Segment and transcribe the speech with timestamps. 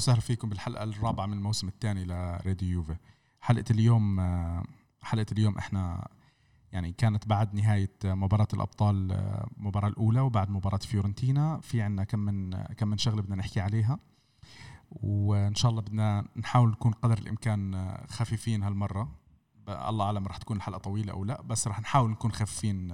[0.00, 2.96] وسهلا فيكم بالحلقة الرابعة من الموسم الثاني لراديو يوفي
[3.40, 4.20] حلقة اليوم
[5.02, 6.08] حلقة اليوم إحنا
[6.72, 11.60] يعني كانت بعد نهاية مباراة الأبطال آه، المباراه الأولى وبعد مباراة فيورنتينا.
[11.60, 13.98] في عنا كم من كم من شغلة بدنا نحكي عليها.
[14.90, 19.12] وإن شاء الله بدنا نحاول نكون قدر الإمكان آه، خفيفين هالمرة.
[19.68, 22.92] الله أعلم رح تكون الحلقة طويلة أو لا بس رح نحاول نكون خفيفين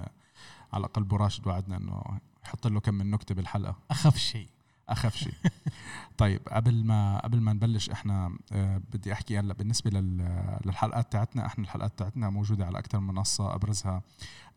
[0.73, 2.03] على الاقل براشد وعدنا إنه
[2.45, 3.75] يحط له كم من نكتة بالحلقة.
[3.91, 4.56] أخف شيء.
[4.89, 5.33] أخف شيء.
[6.17, 11.63] طيب قبل ما قبل ما نبلش إحنا آه بدي أحكي هلأ بالنسبة للحلقات تاعتنا إحنا
[11.63, 14.01] الحلقات تاعتنا موجودة على أكثر من منصة أبرزها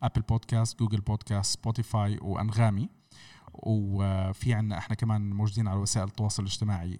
[0.03, 2.89] Apple Podcasts Google Podcasts سبوتيفاي وأنغامي.
[3.53, 6.97] وفي عنا إحنا كمان موجودين على وسائل التواصل الاجتماعي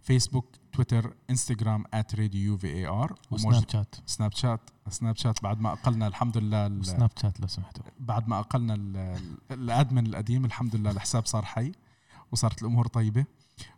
[0.00, 4.70] فيسبوك تويتر انستغرام @راديو JUVE AR وسناب شات سناب شات.
[4.88, 7.84] سناب شات بعد ما أقلنا الحمد لله سناب شات لو سمحتوا.
[8.00, 8.74] بعد ما أقلنا
[9.50, 11.72] الأدمن القديم الحمد لله الحساب صار حي.
[12.32, 13.24] وصارت الأمور طيبة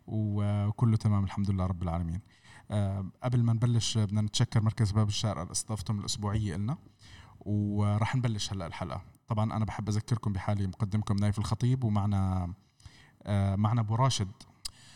[0.07, 2.21] وكله تمام الحمد لله رب العالمين.
[2.71, 6.77] أه قبل ما نبلش بدنا نتشكر مركز باب الشارع على استضافتهم الأسبوعية لنا
[7.39, 9.01] وراح نبلش هلأ الحلقة.
[9.27, 12.53] طبعا أنا بحب أذكركم بحالي مقدمكم نايف الخطيب ومعنا
[13.23, 14.31] أه معنا أبو راشد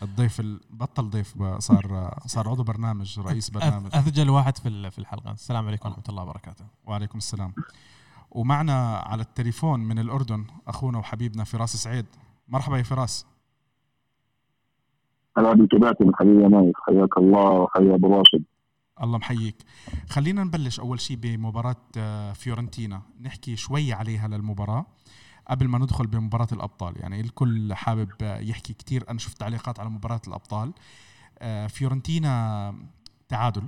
[0.03, 3.89] الضيف بطل ضيف صار صار عضو برنامج رئيس برنامج.
[3.93, 5.31] أثجل واحد في في الحلقة.
[5.31, 6.65] السلام عليكم ورحمة الله وبركاته.
[6.85, 7.53] وعليكم السلام.
[8.31, 12.05] ومعنا على التليفون من الأردن أخونا وحبيبنا فراس سعيد.
[12.47, 13.25] مرحبا يا فراس.
[15.37, 18.43] هلا بكباتن حبيبي نايف حياك الله وحيا أبو راشد.
[19.03, 19.55] الله محييك.
[20.09, 23.01] خلينا نبلش أول شيء بمباراة آه، فيورنتينا.
[23.21, 24.85] نحكي شوي عليها للمباراة
[25.49, 26.93] قبل ما ندخل بمباراة الأبطال.
[26.97, 29.05] يعني الكل حابب يحكي كتير.
[29.09, 30.73] أنا شفت تعليقات على مباراة الأبطال.
[31.39, 32.75] آه، فيورنتينا
[33.29, 33.63] تعادل.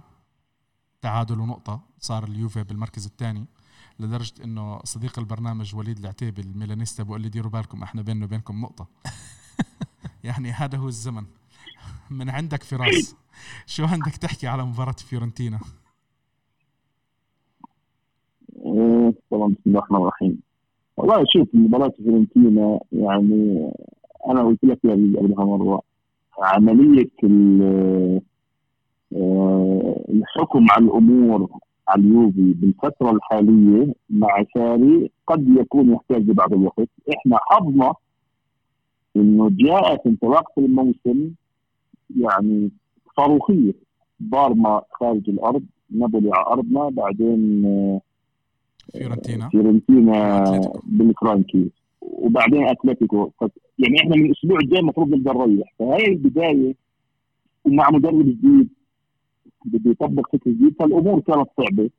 [1.02, 1.82] تعادل ونقطة.
[2.00, 3.46] صار اليوفي بالمركز الثاني
[4.00, 8.88] لدرجة إنه صديق البرنامج وليد العتيبي الميلانيستا بقول لي ديروا بالكم إحنا بيننا وبينكم نقطة.
[10.24, 11.26] يعني هذا هو الزمن.
[12.12, 13.16] من عندك فراس؟
[13.66, 15.60] شو عندك تحكي على مباراة فيورنتينا؟
[19.32, 20.42] طبعا بسم الله الرحمن الرحيم.
[20.98, 23.72] والله شوف مباراة فيورنتينا يعني
[24.28, 25.82] أنا قلت لك قبلها مرة
[26.40, 27.10] عملية
[29.16, 31.50] آه، الحكم على الأمور
[31.88, 36.90] على اليوفي بالفترة الحالية مع ساري قد يكون يحتاج لبعض الوقت.
[37.18, 37.94] إحنا حظنا
[39.16, 41.32] إنه جاءت انطلاقة الموسم
[42.18, 42.70] يعني
[43.18, 43.74] صاروخية.
[44.20, 48.02] بارما خارج الأرض نابولي على أرضنا بعدين آه،
[48.92, 49.50] فيورنتينا.
[49.50, 50.44] فيورنتينا
[50.84, 51.70] بالفرانكي
[52.02, 53.32] وبعدين أتلتيكو.
[53.80, 55.74] يعني إحنا من الأسبوع الجاي المفروض نقدر نريح.
[55.80, 56.76] فهي البداية
[57.66, 58.70] ومع مدرب جديد
[59.66, 61.90] بده يطبق فكر جديد فالأمور كانت صعبة.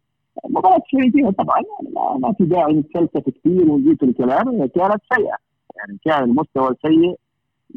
[0.48, 5.36] مباراة فيورنتينا طبعا يعني ما في داعي نتفلسف كثير ونزيد الكلام هي كانت سيئة.
[5.76, 7.14] يعني كان المستوى سيء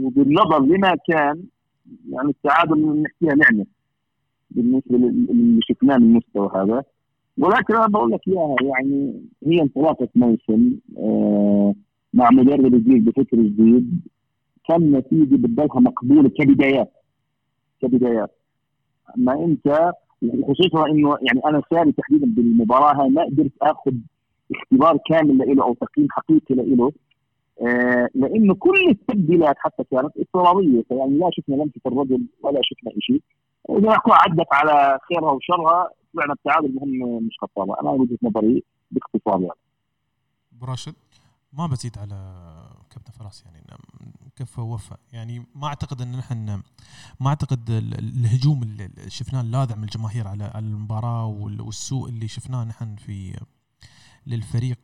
[0.02, 1.44] وبالنظر لما كان
[2.10, 3.66] يعني التعادل نحكيها نعمة
[4.52, 6.84] بالنسبة اللي شفناه من المستوى هذا.
[7.38, 11.74] ولكن أنا بقول لك إياها يعني هي انطلاقة موسم آه
[12.14, 14.02] مع مدرب جديد بفكر جديد.
[14.68, 16.92] كم نتيجة بتضلها مقبولة كبدايات
[17.82, 18.32] كبدايات.
[19.18, 19.94] اما أنت
[20.48, 23.94] خصوصا إنه يعني أنا ساري تحديدا بالمباراة ما قدرت آخذ
[24.56, 26.92] اختبار كامل له أو تقييم حقيقي له
[28.16, 33.22] لأنه كل التبديلات حتى كانت اضطراريه فيعني لا شفنا لمسة الرجل ولا شفنا شيء
[33.70, 39.60] إذا عدت على خيرها وشرها طلعنا بتعادل مهم مش خطابه أنا وجهة نظري باختصار يعني.
[40.52, 40.94] براشد
[41.54, 42.16] ما بزيد على
[42.90, 43.64] كابتن فراس يعني
[44.36, 46.62] كفى ووفى يعني ما أعتقد إن نحن
[47.20, 53.40] ما أعتقد الهجوم اللي شفناه اللاذع من الجماهير على المباراة والسوء اللي شفناه نحن في
[54.28, 54.80] للفريق.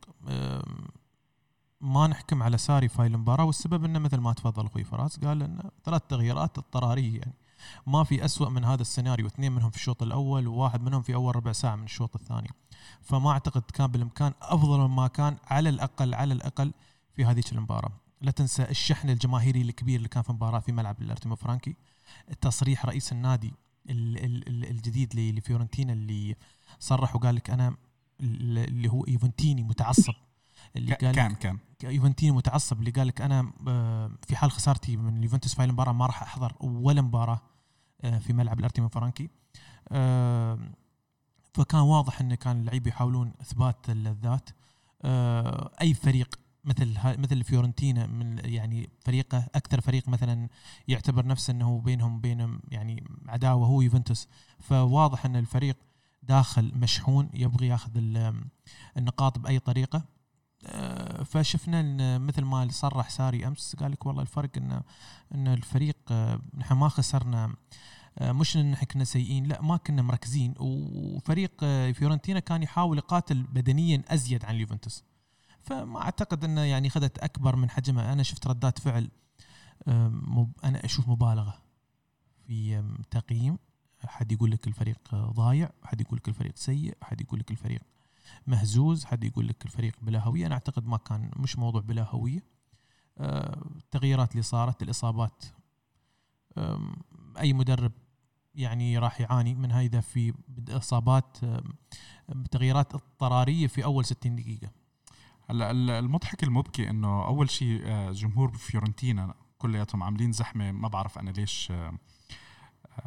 [1.80, 5.42] ما نحكم على ساري في هاي المباراة والسبب إنه مثل ما تفضل أخوي فراس قال
[5.42, 7.34] انه ثلاث تغييرات اضطرارية يعني.
[7.86, 11.36] ما في أسوأ من هذا السيناريو اثنين منهم في الشوط الأول وواحد منهم في أول
[11.36, 12.50] ربع ساعة من الشوط الثاني.
[13.00, 16.72] فما أعتقد كان بالإمكان أفضل مما كان على الأقل على الأقل
[17.16, 17.92] في هذه المباراة.
[18.20, 21.76] لا تنسى الشحن الجماهيري الكبير اللي كان في المباراة في ملعب الأرتيميو فرانكي.
[22.40, 23.52] تصريح رئيس النادي
[23.88, 26.36] الجديد لفيورنتينا اللي
[26.78, 27.76] صرح وقال لك أنا
[28.20, 30.14] اللي هو يوفنتيني متعصب.
[30.76, 35.16] اللي قال كان كان يوفنتيني متعصب اللي قال لك أنا آه، في حال خسارتي من
[35.16, 37.40] اليوفنتوس في المباراة ما راح أحضر ولا مباراة
[38.00, 39.30] آه، في ملعب الأرتيميو فرانكي
[39.88, 40.58] آه،
[41.54, 44.50] فكان واضح إن كان اللعيبة يحاولون إثبات الذات.
[45.80, 50.48] أي فريق مثل مثل فيورنتينا من يعني فريقه أكثر فريق مثلا
[50.88, 54.28] يعتبر نفسه إنه بينهم بينهم يعني عداوة هو يوفنتوس.
[54.58, 55.76] فواضح إن الفريق
[56.22, 57.90] داخل مشحون يبغي ياخذ
[58.96, 60.04] النقاط بأي طريقة.
[61.24, 64.82] فشفنا إن مثل ما صرح ساري أمس قال لك والله الفرق ان
[65.34, 67.54] إن الفريق آه، نحن ما خسرنا
[68.18, 70.54] آه، مش إن كنا سيئين لا ما كنا مركزين.
[70.58, 75.04] وفريق آه، فيورنتينا كان يحاول يقاتل بدنيا أزيد عن اليوفنتوس.
[75.62, 78.12] فما أعتقد إنه يعني اخذت أكبر من حجمها.
[78.12, 79.10] أنا شفت ردات فعل
[80.64, 81.54] أنا أشوف مبالغة
[82.46, 83.58] في تقييم.
[84.04, 87.82] حد يقول لك الفريق ضايع حد يقول لك الفريق سيء حد يقول لك الفريق
[88.46, 92.44] مهزوز حد يقول لك الفريق بلا هوية؟ أنا أعتقد ما كان مش موضوع بلا هوية.
[93.18, 95.44] آه، التغييرات اللي صارت الإصابات.
[97.38, 97.92] أي مدرب
[98.54, 100.34] يعني راح يعاني من هذا في
[100.68, 101.36] إصابات
[102.50, 104.70] تغييرات اضطرارية في أول 60 دقيقة.
[105.50, 111.30] هلا المضحك المبكي إنه أول شيء آه، جمهور فيورنتينا كلياتهم عاملين زحمة ما بعرف أنا
[111.30, 111.92] ليش آه،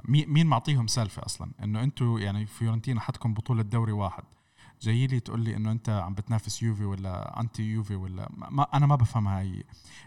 [0.09, 4.23] مين معطيهم سالفة أصلا؟ إنه أنتم يعني فيورنتينا حتكم بطولة دوري واحد.
[4.83, 8.85] جاي لي تقول لي إنه أنت عم بتنافس يوفي ولا أنتي يوفي ولا ما أنا
[8.85, 9.63] ما بفهم هاي.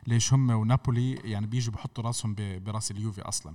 [0.07, 3.55] ليش هم ونابولي يعني بيجوا بحطوا راسهم براس اليوفي أصلا.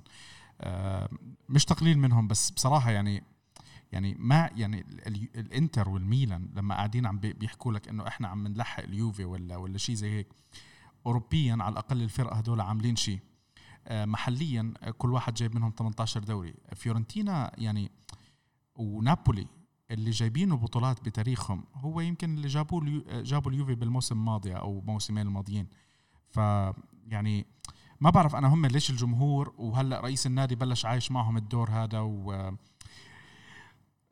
[0.62, 1.09] آه،
[1.50, 3.23] مش تقليل منهم بس بصراحة يعني
[3.91, 4.85] يعني ما يعني
[5.35, 9.95] الإنتر والميلان لما قاعدين عم بيحكوا لك إنه إحنا عم نلحق اليوفي ولا ولا شيء
[9.95, 10.27] زي هيك
[11.06, 13.19] اوروبيا على الأقل الفرقه هدول عاملين شيء.
[13.88, 16.53] آه، محليا كل واحد جايب منهم 18 دوري.
[16.75, 17.91] فيورنتينا يعني
[18.75, 19.47] ونابولي
[19.91, 25.67] اللي جايبينه بطولات بتاريخهم هو يمكن اللي جابوه جابوا اليوفي بالموسم الماضي أو موسمين الماضيين.
[26.29, 26.38] ف
[27.07, 27.45] يعني
[28.01, 32.51] ما بعرف أنا هم ليش الجمهور وهلأ رئيس النادي بلش عايش معهم الدور هذا و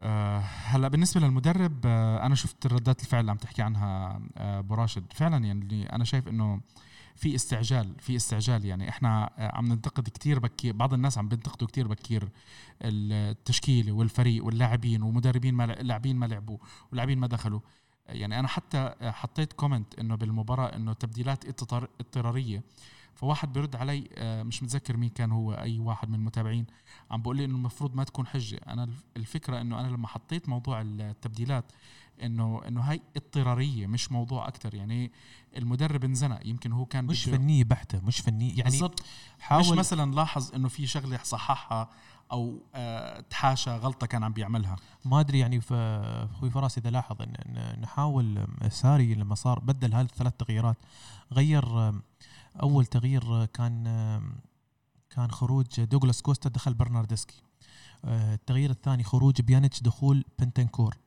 [0.01, 4.73] آه، هلأ بالنسبة للمدرب آه، أنا شفت ردات الفعل اللي عم تحكي عنها آه، أبو
[4.73, 5.13] راشد.
[5.13, 6.61] فعلا يعني أنا شايف إنه
[7.19, 8.89] في استعجال في استعجال يعني.
[8.89, 12.29] إحنا عم ننتقد كتير بكير بعض الناس عم بينتقدوا كتير بكير
[12.81, 16.57] التشكيله والفريق واللاعبين ومدربين ما لاعبين ما لعبوا
[16.91, 17.59] ولاعبين ما دخلوا.
[18.07, 21.45] يعني أنا حتى حطيت comment إنه بالمباراة إنه تبديلات
[21.99, 22.63] اضطرارية.
[23.15, 26.65] فواحد بيرد علي مش متذكر مين كان هو أي واحد من المتابعين
[27.11, 28.59] عم بقول لي إنه المفروض ما تكون حجة.
[28.67, 31.65] أنا الفكرة إنه أنا لما حطيت موضوع التبديلات
[32.21, 35.11] إنه إنه هاي اضطرارية مش موضوع أكثر يعني
[35.57, 39.03] المدرب انزنق يمكن هو كان مش فنية بحتة مش فنية يعني بالضبط.
[39.39, 41.89] حاول مش مثلا لاحظ إنه في شغلة صححها
[42.31, 44.75] أو آه تحاشى غلطة كان عم بيعملها.
[45.05, 50.33] ما أدري يعني أخوي فراس إذا لاحظ إن نحاول ساري لما صار بدل هذه الثلاث
[50.33, 50.77] تغييرات
[51.31, 51.93] غير
[52.61, 53.83] أول تغيير كان
[55.09, 57.41] كان خروج دوغلاس كوستا دخل برناردسكي.
[58.05, 60.97] آه، التغيير الثاني خروج بيانيتش دخول بنتنكور.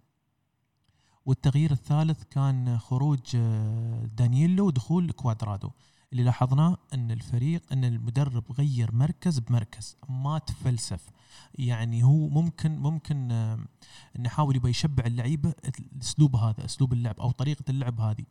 [1.27, 5.71] والتغيير الثالث كان خروج آه، دانييلو ودخول كوادرادو.
[6.13, 11.11] اللي لاحظناه إن الفريق إن المدرب غير مركز بمركز ما تفلسف.
[11.55, 13.59] يعني هو ممكن ممكن آه،
[14.17, 15.55] إنه يحاول يبغى يشبع اللعيبة
[15.95, 18.25] الاسلوب هذا أسلوب اللعب أو طريقة اللعب هذه.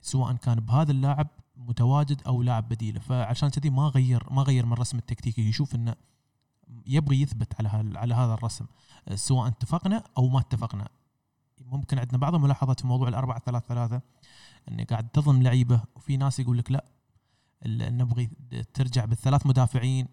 [0.00, 4.72] سواء كان بهذا اللاعب متواجد أو لاعب بديله فعشان كذي ما غير ما غير من
[4.72, 5.48] الرسم التكتيكي.
[5.48, 5.94] يشوف إنه
[6.86, 8.66] يبغى يثبت على على هذا الرسم.
[9.14, 10.88] سواء اتفقنا أو ما اتفقنا.
[11.66, 14.00] ممكن عندنا بعض الملاحظات في موضوع الأربعة ثلاثة ثلاثة
[14.68, 16.84] أن قاعد تظلم لعيبة وفي ناس يقول لك لا
[17.90, 18.30] نبغي
[18.74, 20.06] ترجع بالثلاث مدافعين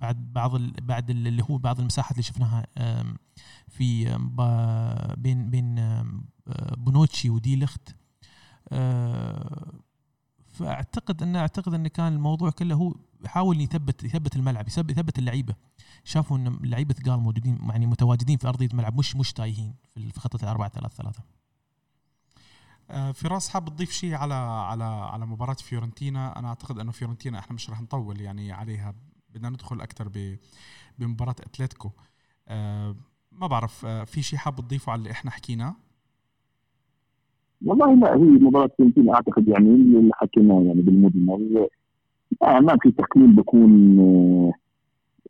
[0.00, 2.66] بعد بعض بعد اللي هو بعض المساحات اللي شفناها
[3.68, 4.18] في
[5.18, 5.76] بين بين
[6.76, 7.96] بونوتشي ودي لخت
[10.50, 12.94] فأعتقد ان أعتقد إن كان الموضوع كله هو
[13.24, 15.54] يحاول يثبت يثبت الملعب يثبت اللعيبة.
[16.04, 20.44] شافوا إن اللعيبه ثقال موجودين يعني متواجدين في أرضية الملعب مش مش تايهين في خطه
[20.44, 21.22] الأربعة ثلاثة ثلاثة
[22.90, 27.54] آه، فراس حاب تضيف شيء على على على مباراة فيورنتينا؟ أنا أعتقد إنه فيورنتينا إحنا
[27.54, 28.94] مش رح نطول يعني عليها.
[29.34, 30.36] بدنا ندخل أكثر
[30.98, 31.90] بمباراة أتلتيكو.
[32.48, 32.96] أه
[33.32, 35.76] ما بعرف أه في شيء حاب تضيفه على اللي إحنا حكيناه؟
[37.64, 41.68] والله لا هي مباراة فيورنتينا أعتقد يعني اللي حكيناه يعني بالمجمل
[42.42, 44.52] آه ما في تقليل بكون آه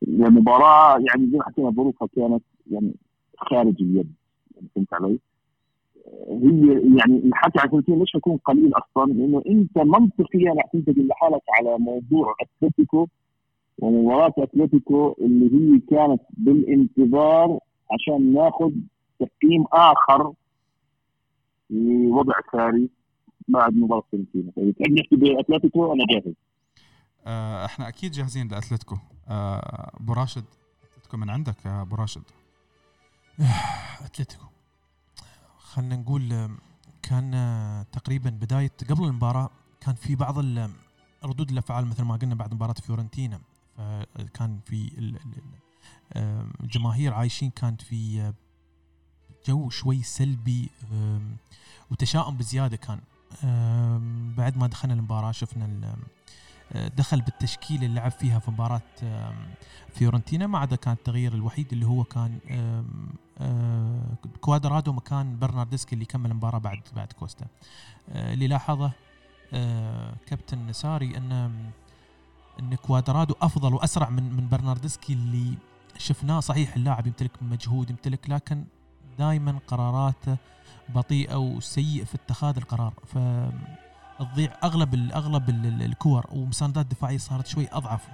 [0.09, 2.95] ومباراه يعني زي ما حكينا ظروفها كانت يعني
[3.39, 4.13] خارج اليد
[4.55, 5.19] يعني فهمت علي؟
[6.29, 11.43] هي يعني الحكي على فلسطين مش حيكون قليل أصلا لأنه أنت منطقيا رح تنتقل لحالك
[11.59, 13.07] على موضوع أتلتيكو
[13.79, 17.59] ومباراة أتلتيكو اللي هي كانت بالانتظار
[17.93, 18.71] عشان ناخذ
[19.19, 20.33] تقييم آخر
[21.71, 22.89] لوضع ساري
[23.49, 26.35] بعد مباراة فلسطين فاذا تحب نحكي بأتلتيكو أنا جاهز
[27.27, 28.99] إحنا أكيد جاهزين لأتلتيكو.
[29.29, 30.45] آه، أبو راشد
[30.93, 32.23] أتلتيكو من عندك يا أبو راشد؟
[34.05, 34.45] أتلتيكو.
[35.59, 36.51] خلينا نقول
[37.03, 39.51] كان تقريبا بداية قبل المباراة
[39.81, 40.39] كان في بعض
[41.25, 43.41] ردود الأفعال مثل ما قلنا بعد مباراة فيورنتينا.
[43.77, 45.13] فكان في
[46.61, 48.33] الجماهير عايشين كانت في
[49.47, 50.71] جو شوي سلبي
[51.91, 53.01] وتشاؤم بزيادة كان.
[54.37, 55.97] بعد ما دخلنا المباراة شفنا آه،
[56.75, 59.35] دخل بالتشكيلة اللي لعب فيها في مباراة آم،
[59.95, 62.39] فيورنتينا ما عدا كان التغيير الوحيد اللي هو كان
[63.41, 64.05] آه،
[64.41, 67.47] كوادرادو مكان برناردسكي اللي كمل المباراة بعد بعد كوستا.
[68.13, 68.93] آه، اللي لاحظه
[69.53, 71.33] آه، كابتن نساري إن
[72.61, 75.55] إن كوادرادو أفضل وأسرع من من برناردسكي اللي
[75.99, 78.65] شفناه صحيح اللاعب يمتلك مجهود يمتلك لكن
[79.19, 80.37] دائما قراراته
[80.89, 82.93] بطيئة وسيء في اتخاذ القرار.
[83.07, 83.19] ف
[84.25, 88.09] تضيع أغلب ال- أغلب ال- ال- الكور ومساندات دفاعية صارت شوي اضعف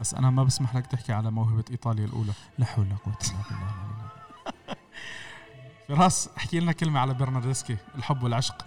[0.00, 2.32] بس أنا ما بسمح لك تحكي على موهبة إيطاليا الأولى.
[2.58, 4.78] لا حول ولا قوة إلا بالله.
[5.88, 8.64] فراس احكي لنا كلمة على برناردسكي الحب والعشق.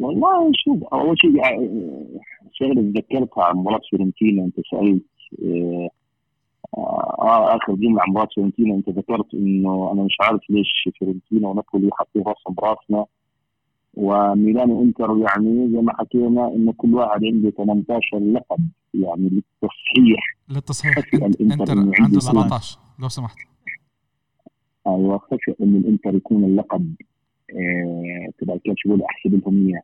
[0.00, 2.04] والله شوف أول شيء آه،
[2.52, 5.02] شغله تذكرتها عن مباراة فيورنتينا أنت سألت
[5.44, 5.88] آه،
[6.78, 11.90] آه آخر جملة عن مباراة فيورنتينا أنت ذكرت إنه أنا مش عارف ليش فيورنتينا ونابولي
[11.92, 13.06] حاطين راسهم براسنا
[13.96, 20.36] وميلان وإنتر يعني زي ما حكينا انه كل واحد عنده 18 لقب يعني للتصحيح.
[20.48, 20.98] للتصحيح.
[21.14, 23.36] الإنتر إنتر عنده عنده 17 لو سمحت.
[24.86, 26.94] أيوه خشي انه الإنتر يكون اللقب
[27.50, 29.82] آه، تبع بقول أحسب لهم إياه.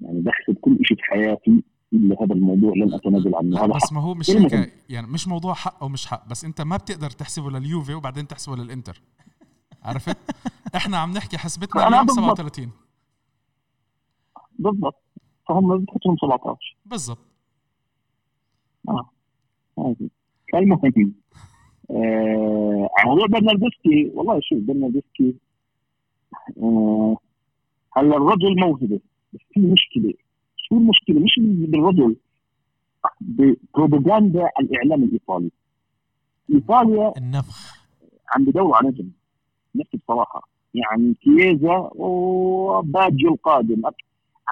[0.00, 1.62] يعني بحسب كل شيء في حياتي
[1.92, 3.64] إلا هذا الموضوع لن أتنازل عنه.
[3.64, 4.30] هذا بس ما هو مش.
[4.30, 8.26] هيك يعني مش موضوع حق أو مش حق بس أنت ما بتقدر تحسبه لليوفي وبعدين
[8.26, 9.02] تحسبه للإنتر.
[9.82, 10.16] عرفت؟
[10.76, 12.38] إحنا عم نحكي حسبتنا اليوم بالضبط.
[12.38, 12.70] 37
[14.58, 15.02] بالضبط.
[15.48, 17.18] فهم بتحطهم 17 بالضبط.
[19.78, 20.10] هذه
[20.54, 21.14] المهم
[21.90, 24.10] آه موضوع برناردسكي.
[24.14, 25.34] والله شوف برناردسكي
[26.62, 27.16] آه
[27.96, 29.00] هلا الرجل موهبة؟
[29.32, 30.14] بس في مشكلة.
[30.56, 32.16] شو المشكلة؟ مش بالرجل.
[33.20, 35.50] ببروباغندا الإعلام الإيطالي.
[36.50, 37.86] إيطاليا النفخ.
[38.34, 39.10] عم بدوروا على نجم.
[39.74, 40.48] نفسي بصراحة.
[40.74, 43.82] يعني كييزا وباجيو القادم.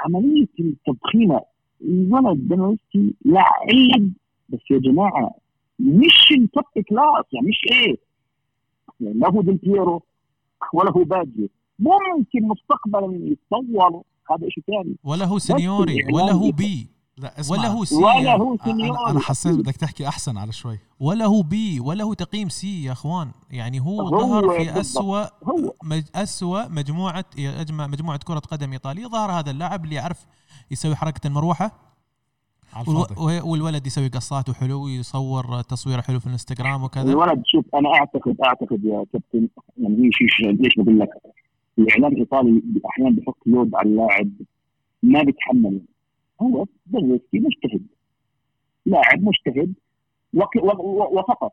[0.05, 1.41] عملية التضخيمه
[1.83, 4.13] الولد بنوستي لعيب
[4.49, 5.35] بس يا جماعة
[5.79, 7.97] مش ال top class يعني مش إيه؟
[9.01, 10.03] يعني لا هو ديل بيرو
[10.73, 11.49] ولا هو باجيو
[11.79, 16.96] ممكن مستقبلا يتطور هذا شيء ثاني ولا هو سنيوري ولا هو بي.
[17.19, 17.59] لا اسمع.
[17.59, 20.79] ولا هو سي ولا هو أنا- سنيوري أنا, حسيت بدك تحكي أحسن على شوي.
[21.01, 23.31] ولا هو بي ولا هو تقييم سي يا إخوان.
[23.51, 24.71] يعني هو, هو ظهر في
[25.45, 25.75] هو.
[25.85, 29.07] مج أسوأ مجموعة أجمع مجموعة كرة قدم إيطالية.
[29.07, 30.27] ظهر هذا اللاعب اللي يعرف
[30.71, 31.71] يسوي حركة المروحة.
[32.73, 33.41] على والو- الفاضي.
[33.41, 37.03] والولد يسوي قصات وحلو ويصور تصوير حلو في الإنستغرام وكذا.
[37.13, 41.09] الولد شوف أنا أعتقد أعتقد يا كابتن يعني هي شيء ليش بقول لك؟
[41.79, 44.31] الإعلام الإيطالي أحيانا بيحط لود على اللاعب
[45.03, 45.81] ما بيتحمل.
[46.43, 47.87] هو بلوسكي مجتهد.
[48.87, 49.73] لاعب مجتهد
[51.13, 51.53] وفقط.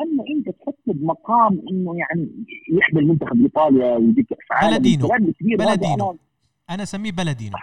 [0.00, 2.28] أما إنت تحطه بمقام إنه يعني
[2.72, 5.08] يحمل منتخب إيطاليا ويجيب كاس عالم بلدينو.
[5.58, 6.16] بلدينو.
[6.70, 7.56] أنا- أسميه بلدينو.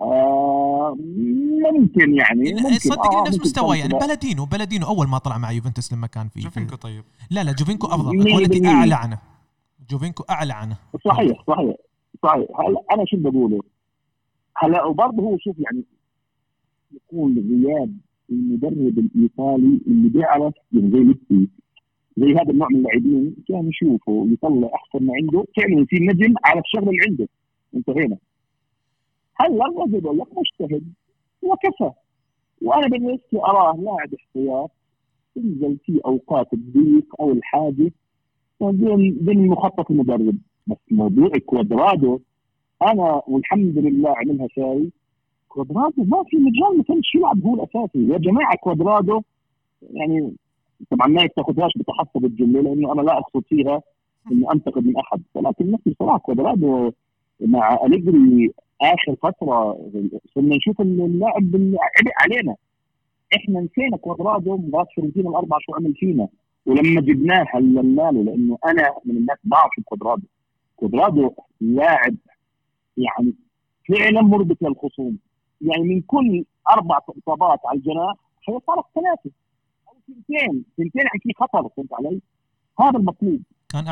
[0.00, 0.96] آه
[1.72, 2.78] ممكن يعني ممكن.
[2.78, 3.94] صدقني آه نفس مستوى يعني.
[3.98, 7.04] بلدينو بلدينو أول ما طلع مع يوفنتوس لما كان في جوفينكو طيب.
[7.30, 8.16] لا لا جوفينكو أفضل.
[8.16, 8.74] مية quality بالمية.
[8.74, 9.18] أعلى عنه.
[9.90, 10.76] جوفينكو أعلى عنه.
[11.04, 11.74] صحيح صحيح
[12.22, 12.48] صحيح.
[12.92, 13.60] أنا شو بقوله
[14.58, 15.84] هلا وبرضه هو شوف يعني
[16.92, 17.96] يكون غياب
[18.30, 21.48] المدرب الإيطالي اللي بيعرف يعني زي ميسي
[22.16, 25.44] زي هذا النوع من اللاعبين كان يشوفه ويطلع أحسن ما عنده.
[25.56, 27.28] فعلا يصير نجم على الشغله اللي عنده.
[27.74, 28.16] انتهينا.
[29.34, 30.92] هلا الرجل بقول لك مجتهد
[31.42, 31.90] وكفى.
[32.62, 34.70] وأنا بالنسبة أراه لاعب احتياط
[35.34, 37.92] تنزل في أوقات الضيق أو الحاجة
[38.62, 40.36] ضمن مخطط المدرب.
[40.66, 42.20] بس موضوع كوادرادو
[42.82, 44.90] أنا والحمد لله عملها شاي
[45.48, 48.08] كوادرادو ما في مجال ما كانش يلعب هو الأساسي.
[48.08, 49.22] يا جماعة كوادرادو
[49.90, 50.32] يعني
[50.90, 53.82] طبعا ما تاخذهاش بتحفظ الجملة لأنه أنا لا أقصد فيها
[54.32, 55.22] اني أنتقد من أحد.
[55.34, 56.92] ولكن نفسي بصراحه كوادرادو
[57.40, 59.78] مع أليجري آخر فترة
[60.34, 62.54] صرنا نشوف اللاعب عبء علينا.
[63.36, 66.28] إحنا نسينا كوادرادو مباراة فيورنتينا الأربع شو عمل فينا
[66.66, 70.26] ولما جبناه هللنا له لأنه أنا من الناس بعشق كوادرادو.
[70.76, 71.30] كوادرادو
[71.60, 72.14] لاعب
[72.98, 73.34] يعني
[73.88, 75.18] فعلا مربك للخصوم
[75.60, 79.30] يعني من كل أربع اصابات على الجناح حيخسرك ثلاثة.
[79.88, 82.20] أو اثنتين اثنتين يعني في خطر فهمت علي؟
[82.80, 83.40] هذا المطلوب.
[83.72, 83.88] كان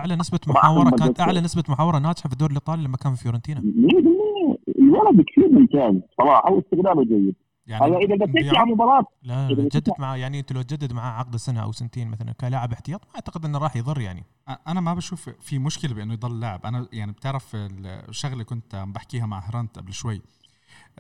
[0.46, 3.60] طبعاً محاورة بدك- كانت أعلى نسبة محاورة ناجحة في الدوري الإيطالي لما كان في فيورنتينا.
[3.60, 7.34] 100% الولد كثير ممتاز صراحة واستقلاله جيد.
[7.68, 9.04] هلا يعني إذا بدك بيع- عن مباراة.
[9.22, 12.72] لا إذا جدد معاه يعني أنت لو تجدد معاه عقد سنة أو سنتين مثلا كلاعب
[12.72, 14.24] احتياط ما أعتقد إنه راح يضر يعني.
[14.68, 16.66] أنا ما بشوف في مشكلة بأنه يضل لاعب.
[16.66, 20.22] أنا يعني بتعرف الشغله كنت عم بحكيها مع هرانت قبل شوي.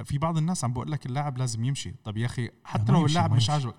[0.04, 1.94] في بعض الناس عم بقول لك اللاعب لازم يمشي.
[2.04, 3.50] طب يا أخي حتى لو اللاعب مش.
[3.50, 3.74] عاجبك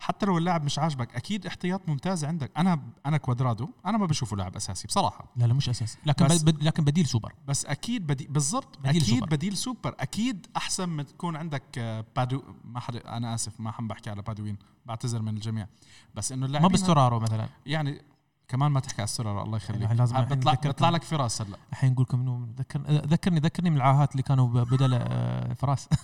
[0.00, 2.50] حتى لو اللاعب مش عاجبك أكيد احتياط ممتاز عندك.
[2.56, 5.32] أنا أنا كوادرادو أنا ما بشوفه لاعب أساسي بصراحة.
[5.36, 5.98] لا لا مش أساسي.
[6.06, 7.34] لكن بس- بد لكن بديل سوبر.
[7.48, 9.26] بس أكيد بدي بالضبط بديل أكيد سوبر.
[9.26, 9.94] بديل سوبر.
[10.00, 14.22] أكيد أحسن من تكون عندك آه، بادو ما حد أنا آسف ما حم بحكي على
[14.22, 15.66] بادوين بعتذر من الجميع.
[16.14, 17.48] بس إنه ما اللاعبين باسترارو مثلا.
[17.66, 18.02] يعني
[18.48, 19.80] كمان ما تحكي على السرعة الله يخليك.
[19.80, 20.68] يعني لازم نذكركم.
[20.68, 21.56] بيطلع لك فراس هلا.
[21.72, 25.88] الحين نقول لكم ذكر ذكرني ذكرني من العاهات اللي كانوا بدل آه، فراس.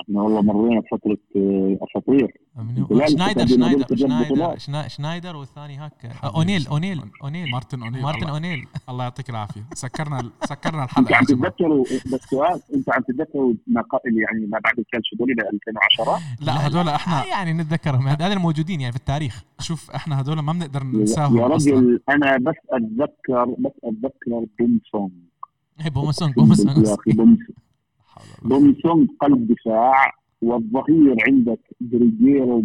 [0.00, 2.38] إحنا والله مرينا بفترة آه، أساطير.
[3.08, 4.58] شنايدر شنايدر شنايدر
[4.88, 6.12] شنايدر والثاني هاك.
[6.24, 7.50] أونيل أونيل أونيل.
[7.50, 8.66] مارتن أونيل مارتن الله, أونيل.
[8.88, 9.62] الله يعطيك العافية.
[9.74, 11.50] سكرنا سكرنا أنت الحلقة عم يا جماعة.
[11.50, 16.18] تتذكروا بس سؤال أنت عم تتذكروا ما قبل يعني ما بعد الكلش هذول ب 2010
[16.40, 18.08] لا هدول إحنا آه، يعني نتذكرهم.
[18.08, 19.44] هذول الموجودين يعني في التاريخ.
[19.60, 25.12] شوف إحنا هدول ما بنقدر يا ننساهم يا رجل أنا بس اتذكر بس أتذكر بومسونج
[25.80, 27.12] هي بومسونج يا بومسونج أخي
[28.42, 32.64] بومسونج قلب دفاع والظهير عندك بريجيرو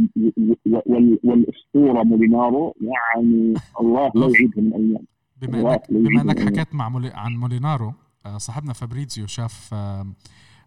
[0.65, 2.75] وال- والأسطورة مولينارو.
[2.81, 5.05] يعني الله لا يعيدها من أيام.
[5.41, 6.39] بما انك بما إنك.
[6.39, 7.93] حكيت مع مولي عن مولينارو
[8.25, 9.75] آه، صاحبنا فابريزيو شاف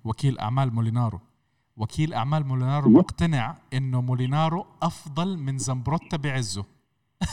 [0.04, 1.18] وكيل أعمال مولينارو.
[1.76, 2.99] وكيل أعمال مولينارو أيوة.
[2.99, 6.64] مقتنع إنه مولينارو أفضل من زمبروتا بعزه.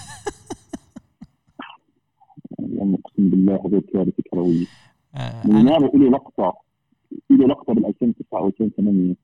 [2.59, 4.65] اقسم بالله هذول كارثه كرويه
[5.15, 6.53] آه، مولينارو له لقطة.
[7.29, 9.15] له لقطه بال 2009 أو 2008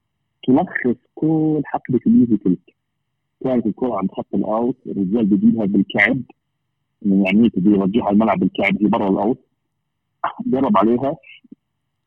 [0.47, 2.57] تلخص كل حقبه الميوزيكال
[3.43, 6.21] كانت الكرة عند خط ال out الرجال بيجيبها بالكعب.
[7.01, 9.39] يعني يوجهها الملعب بالكعب هي برا ال out.
[10.45, 11.15] جرب عليها.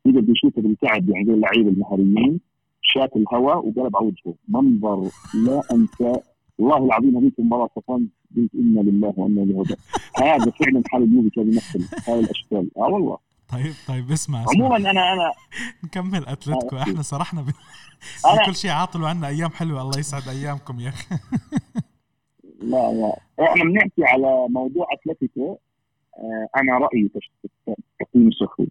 [0.06, 2.40] يقدر بيشوفها بالكعب يعني زي اللعيبة المهاريين.
[2.82, 4.34] شاف الهواء وقلب على وجهه.
[4.48, 5.10] منظر
[5.46, 6.20] لا أنسى.
[6.58, 9.64] والله العظيم هذيك المباراة صفنت قلت إنا لله وإنا إليه.
[10.16, 12.70] هذا فعلا حال الميوزيكال بيمثل هاي الأشكال.
[12.76, 13.18] آه والله.
[13.48, 14.52] طيب طيب اسمع, اسمع.
[14.64, 15.32] عموما أنا أنا
[15.84, 17.50] نكمل اتلتيكو إحنا سرحنا ب...
[18.26, 19.82] أنا- كل شيء عاطلوا عنا أيام حلوة.
[19.82, 21.14] الله يسعد أيامكم يا أخي.
[22.60, 23.16] لا لا.
[23.44, 25.58] إحنا بنحكي على موضوع أتلتيكو.
[26.18, 27.10] آه، أنا رأيي
[28.00, 28.68] تقييم صفري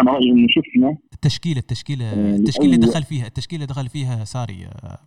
[0.00, 4.24] أنا رأيي إنه شفنا التشكيلة التشكيله آه، التشكيلة اللي دخل فيها التشكيلة اللي دخل فيها
[4.24, 4.98] ساري آه،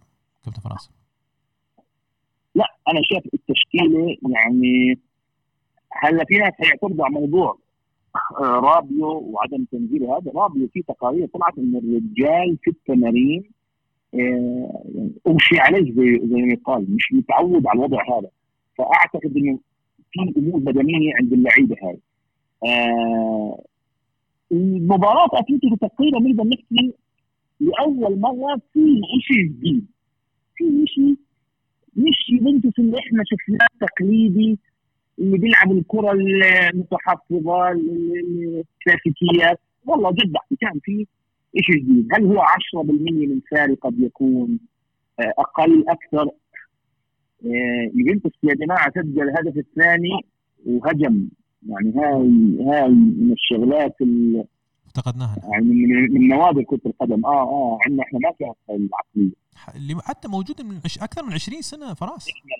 [0.45, 0.89] كابتن فراس.
[2.55, 4.99] لا أنا شايف التشكيلة يعني
[5.91, 7.57] هلأ في ناس حيعترضوا على موضوع
[8.41, 10.17] رابيو وعدم تنزيله.
[10.17, 13.43] هذا رابيو في تقارير طلعت إن الرجال في التمارين
[14.13, 18.29] آه، يعني اغشي عليه زي زي ما يقال مش متعود على الوضع هذا.
[18.77, 19.59] فأعتقد إنه
[20.11, 21.97] في أمور بدنية عند اللعيبة هاي.
[22.65, 23.63] آه
[24.51, 26.93] المباراة أتلتيكو تقريبا نقدر نحكي
[27.59, 29.85] لأول مرة في شيء جديد.
[30.55, 31.15] في شيء
[31.95, 34.59] مش يوفنتوس اللي إحنا شفناه التقليدي
[35.19, 41.07] اللي بيلعب الكرة المتحفظة ال- الكلاسيكيات والله جد كان في
[41.61, 42.07] شيء جديد.
[42.13, 44.59] هل هو 10% من ساري قد يكون؟
[45.19, 46.29] آه، أقل أكثر؟
[47.45, 50.09] آه، يوفنتوس يا جماعة سجل الهدف الثاني
[50.65, 51.27] وهجم.
[51.69, 54.45] يعني هاي هاي من الشغلات ال-
[54.87, 55.35] افتقدناها.
[55.53, 57.25] يعني من, من نوادر كرة القدم.
[57.25, 59.31] آه آه عندنا إحنا ما هاي العقلية.
[59.75, 60.97] اللي حتى موجوده من عش...
[60.97, 62.27] أكثر من 20 سنة فراس.
[62.29, 62.51] إحنا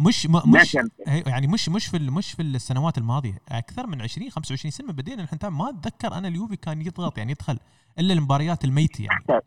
[0.00, 0.50] مش م...
[0.50, 4.92] مش هي- يعني مش مش في مش في السنوات الماضية أكثر من 20 25 سنة
[4.92, 5.56] بدينا نتابع.
[5.56, 7.58] ما أتذكر أنا اليوفي كان يضغط يعني يدخل
[7.98, 9.42] إلا المباريات الميته يعني.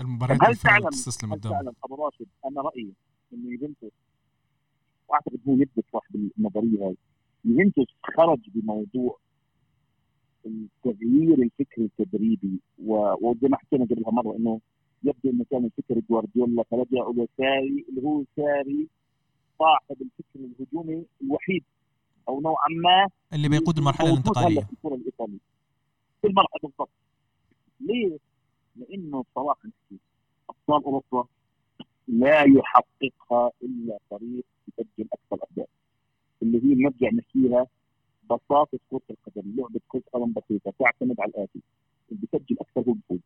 [0.00, 2.92] المباريات هل تعلم تستسلم هل فعلا أبو راشد أنا رأيي
[3.32, 3.92] انه يوفنتوس
[5.08, 6.96] وأعتقد هو يثبت صح بالنظريه هاي
[7.44, 9.18] يوفنتوس خرج بموضوع
[10.46, 12.60] التغيير الفكري التدريبي
[13.22, 14.60] وزي ما حكينا قبلها مرة إنه
[15.04, 18.88] يبدو انه كان الفكر جوارديولا فلجأوا إلى ساري اللي هو ساري
[19.58, 21.64] صاحب الفكر الهجومي الوحيد
[22.28, 24.60] أو نوعا ما اللي بيقود المرحلة الانتقالية.
[24.60, 25.38] في الكرة الإيطالية.
[26.22, 26.88] في المرحله بالضبط.
[27.80, 28.18] ليه؟
[28.76, 30.00] لأنه بصراحه نحكي
[30.50, 31.28] أبطال أوروبا
[32.08, 35.68] لا يحققها إلا فريق يسجل أكثر اهداف
[36.42, 37.66] اللي هي بنرجع نحكيها
[38.24, 41.60] بساطة كرة القدم لعبة كرة قدم بسيطة تعتمد على الآتي.
[42.12, 43.18] اللي بيسجل أكثر هو بيفوز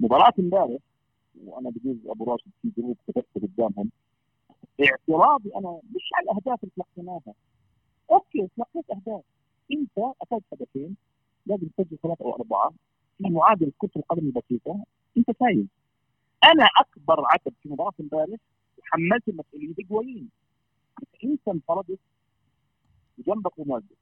[0.00, 0.78] مباراة امبارح
[1.44, 3.90] وأنا بجوز أبو راشد في group كتبت قدامهم
[4.80, 7.34] اعتراضي أنا مش على الأهداف اللي تلقيناها
[8.12, 9.22] أوكي تلقيت أهداف.
[9.72, 9.90] أنت
[10.22, 10.96] أخذت هدفين
[11.46, 12.70] لازم تسجل ثلاثة أو أربعة
[13.18, 14.84] في معادلة كرة القدم البسيطة.
[15.18, 15.66] أنت فايز.
[16.44, 18.38] أنا أكبر عتب في مباراة امبارح
[18.78, 20.30] وحملت المسؤولية بقويين
[21.24, 21.98] أنت انفردت
[23.18, 23.94] وجنبك رونالدو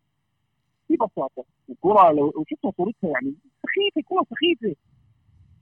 [0.90, 4.76] ببساطة الكره لو شفتها صورتها يعني سخيفة كرة سخيفة.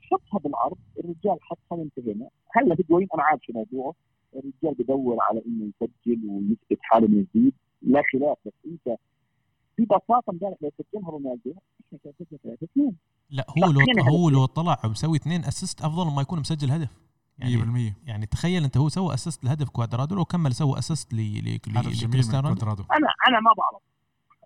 [0.02, 3.94] شطها بالعرض الرجال حطها وانتهينا هلا هيجوين أنا عارف شو موضوعه.
[4.38, 8.38] الرجال بدور على إنه يسجل ويثبت حاله من جديد لا خلاف.
[8.46, 8.98] بس أنت
[9.78, 11.54] ببساطه امبارح لو سجلها رونالدو
[11.86, 12.92] إحنا كسبنا 3 2
[13.30, 16.90] لا هو لو هو لو طلع ومسوي اثنين assist أفضل ما يكون مسجل هدف.
[17.38, 22.48] يعني 100% يعني تخيل أنت هو سوى assist لهدف كوادرادو لو كمل سوى assist لكريستيانو
[22.48, 22.64] رونالدو.
[22.64, 22.82] كوادرادو.
[22.82, 23.82] أنا أنا ما بعرف.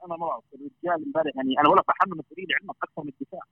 [0.06, 0.44] أنا ما بعرف.
[0.54, 3.42] الرجال امبارح يعني أنا ولا من مدريد علمك أكثر من الدفاع.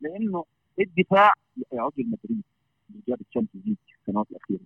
[0.00, 0.44] لأنه
[0.80, 1.32] الدفاع
[1.72, 2.42] يا رجل مدريد.
[2.90, 4.60] اللي جاب ال Champions League في السنوات الأخيرة.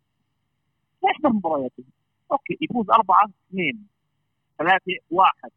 [1.04, 1.84] احضر مبارياته
[2.32, 3.86] أوكي يفوز أربعة اثنين
[4.58, 5.50] ثلاثة واحد.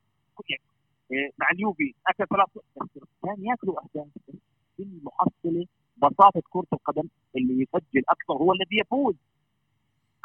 [0.49, 2.63] يعني مع اليوفي أكل ثلاث
[3.23, 4.07] كان ياكلوا اهداف
[4.77, 5.65] في المحصله
[5.97, 9.15] بساطة كرة القدم اللي يسجل أكثر هو الذي يفوز.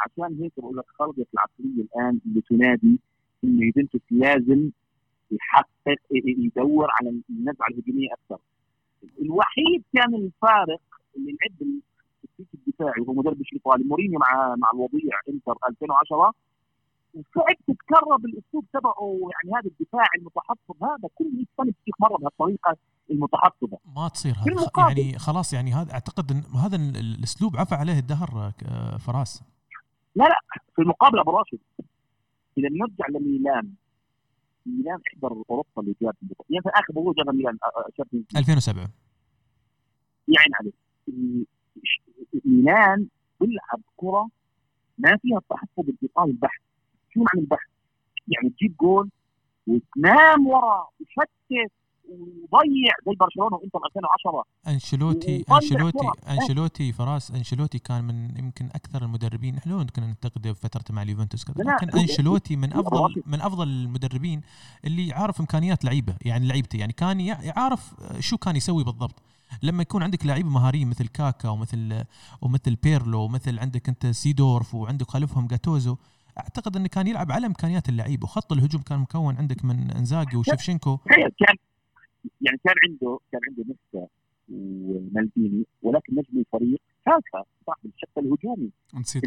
[0.01, 3.01] عشان هيك بقول لك خلقت العقليه الآن اللي تنادي
[3.45, 4.71] إنه يوفنتوس لازم
[5.31, 8.39] يحقق يدور على النزعة الهجومية أكثر.
[9.21, 10.81] الوحيد كان الفارق
[11.17, 11.71] اللي لعب
[12.85, 16.33] الدفاعي وهو مدرب الايطالي مورينيو مع مع الوضيع انتر 2010
[17.15, 22.77] وصعب تتكرر بالأسلوب تبعه يعني هذا الدفاع المتحفظ هذا كل 100 سنه بتجيك مرة بهالطريقة
[23.11, 24.45] المتحفظة ما تصير هذا.
[24.89, 29.43] يعني خلاص يعني هذا أعتقد إن هذا ال- الأسلوب عفى عليه الدهر آه، فراس
[30.77, 31.59] في المقابل أبو راشد
[32.59, 33.71] إذا بنرجع لميلان
[34.67, 36.15] ميلان أحضر أوروبا اللي جاب.
[36.51, 38.39] يعني في آخر بطولة جابها ميلان آه، آه، Champions League.
[38.39, 38.89] 2007
[40.29, 40.75] يعين عليك
[42.45, 43.07] ميلان
[43.41, 44.29] بيلعب كره
[44.99, 46.61] ما فيها التحفظ الايطالي البحت
[47.15, 47.69] شو معنى البحت؟
[48.29, 49.11] يعني تجيب جول
[49.67, 51.73] وتنام ورا وشتت
[52.09, 56.33] وضيع زي برشلونة وإنتر 2010 انشيلوتي وطلع انشيلوتي كرة.
[56.35, 61.45] أنشيلوتي فراس أنشيلوتي كان من يمكن أكثر المدربين إحنا كنا ننتقده في فترته مع اليوفنتوس
[61.57, 63.23] لكن أنشيلوتي من افضل.
[63.27, 64.41] من أفضل المدربين
[64.85, 69.23] اللي عارف إمكانيات لعيبة يعني لعيبته يعني كان يع- عارف شو كان يسوي بالضبط
[69.63, 72.05] لما يكون عندك لعيبة مهاريين مثل كاكا ومثل
[72.43, 75.97] ومثل بيرلو ومثل عندك انت سيدورف وعندك خلفهم جاتوزو
[76.39, 80.97] أعتقد إنه كان يلعب على إمكانيات اللعيبه وخط الهجوم كان مكون عندك من إنزاجي وشيفشينكو.
[80.97, 81.57] تخيل كان
[82.41, 84.07] يعني كان عنده كان عنده نستا
[84.53, 88.71] ومالديني ولكن نجم الفريق كاكا صاحب الشق الهجومي.
[88.95, 89.25] نسيت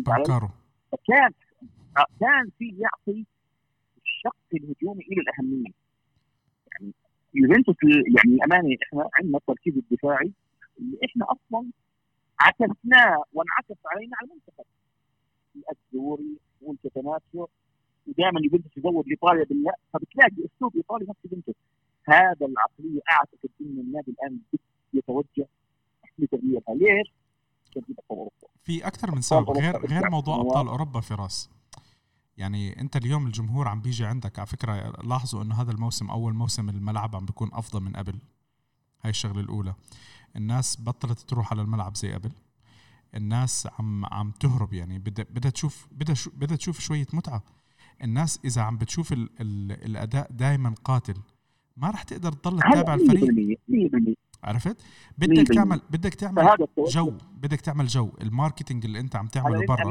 [0.91, 1.31] فكان
[1.97, 3.25] آه، كان في يعطي
[4.05, 5.63] الشق الهجومي له الأهمية.
[5.63, 5.86] يعني
[7.41, 10.31] يوفنتوس يعني امانه إحنا عندنا التركيز الدفاعي
[10.79, 11.65] اللي إحنا أصلا
[12.39, 14.65] عكسناه وانعكس علينا على المنتخب.
[15.71, 17.47] الدوري والكتناتشو
[18.07, 21.55] ودائما يوفنتوس يزود إيطاليا باللا فبتلاقي أسلوب إيطالي نفس يوفنتوس.
[22.05, 24.39] هذا العقلية أعتقد إن النادي الآن
[24.93, 25.47] يتوجه
[26.19, 27.13] لتغييرها ليش؟
[28.63, 30.35] في أكثر من سبب غير غير موضوع.
[30.35, 31.49] أبطال أوروبا فراس.
[32.37, 36.69] يعني انت اليوم الجمهور عم بيجي عندك على فكرة لاحظوا انه هذا الموسم أول موسم
[36.69, 38.19] الملعب عم بيكون أفضل من قبل
[39.01, 39.73] هاي الشغلة الأولى.
[40.35, 42.31] الناس بطلت تروح على الملعب زي قبل.
[43.15, 47.43] الناس عم عم تهرب يعني بدها بدها تشوف بدها بدها تشوف شوية متعة.
[48.03, 51.15] الناس إذا عم بتشوف ال ال الأداء دائما قاتل
[51.77, 53.57] ما راح تقدر تضل تتابع الفريق.
[53.69, 54.81] 100% 100% عرفت؟
[55.17, 55.47] بدك.
[55.47, 58.11] تعمل بدك تعمل جو بدك تعمل جو.
[58.21, 59.83] ال marketing اللي أنت عم تعمله برا.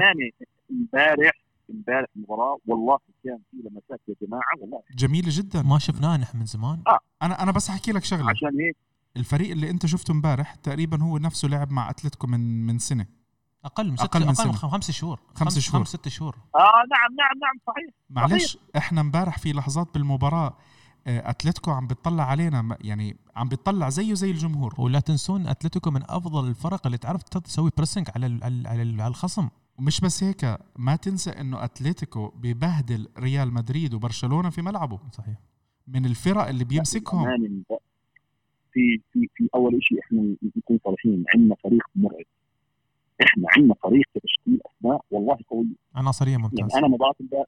[0.71, 4.81] إمبارح امبارح المباراه والله كان في لمسات يا جماعة والله.
[4.97, 6.83] جميلة جدا ما شفناه نحن من زمان.
[7.23, 8.31] أنا أنا بس أحكي لك شغلة.
[8.31, 8.77] عشان هيك.
[9.17, 13.07] الفريق اللي أنت شفته امبارح تقريبا هو نفسه لعب مع أتلتيكو من من سنة.
[13.65, 14.71] أقل من ست أقل من أقل من سنة.
[14.71, 15.21] خمس شهور.
[15.35, 15.79] خمس شهور.
[15.81, 16.37] خمس ست شهور.
[16.55, 20.57] آه نعم نعم نعم صحيح معلش إحنا امبارح في لحظات بالمباراة
[21.09, 24.75] آه، أتلتيكو عم بتطلع علينا يعني عم بتطلع زيه زي الجمهور.
[24.79, 29.11] ولا تنسون أتلتيكو من أفضل الفرق اللي تعرف تسوي pressing على ال- على على على
[29.11, 29.49] الخصم.
[29.79, 35.01] ومش بس هيك ما تنسى إنه أتلتيكو ببهدل ريال مدريد وبرشلونة في ملعبه.
[35.13, 35.37] صحيح.
[35.89, 37.25] من الفرق اللي بيمسكهم.
[38.73, 42.25] في في في أول شيء إحنا نكون صريحين عندنا فريق مرعب.
[43.23, 45.67] إحنا عندنا فريق تشكيل أسماء والله قوي.
[45.95, 47.47] عناصريه يعني ممتازه أنا مضاف امبارح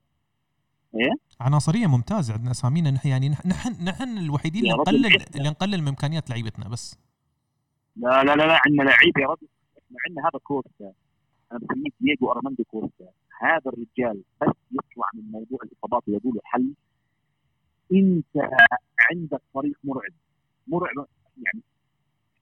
[1.40, 3.48] عناصريه ممتازه عندنا اسامينا نحن يعني نحن
[3.84, 6.98] نحن, الوحيدين اللي نقلل اللي نقلل من إمكانيات لعيبتنا بس.
[7.96, 9.48] لا لا لا لا عندنا لعيبه يا رجل.
[9.78, 10.92] إحنا عندنا هذا كوستا
[11.52, 13.08] أنا بسميه دييغو أرماندو كوستا
[13.40, 16.72] هذا الرجال بس يطلع من موضوع الإصابات ويقول له حل
[17.92, 18.50] أنت
[19.10, 20.12] عندك فريق مرعب.
[20.66, 21.06] مرعب
[21.42, 21.60] يعني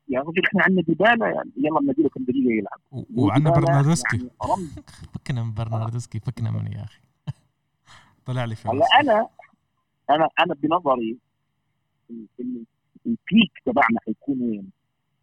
[0.09, 2.81] يا رجل إحنا عندنا ديبالا يعني يلا بنديله كم دقيقة يلعب.
[3.17, 4.31] وعندنا برناردسكي يعني
[5.15, 7.01] فكنا من برناردسكي فكنا منه يا أخي.
[8.27, 9.29] طلع لي فراس هلا أنا
[10.11, 11.19] أنا أنا بنظري
[12.11, 12.65] ال- ال-
[13.07, 14.71] البيك تبعنا حيكون وين؟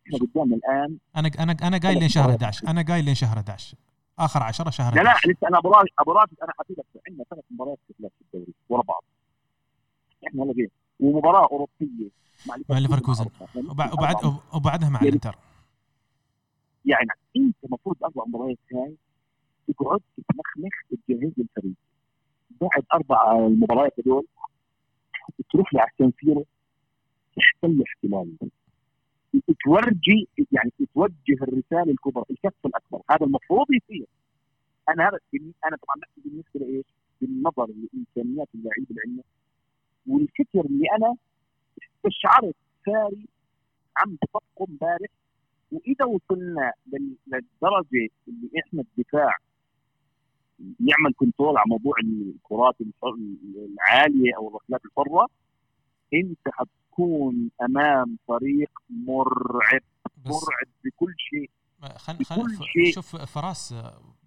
[0.08, 0.98] إحنا قدامنا الآن.
[1.18, 3.78] أنا أنا أنا قايل لين شهر 11 أنا قايل لين شهر 11
[4.20, 6.86] آخر 10 شهر لا لا 11 لسه أنا ابو راشد ابو راشد أنا حكيت لك
[7.10, 7.94] عندنا ثلاث مباريات في
[8.34, 9.04] الدوري ورا بعض.
[10.28, 10.68] إحنا هلا
[11.00, 12.10] ومباراة أوروبية
[12.70, 13.26] مع ليفركوزن.
[13.56, 14.16] وبع- وبعد
[14.54, 15.36] وبعدها مع يعني- الانتر
[16.86, 18.96] يعني أنت المفروض أربع مباريات هاي
[19.68, 20.74] تقعد تتمخمخ
[21.08, 21.74] تجهز الفريق.
[22.62, 24.26] بعد أربع المباريات هذول
[25.52, 26.46] تروح على سان سيرو
[27.38, 28.36] تحتل احتلال
[29.66, 33.02] تورجي يعني توجه الرسالة الكبرى الكف الأكبر.
[33.12, 34.08] هذا المفروض يصير.
[34.90, 35.20] أنا هذا
[35.68, 36.86] أنا طبعا بحكي بالنسبة لايش؟
[37.22, 39.24] بالنظر لامكانيات اللعيبه اللي عندنا
[40.08, 41.16] والفكر اللي أنا
[41.84, 43.26] استشعرت ساري
[43.98, 45.10] عم بطبقه امبارح.
[45.72, 46.74] وإذا وصلنا
[47.28, 49.38] للدرجة اللي إحنا الدفاع
[50.60, 52.76] يعمل كنترول على موضوع الكرات
[53.56, 55.28] العالية أو الركلات الحرة
[56.14, 56.48] أنت
[56.94, 59.82] حتكون أمام فريق مرعب
[60.26, 61.50] مرعب بكل شيء.
[61.98, 62.58] خل خل
[62.94, 63.76] شوف فراس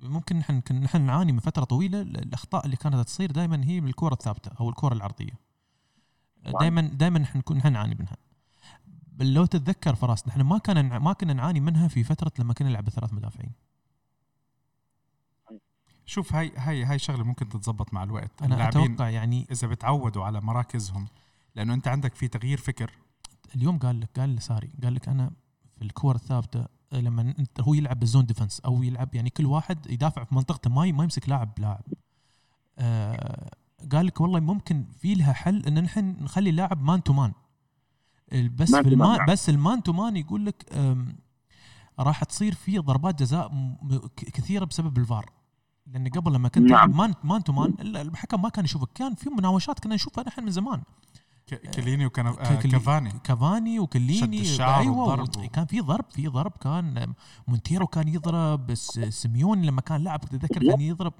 [0.02, 4.12] ممكن نحن نحن نعاني من فترة طويلة الأخطاء اللي كانت تصير دائما هي من الكره
[4.12, 5.32] الثابتة أو الكرة العرضيه
[6.60, 8.16] دائما دائما نحن نحن نعاني منها.
[9.20, 12.84] لو تتذكر فراس نحن ما كان ما كنا نعاني منها في فترة لما كنا نلعب
[12.84, 13.52] بثلاث مدافعين.
[16.06, 18.42] شوف هاي هاي هاي شغلة ممكن تتزبط مع الوقت.
[18.42, 21.06] أنا أتوقع يعني إذا بتعودوا على مراكزهم
[21.56, 22.90] لأنه أنت عندك في تغيير فكر.
[23.54, 25.30] اليوم قال لك قال لساري قال لك أنا
[25.76, 29.90] في الكور الثابتة لما انت هو يلعب بال zone defense أو يلعب يعني كل واحد
[29.90, 31.84] يدافع في منطقته ما ما يمسك لاعب لاعب
[32.78, 33.50] آه
[33.92, 37.32] قال لك والله ممكن في لها حل إن نحن نخلي اللاعب man to man
[38.32, 39.26] بس في ال man نعم.
[39.26, 40.72] بس ال man to man يقول لك
[41.98, 43.76] راح تصير في ضربات جزاء
[44.16, 45.32] كثيرة بسبب الفار.
[45.86, 46.96] لأن قبل لما كنت نعم.
[46.96, 48.88] man man to man الحكم ما كان يشوفك.
[48.94, 50.82] كان في مناوشات كنا نشوفها نحن من زمان.
[51.48, 53.10] كيليني وكان آه كافاني.
[53.24, 54.20] كافاني وكيليني.
[54.20, 57.14] شد الشعر أيوه كان في ضرب في ضرب كان
[57.48, 61.12] مونتيرو كان يضرب بس سيميوني لما كان لاعب تتذكر كان يضرب.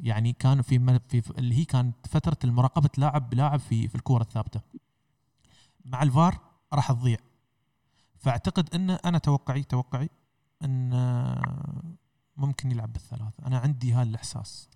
[0.00, 4.60] يعني كان في, في اللي هي كانت فترة المراقبة لاعب لاعب في في الكورة الثابتة.
[5.84, 6.38] مع الفار
[6.72, 7.18] راح تضيع.
[8.16, 10.10] فأعتقد إن أنا توقعي توقعي
[10.64, 10.90] إن
[12.36, 13.46] ممكن يلعب بالثلاثة.
[13.46, 14.68] أنا عندي هذا الإحساس.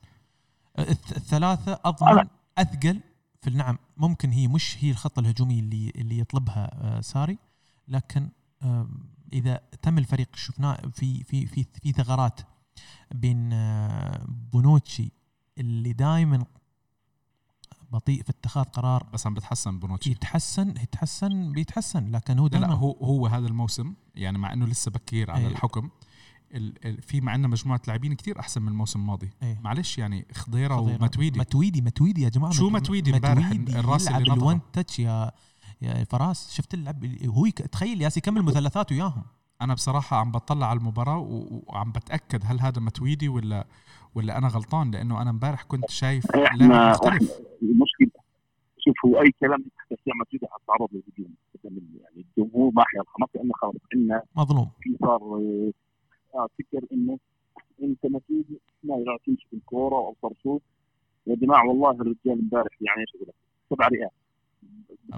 [0.79, 3.01] الثلاثة أضمن أثقل
[3.41, 7.39] في النعم ممكن هي مش هي الخطه الهجوميه اللي اللي يطلبها آه، ساري.
[7.89, 8.29] لكن
[9.33, 12.41] إذا تم الفريق شفناه في في في في ثغرات
[13.15, 15.13] بين آه، بونوتشي
[15.59, 16.45] اللي دائما
[17.93, 20.11] بطيء في اتخاذ قرار بس عم بتحسن بونوتشي.
[20.11, 22.11] يتحسن يتحسن بيتحسن.
[22.11, 25.47] لكن هو دائما هو هو هذا الموسم يعني مع إنه لسه بكير على
[26.57, 29.31] إيه الحكم في مع عندنا مجموعة لاعبين كثير أحسن من الموسم الماضي.
[29.43, 29.61] إيه.
[29.65, 32.53] معلش يعني خضيرة وماتويدي ماتويدي ماتويدي يا جماعة.
[32.53, 35.31] شو ماتويدي امبارح؟ الراس اللي ال one touch يا
[35.83, 36.55] يا فراس.
[36.55, 39.23] شفت اللعب هو تخيل ياسي يكمل مثلثات وياهم.
[39.63, 41.19] أنا بصراحة عم بطلع على المباراة
[41.67, 43.67] وعم بتأكد هل هذا متويدي ولا
[44.15, 47.33] ولا أنا غلطان لأنه أنا امبارح كنت شايف لاعب مختلف.
[47.63, 48.23] المشكلة
[48.79, 51.35] شوف هو أي كلام بس متويدي حتعرض للهجوم
[52.01, 54.71] يعني الجمهور ما حيرحمك لأنه خلص عندنا مظلوم.
[54.81, 55.21] في صار
[56.33, 57.19] فكر إنه
[57.83, 60.63] أنت متويدي ما يعرف يمسك الكورة أو صرصوف
[61.27, 63.35] يا جماعة والله الرجال امبارح يعني إيش أقول لك؟
[63.71, 64.13] سبع رئات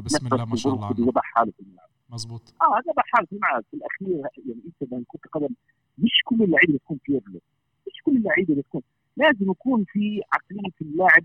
[0.05, 0.91] بسم الله ما شاء الله.
[0.91, 1.89] ذبح حاله في الملعب.
[2.11, 3.65] مزبوط آه ذبح حاله في الملعب.
[3.71, 4.09] في الأخير
[4.47, 5.55] يعني أنت لما كرة قدم
[5.99, 7.41] مش كل اللعيبة بتكون فيرلو
[7.87, 8.83] مش كل اللعيبة بتكون
[9.17, 11.25] لازم يكون في عقلية اللاعب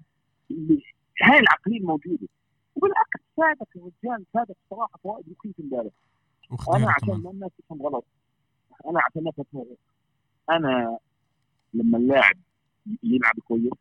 [0.52, 0.82] اللي
[1.22, 2.28] هاي العقلية الموجوده
[2.76, 5.92] وبالعكس ساعدك الرجال ساعدك صراحة فوائد مخيفه امبارح.
[6.76, 8.06] أنا عشان ما الناس تفهم غلط.
[8.88, 9.00] أنا
[9.54, 9.78] غلط
[10.50, 10.98] أنا
[11.74, 12.38] لما اللاعب
[13.04, 13.74] يلعب كويس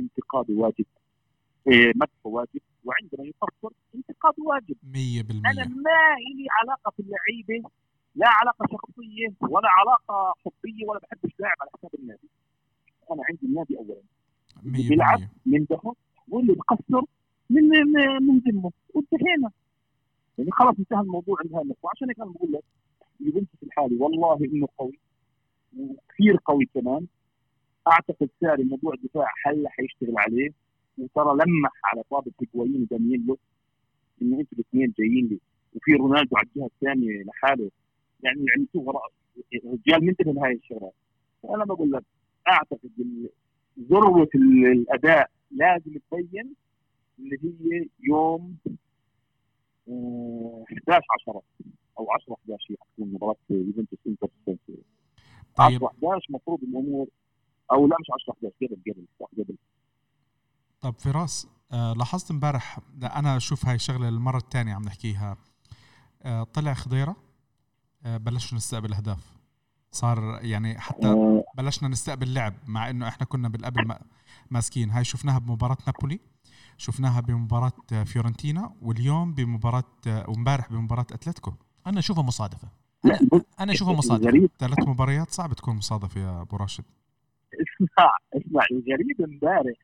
[0.00, 0.86] انتقاده واجب.
[1.68, 2.60] إيه مدحه واجب.
[2.84, 4.76] وعندما يقصر انتقاد واجب.
[4.82, 7.70] 100% أنا ما لي علاقة في اللعيبة
[8.14, 12.28] لا علاقة شخصية ولا علاقة حبية ولا بحبش لاعب على حساب النادي.
[13.12, 14.02] أنا عندي النادي اولا.
[14.62, 15.94] بيلعب من دهر
[16.28, 17.04] واللي بقصر
[17.50, 17.68] من
[18.20, 18.72] من ذمة.
[18.94, 19.50] وانتهينا.
[20.38, 22.64] يعني خلاص انتهى الموضوع هذا وعشان هيك أنا بقول لك
[23.20, 23.96] يوفنتوس الحالي.
[23.96, 24.98] والله إنه قوي
[25.78, 27.06] وكثير قوي كمان.
[27.88, 30.50] أعتقد ساري موضوع الدفاع هلأ حيشتغل عليه.
[30.98, 33.38] وترى لمح على طابة هيجوايين ودانييلو
[34.22, 35.38] إنه أنتوا الاثنين جايين لي.
[35.74, 37.70] وفي رونالدو على الجهة الثانية لحاله.
[38.22, 38.66] يعني يعني
[39.64, 40.94] رجال منتبه لهي الشغلات.
[41.42, 42.04] فأنا بقول لك
[42.48, 42.90] أعتقد
[43.80, 46.54] ذروة الأداء لازم تبين
[47.18, 48.56] اللي هي يوم
[49.88, 51.42] 11 آه، 10
[51.98, 54.28] أو 10 11 حتكون مباراه يوفنتوس انتر
[55.58, 57.06] 10 11 المفروض الأمور
[57.72, 59.56] أو لا مش 10 11 قبل قبل قبل.
[60.80, 65.36] طب فراس آه لاحظت امبارح أنا أشوف هاي الشغله المرة الثانية عم نحكيها.
[66.22, 67.16] آه طلع خضيرة.
[68.06, 69.36] آه بلشنا نستقبل أهداف.
[69.90, 71.42] صار يعني حتى.
[71.56, 73.94] بلشنا نستقبل لعب مع إنه إحنا كنا بالقبل
[74.50, 74.90] ماسكين.
[74.90, 76.20] هاي شفناها بمباراة نابولي.
[76.78, 77.72] شفناها بمباراة
[78.04, 81.52] فيورنتينا واليوم بمباراة آه، وامبارح بمباراة أتلتيكو.
[81.86, 82.68] أنا أشوفها مصادفة.
[83.60, 84.48] أنا أشوفها مصادفة.
[84.58, 86.84] ثلاث مباريات صعب تكون مصادفة يا أبو راشد.
[87.52, 89.76] اسمع اسمع الغريب امبارح.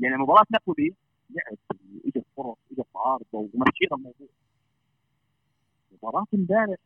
[0.00, 0.94] يعني مباراة نابولي
[1.30, 1.58] لعب
[2.06, 4.28] إجت فرص إجت عارضة ومشينا الموضوع.
[5.92, 6.78] مباراة امبارح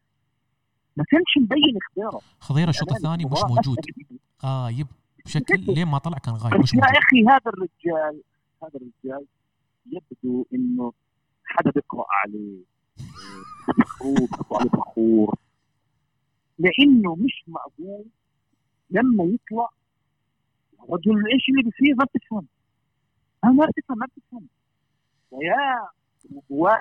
[0.97, 3.77] ما كانش مبين خضيره خضيره الشوط الثاني مش موجود.
[4.45, 4.87] غايب.
[5.25, 6.97] بشكل لين ما طلع كان غايب؟ مش يا موجود.
[6.97, 8.23] أخي هذا الرجال
[8.63, 9.27] هذا الرجال
[9.87, 10.93] يبدو إنه
[11.45, 12.59] حدا بيقرأ عليه.
[13.79, 15.35] مخروط بيقرأ عليه فخور.
[16.59, 18.05] لأنه مش مقبول
[18.91, 19.69] لما يطلع
[20.91, 22.47] رجل إيش اللي بيصير ما بتفهم.
[23.45, 24.47] أنا ما بتفهم ما بتفهم.
[25.31, 25.89] ويا
[26.51, 26.79] وقال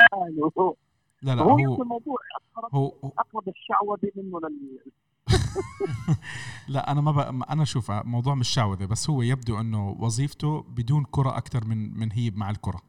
[1.22, 2.18] لا لا هو هو الموضوع
[2.56, 4.80] اقرب هو هو- أقرب الشعوذة منه لل
[6.74, 7.32] لا أنا ما.
[7.32, 12.00] ما- أنا شوف موضوع مش شعوذة بس هو يبدو إنه وظيفته بدون كرة أكثر من
[12.00, 12.82] من هي مع الكرة.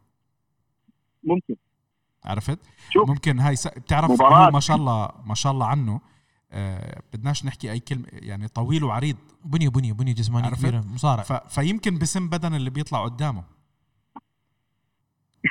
[1.24, 1.56] ممكن.
[2.24, 2.58] عرفت؟
[2.90, 3.68] شوف ممكن هاي س...
[3.68, 4.50] بتعرف مباراة.
[4.50, 6.00] ما شاء الله ما شاء الله عنه.
[6.52, 9.16] آه بدناش نحكي أي كلمة يعني طويل وعريض.
[9.44, 11.22] بنيه بنيه بنيه جسمانيه عرفت؟ كبيرة مصارع.
[11.22, 11.32] ف...
[11.32, 13.44] فيمكن بسم بدن اللي بيطلع قدامه.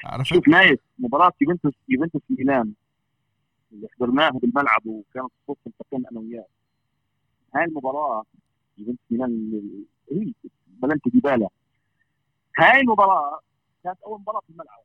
[0.06, 2.74] عرفت؟ شوف نايف مباراة يوفنتوس يوفنتوس ميلان.
[3.72, 6.46] اللي حضرناها بالملعب وكانت صدفة التقينا أنا وياه.
[7.56, 8.24] هاي المباراة
[8.78, 9.52] يوفنتوس ميلان
[10.12, 10.34] هي
[10.68, 11.50] بلنتي ديبالا.
[12.60, 13.40] هاي المباراة
[13.84, 14.80] كانت أول مباراة في الملعب.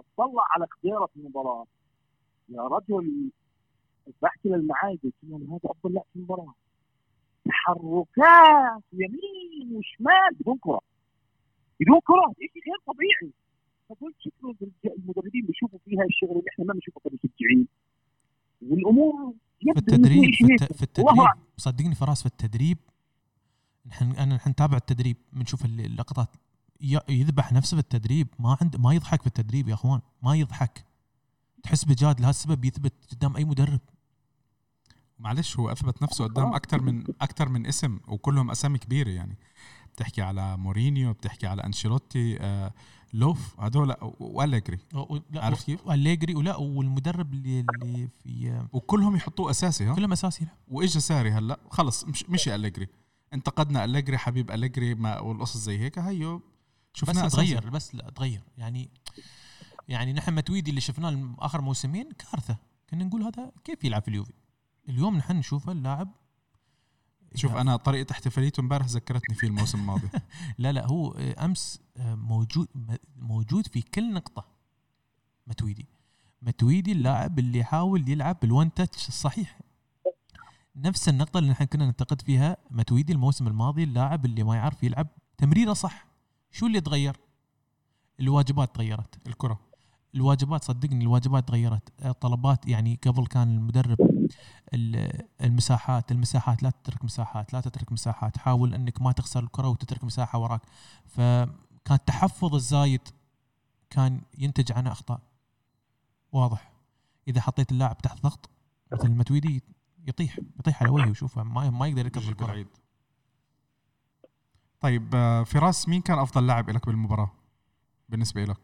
[0.00, 1.66] بطلع على خضيرة المباراة.
[2.48, 3.30] يا رجل
[4.22, 6.54] بحكي للمعايدة قلت لهم هذا أفضل لاعب في المباراة.
[7.44, 10.34] تحركات يمين وشمال.
[10.40, 10.80] بدون كرة.
[11.80, 12.34] بدون كرة.
[12.38, 13.32] شيء غير طبيعي؟
[13.88, 14.54] فقلت شكرا
[14.98, 17.68] المدربين بيشوفوا فيها الشغل اللي إحنا ما بنشوفه كمشجعين.
[18.62, 20.44] والأمور في التدريب في.
[20.52, 20.72] الت...
[20.72, 21.28] في التدريب.
[21.56, 22.78] صدقني فراس في التدريب
[23.86, 26.28] نحن أنا نحن نتابع التدريب بنشوف ال- اللقطات.
[27.08, 28.28] يذبح نفسه في التدريب.
[28.38, 30.00] ما عند ما يضحك في التدريب يا اخوان.
[30.22, 30.84] ما يضحك.
[31.62, 33.80] تحس بجاد لهالسبب يثبت قدام أي مدرب.
[35.18, 39.36] معلش هو أثبت نفسه قدام أكثر من أكثر من اسم وكلهم أسامي كبيرة يعني.
[39.94, 42.72] بتحكي على مورينيو بتحكي على أنشيلوتي آه
[43.12, 44.78] لوف هدول وأليجري.
[45.34, 50.50] عارف كيف؟ وأليجري ولا والمدرب اللي اللي في وكلهم يحطوه أساسي ها؟ كلهم أساسي لا.
[50.68, 51.58] وإجا ساري هلأ.
[51.70, 52.88] خلص مش مشي أليجري.
[53.34, 55.98] انتقدنا أليجري حبيب أليجري ما والقصص زي هيك.
[55.98, 56.42] هيو.
[56.94, 57.36] شفناه أساسي.
[57.46, 58.90] تغير بس لا تغير يعني
[59.88, 62.56] يعني نحن متويدي اللي شفناه آخر موسمين كارثة.
[62.90, 64.32] كنا نقول هذا كيف يلعب في اليوفي؟
[64.88, 66.08] اليوم نحن نشوفه اللاعب
[67.34, 70.08] شوف أنا طريقة احتفاليته امبارح ذكرتني فيه الموسم الماضي.
[70.58, 72.68] لا لا هو أمس آه، موجود
[73.16, 74.44] موجود في كل نقطة.
[75.46, 75.86] متويدي.
[76.42, 79.60] متويدي اللاعب اللي يحاول يلعب بالون تاتش الصحيح.
[80.76, 85.06] نفس النقطة اللي نحن كنا ننتقد فيها متويدي الموسم الماضي اللاعب اللي ما يعرف يلعب
[85.38, 86.07] تمريره صح.
[86.50, 87.16] شو اللي تغير؟
[88.20, 89.60] الواجبات تغيرت الكرة.
[90.14, 91.92] الواجبات صدقني الواجبات تغيرت.
[92.04, 93.96] الطلبات يعني قبل كان المدرب
[94.74, 98.38] ال- المساحات المساحات لا تترك مساحات لا تترك مساحات.
[98.38, 100.60] حاول إنك ما تخسر الكرة وتترك مساحة وراك.
[101.06, 101.48] فكان
[101.90, 103.00] التحفظ الزايد
[103.90, 105.20] كان ينتج عنه أخطاء.
[106.32, 106.72] واضح.
[107.28, 108.50] إذا حطيت اللاعب تحت ضغط
[108.92, 109.62] مثل المتويدي
[110.06, 112.66] يطيح يطيح على وجهه وشوفه ما ما يقدر يركض بعيد.
[114.80, 117.30] طيب آه، فراس مين كان أفضل لاعب لك بالمباراة
[118.08, 118.56] بالنسبة لك؟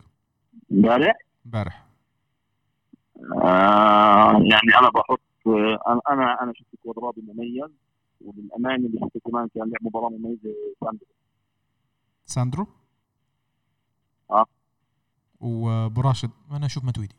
[0.73, 1.87] امبارح؟ امبارح.
[3.45, 7.71] آه يعني أنا بحط آه، أنا أنا أنا شفت كوادرادو مميز
[8.21, 11.07] وللامانه اللي شفته كمان كان لعب مباراة مميزه ساندرو.
[12.25, 12.67] ساندرو؟
[14.31, 14.47] آه.
[15.41, 17.15] وبراشد أنا أشوف ماتويدي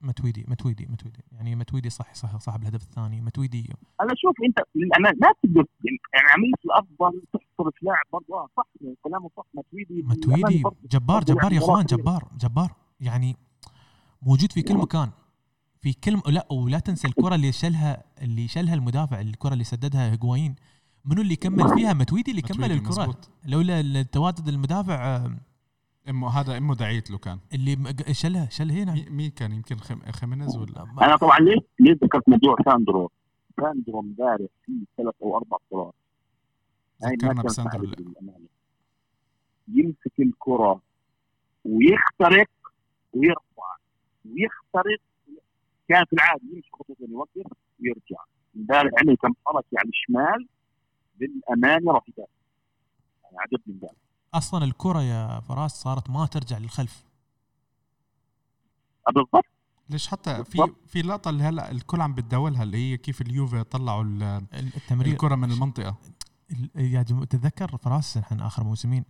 [0.00, 1.18] ماتويدي ماتويدي ماتويدي.
[1.32, 3.74] يعني ماتويدي صح صح صاحب الهدف الثاني ماتويدي.
[4.00, 5.64] أنا شوف أنت للأمانة ما تقدر
[6.14, 9.44] يعني عمليه الأفضل تحصر في لاعب برضه آه صح يعني كلامه صح.
[9.54, 10.62] ماتويدي ماتويدي.
[10.90, 11.84] جبار جبار يا لعب أخوان.
[11.84, 12.72] جبار جبار.
[13.00, 13.36] يعني
[14.22, 15.10] موجود في كل مكان.
[15.80, 20.54] في كل لا ولا تنسى الكرة اللي شلها اللي شلها المدافع الكرة اللي سددها هيغوايين.
[21.04, 22.88] منو اللي كمل فيها؟ ماتويدي اللي كمل ماتويدي، الكرة.
[22.90, 23.30] مزبوط.
[23.44, 25.36] لولا التواجد المدافع آه،
[26.08, 27.38] إمه هذا إمه دعيت له كان.
[27.54, 28.94] اللي م- شلها شل هنا.
[28.94, 30.00] مي- مين كان؟ يمكن خم...
[30.12, 33.10] خيمينيز ولا؟ أنا طبعا ليه ليه ذكرت موضوع ساندرو؟
[33.60, 35.94] ساندرو امبارح في ثلاث أو أربع كرات.
[37.02, 37.92] هاي ما ذكرنا كان بساندرو.
[39.68, 40.80] يمسك الكرة
[41.64, 42.48] ويخترق
[43.14, 43.76] ويرفع.
[44.24, 45.00] ويخترق
[45.88, 48.22] كان في العادي يمسك خطوتين يوقف ويرجع.
[48.56, 50.48] امبارح عمل كم حركة على الشمال
[51.20, 52.26] للأمانة رهيبة
[53.24, 53.94] يعني عجبني امبارح
[54.34, 57.04] أصلا الكرة يا فراس صارت ما ترجع للخلف.
[59.08, 59.44] آه، بالضبط.
[59.90, 60.72] ليش حتى في.
[60.86, 65.12] في لقطة اللي هلا الكل عم بتداولها اللي هي كيف اليوفي طلعوا ال- التمرير.
[65.12, 65.96] الكرة من المنطقة.
[66.50, 67.24] ال- يا جم...
[67.24, 69.04] تتذكر فراس نحن آخر موسمين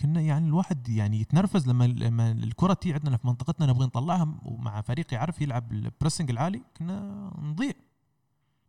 [0.00, 4.80] كنا يعني الواحد يعني يتنرفز لما لما الكرة تي عندنا في منطقتنا نبغى نطلعها ومع
[4.80, 7.72] فريق يعرف يلعب pressing العالي كنا نضيع.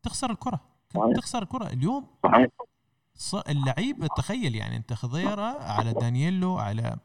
[0.03, 0.59] تخسر الكرة.
[0.93, 1.15] صحيح.
[1.15, 1.67] تخسر الكرة.
[1.67, 2.47] اليوم صحيح.
[3.47, 6.97] اللعيب تخيل يعني انت خضيرة على دانييلو على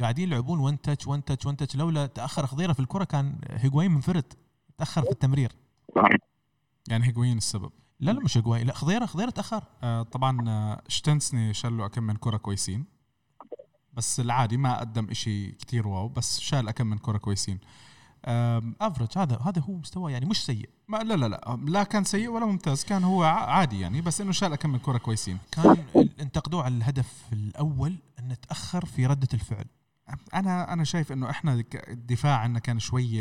[0.00, 3.90] قاعدين يلعبون one touch one touch one touch لولا تأخر خضيرة في الكرة كان هيغوايين
[3.90, 4.24] منفرد
[4.78, 5.52] تأخر في التمرير.
[6.88, 7.72] يعني هيجوين السبب.
[8.00, 9.64] لا لا مش هجواي لا خضيرة خضيرة تأخر.
[9.82, 12.84] آه طبعا آه، شتنسني شال له كم من كرة كويسين.
[13.92, 17.58] بس العادي ما قدم إشي كتير واو بس شال كم من كرة كويسين.
[18.80, 20.68] افرج هذا هذا هو مستوى يعني مش سيء.
[20.88, 21.58] ما لا لا لا.
[21.64, 22.84] لا كان سيء ولا ممتاز.
[22.84, 24.00] كان هو عادي يعني.
[24.00, 25.38] بس إنه شال كم من كرة كويسين.
[25.52, 25.76] كان
[26.20, 29.64] انتقدوه على الهدف الأول إنه تأخر في ردة الفعل.
[30.34, 33.16] أنا أنا شايف إنه إحنا الدفاع عندنا كان شوي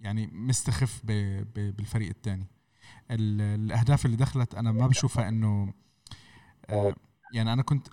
[0.00, 1.00] يعني مستخف
[1.54, 2.46] بالفريق الثاني.
[3.10, 5.72] الأهداف اللي دخلت أنا ما بشوفها إنه
[6.70, 6.94] آه،
[7.34, 7.88] يعني أنا كنت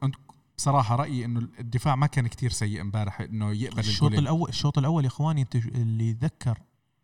[0.58, 5.04] بصراحة رأيي إنه الدفاع ما كان كتير سيء امبارح إنه يقبل الشوط الأول الشوط الأول
[5.04, 6.58] يا إخواني انت اللي يتذكر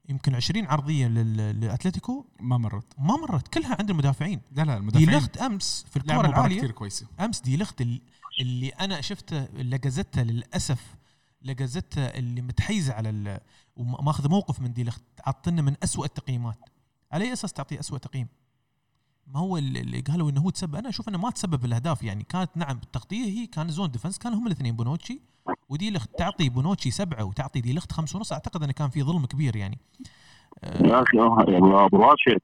[0.09, 2.85] يمكن 20 عرضية لل- لأتلتيكو؟ ما مرت.
[2.97, 3.47] ما مرت.
[3.47, 4.41] كلها عند المدافعين.
[4.51, 6.57] لا لا دي المدافعين لخت أمس في الكره العالية.
[6.57, 7.07] كثير كويسة.
[7.19, 7.81] أمس دي لخت
[8.39, 10.95] اللي, أنا شفته لاجازتها للأسف
[11.41, 13.39] لاجازتها اللي متحيزه على
[13.75, 16.59] وماخذ موقف من دي لخت عطنا من أسوأ التقييمات.
[17.11, 18.27] على أي أساس تعطيه أسوأ تقييم؟
[19.27, 22.23] ما هو اللي قالوا إنه هو تسبب أنا أشوف إنه ما تسبب بالاهداف يعني.
[22.23, 25.21] كانت نعم التغطية هي كان zone defense كان هم الاثنين بونوتشي
[25.69, 29.25] ودي لخت تعطي بونوتشي سبعة وتعطي دي لخت خمسة ونص أعتقد إنه كان في ظلم
[29.25, 29.77] كبير يعني.
[30.63, 32.41] آه، يا أخي يا أبو راشد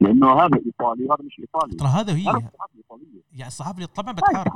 [0.00, 1.76] لأنه هذا إيطالي هذا مش إيطالي.
[1.76, 4.52] ترى هذا هي الصحافه الايطاليه يعني الصحافه طبعا بتحارب.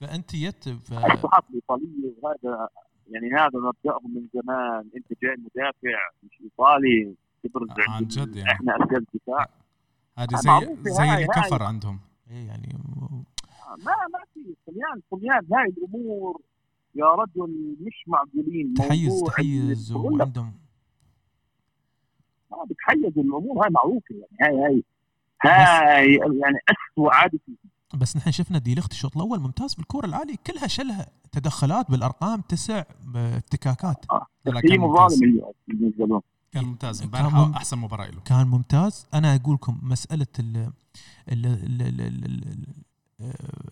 [0.00, 0.92] فأنت يت ف...
[0.92, 2.68] الصحافه الايطاليه وهذا
[3.10, 4.90] يعني هذا مبدأهم من زمان.
[4.96, 7.14] أنت جاي مدافع مش إيطالي
[7.44, 8.52] تبرز عن جد يعني.
[8.52, 9.48] إحنا ارسال دفاع
[10.18, 11.98] هذه زي معروفة زي هاي- الكفر عندهم.
[12.30, 12.78] إيه يعني
[13.78, 16.40] ما ما في طليان طليان هاي الأمور
[16.94, 18.74] يا رجل مش معقولين.
[18.74, 20.52] تحيز تحيز وعندهم.
[22.52, 24.56] آه، بتحيز الأمور هاي معروفة يعني.
[24.64, 24.82] هاي
[25.44, 27.38] هاي هاي يعني اسوء عادة
[27.94, 30.36] بس نحن شفنا دي لخت الشوط الأول ممتاز بالكره العالية.
[30.46, 34.04] كلها شلها تدخلات بالأرقام تسع ابتكاكات.
[34.44, 36.22] لا، لا، في مظالم بالنسبة لهم.
[36.52, 36.98] كان ممتاز.
[37.02, 38.20] كان امبارح مم- أحسن مباراة له.
[38.20, 39.06] كان ممتاز.
[39.14, 42.66] أنا أقول لكم مسألة ال ال ال ال ال ال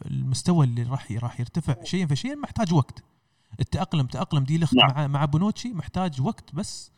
[0.07, 3.05] المستوى اللي راح راح يرتفع شيئا فشيئا محتاج وقت.
[3.61, 4.91] التاقلم تأقلم دي لخت نعم.
[4.91, 6.91] مع مع بونوتشي محتاج وقت بس.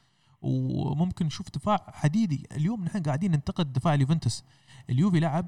[0.43, 2.47] وممكن نشوف دفاع حديدي.
[2.53, 4.45] اليوم نحن قاعدين ننتقد دفاع اليوفنتوس.
[4.91, 5.47] اليوفي لعب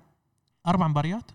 [0.67, 1.31] أربع مباريات.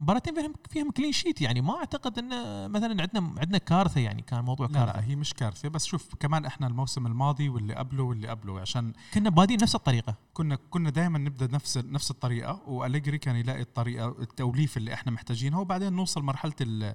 [0.00, 2.28] مباراتين فيهم فيهم كلين شيت يعني ما أعتقد إن
[2.70, 4.92] مثلا عندنا عندنا كارثة يعني كان موضوع لا كارثة.
[5.00, 5.68] لا هي مش كارثة.
[5.68, 10.14] بس شوف كمان إحنا الموسم الماضي واللي قبله واللي قبله عشان كنا بادين نفس الطريقة.
[10.34, 15.58] كنا كنا دائما نبدأ نفس نفس الطريقة وأليجري كان يلاقي الطريقة التوليف اللي إحنا محتاجينها
[15.58, 16.94] وبعدين نوصل مرحلة ال-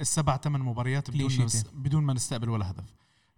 [0.00, 1.46] السبع ثمان مباريات بدون.
[1.74, 2.84] بدون ما نستقبل ولا هدف.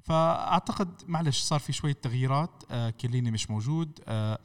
[0.02, 2.62] فأعتقد معلش صار في شوية تغييرات.
[2.70, 4.00] آه كيليني مش موجود.
[4.06, 4.38] آه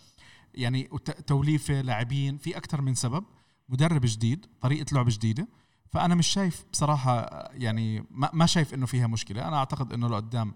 [0.54, 0.90] يعني
[1.28, 3.24] توليفة لاعبين في أكثر من سبب.
[3.70, 5.48] مدرب جديد طريقة لعب جديدة.
[5.90, 9.48] فأنا مش شايف بصراحة آه، يعني ما, ما شايف إنه فيها مشكلة.
[9.48, 10.54] أنا أعتقد إنه لقدام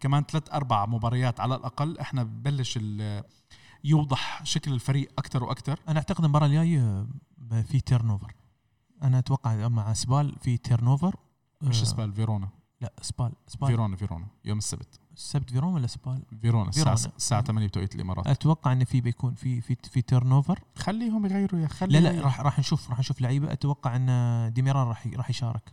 [0.00, 2.78] كمان ثلاث أربع مباريات على الأقل إحنا ببلش
[3.84, 7.06] يوضح شكل الفريق أكثر وأكثر أنا أعتقد المباراة الجاية
[7.62, 8.34] في turnover
[9.02, 11.16] أنا أتوقع مع سبال في turnover
[11.62, 12.48] مش آه، سبال فيرونا.
[12.80, 13.68] لا سبال سبال.
[13.68, 14.26] فيرونا فيرونا.
[14.44, 15.00] يوم السبت.
[15.16, 17.16] السبت فيرون ولا سبال فيرونا الساعة فيرونا.
[17.16, 18.26] الساعة 8 بتوقيت الإمارات.
[18.26, 22.40] أتوقع إن في بيكون في في في turnover خليهم يغيروا يا خلي لا لا راح
[22.40, 23.52] راح نشوف راح نشوف لعيبة.
[23.52, 25.72] أتوقع إن ديميران راح راح يشارك.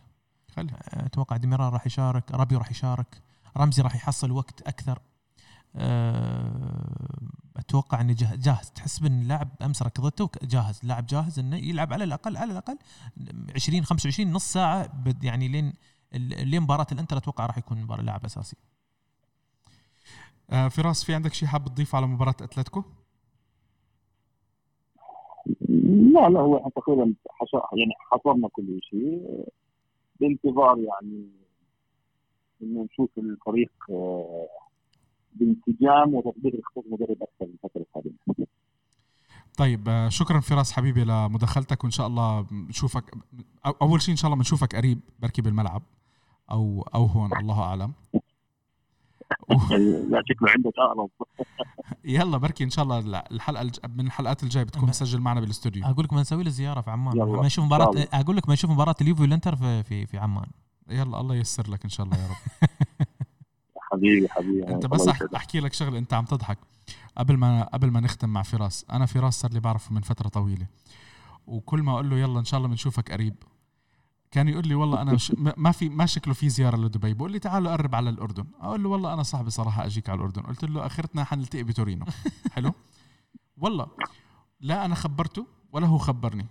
[0.56, 3.22] خلي أتوقع ديميران راح يشارك رابيو راح يشارك
[3.56, 4.98] رمزي راح يحصل وقت أكثر.
[5.76, 7.18] أه،
[7.56, 8.70] أتوقع انه جاه- جاهز.
[8.70, 10.80] تحس بإن اللاعب أمس ركضته جاهز.
[10.82, 12.78] لاعب جاهز إنه يلعب على الأقل على الأقل
[13.54, 15.72] 20 25 نص ساعة يعني لين
[16.14, 18.56] لين مباراة الإنتر أتوقع راح يكون لاعب أساسي.
[20.50, 22.82] آه فراس في عندك شيء حاب تضيفه على مباراة أتلتيكو؟
[26.14, 27.14] لا لا هو إحنا تقريبا
[27.72, 29.44] يعني حصرنا كل شيء.
[30.20, 31.28] بانتظار يعني
[32.62, 34.48] إنه نشوف الفريق آه،
[35.32, 38.46] بانسجام وتطبيق خطط مدرب أكثر الفترة القادمة.
[39.58, 43.04] طيب آه شكرا فراس حبيبي لمداخلتك وإن شاء الله نشوفك
[43.82, 45.82] أول شيء إن شاء الله بنشوفك قريب بركي بالملعب
[46.50, 47.92] أو أو هون الله أعلم.
[50.10, 51.10] لا شكله عندك اقرب
[52.04, 53.78] يلا بركي إن شاء الله لا، الحلقة الج...
[53.96, 55.84] من الحلقات الجاية بتكون مسجل معنا بالاستوديو.
[55.84, 57.18] أقول لك ما نسوي له زيارة في عمان.
[57.18, 58.08] ما نشوف مباراه.
[58.12, 60.46] أقول لك ما نشوف مباراة اليوفي والانتر في في في عمان.
[60.90, 62.68] يلا الله ييسر لك إن شاء الله يا رب.
[63.92, 65.08] حبيبي حبيبي أنت بس.
[65.08, 66.58] أحكي لك شغلة أنت عم تضحك.
[67.18, 70.66] قبل ما قبل ما نختم مع فراس أنا فراس صار لي بعرفه من فترة طويلة.
[71.46, 73.34] وكل ما أقول له يلا إن شاء الله بنشوفك قريب.
[74.32, 77.14] كان يقول لي والله أنا مش ما في ما شكله في زيارة لدبي.
[77.14, 78.44] بقول لي تعال قرب على الأردن.
[78.60, 80.42] أقول له والله أنا صاحبي صراحة أجيك على الأردن.
[80.42, 82.06] قلت له آخرتنا حنلتقي بتورينو.
[82.54, 82.72] حلو؟
[83.56, 83.86] والله
[84.60, 86.46] لا أنا خبرته ولا هو خبرني.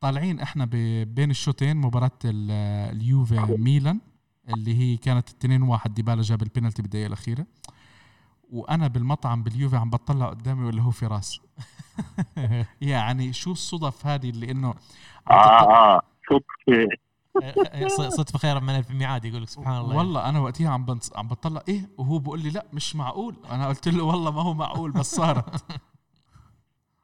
[0.00, 0.64] طالعين إحنا
[1.04, 4.00] بين الشوطين مباراة ال- اليوفي ميلان
[4.48, 7.46] اللي هي كانت 2 1 ديبالا جاب البينالتي بالدقيقة الأخيرة.
[8.50, 11.40] وأنا بالمطعم باليوفي عم بطلع قدامي ولا هو فراس
[12.80, 14.74] يعني شو الصدف هذه اللي إنه
[16.32, 19.96] آه صدفه صدفه خير من الف ميعاد يقول لك سبحان الله.
[19.96, 21.12] والله أنا وقتها عم بنص...
[21.16, 23.36] عم بطلع إيه؟ وهو بقول لي لا مش معقول.
[23.50, 25.64] أنا قلت له والله ما هو معقول بس صارت.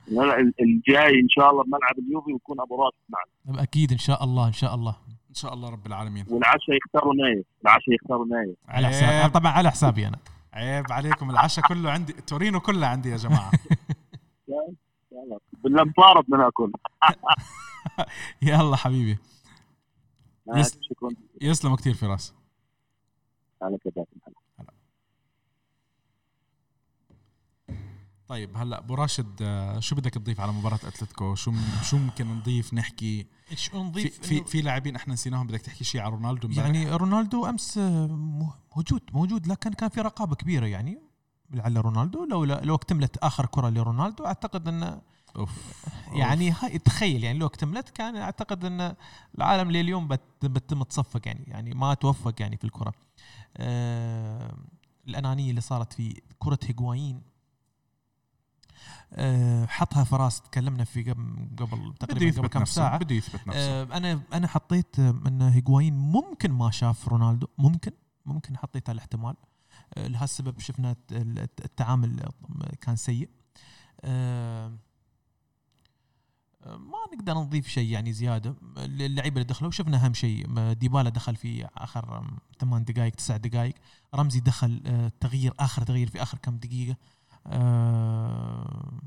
[0.08, 3.62] لا لا ال- الجاي إن شاء الله بملعب اليوفي ويكون أبو راس معنا.
[3.62, 4.96] أكيد إن شاء الله إن شاء الله.
[5.30, 6.24] إن شاء الله رب العالمين.
[6.30, 10.18] والعشاء يختاروا نايف العشاء يختاروا نايف على حساب طبعا على حسابي أنا.
[10.52, 11.30] عيب عليكم.
[11.30, 13.50] العشاء كله عندي تورينو كله عندي يا جماعة.
[15.12, 16.72] يلا بالانصار بدنا ناكل.
[18.42, 19.18] يلا حبيبي.
[20.54, 21.10] يس- شكرا.
[21.42, 22.34] يسلموا كثير فراس.
[23.62, 24.04] على كذا
[28.28, 32.74] طيب هلا أبو راشد آه، شو بدك تضيف على مباراة أتلتيكو؟ شو شو ممكن نضيف
[32.74, 36.48] نحكي؟ شو في نضيف؟ في, إنه- في لاعبين إحنا نسيناهم بدك تحكي شيء على رونالدو؟
[36.48, 36.66] امبارح.
[36.66, 38.06] يعني رونالدو أمس آه،
[38.76, 40.98] موجود موجود لكن كان في رقابة كبيرة يعني
[41.54, 45.02] على رونالدو لو لو اكتملت آخر كرة لرونالدو أعتقد انه
[45.36, 48.94] أوف يعني هاي تخيل يعني لو اكتملت كان أعتقد إن
[49.38, 52.92] العالم لليوم بت- بتتم تصفق يعني يعني ما توفق يعني في الكرة.
[53.56, 54.56] آه
[55.08, 57.22] الأنانية اللي صارت في كرة هيغوايين
[59.12, 61.10] آه حطها فراس تكلمنا في
[61.58, 62.98] قبل تقريبا قبل كم ساعة.
[62.98, 63.60] بده يثبت نفسه.
[63.60, 67.92] آه أنا أنا حطيت آه، إن هيغوايين ممكن ما شاف رونالدو ممكن
[68.26, 69.34] ممكن حطيت الاحتمال.
[69.94, 72.28] آه لهالسبب شفنا الت- الت- التعامل
[72.80, 73.28] كان سيء.
[74.04, 74.78] ما
[77.14, 78.56] نقدر نضيف شيء يعني زيادة.
[78.78, 82.26] اللعيبة اللي دخلوا شفنا أهم شيء ديبالا دخل في آخر
[82.60, 83.74] ثمان دقائق تسع دقائق
[84.14, 86.96] رمزي دخل آه، تغيير آخر تغيير في آخر كم دقيقة.
[87.46, 89.00] آه،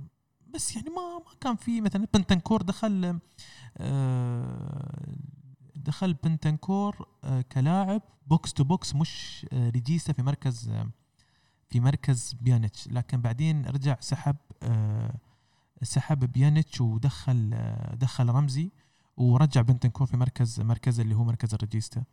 [0.53, 3.19] بس يعني ما ما كان في مثلا بنتنكور دخل
[3.77, 5.15] آه،
[5.75, 7.07] دخل بنتنكور
[7.51, 10.71] كلاعب box to box مش regista في مركز
[11.69, 12.87] في مركز بيانيتش.
[12.87, 14.35] لكن بعدين رجع سحب
[15.83, 17.57] سحب بيانيتش ودخل
[17.93, 18.71] دخل رمزي
[19.17, 22.03] ورجع بنتنكور في مركز مركز اللي هو مركز ال regista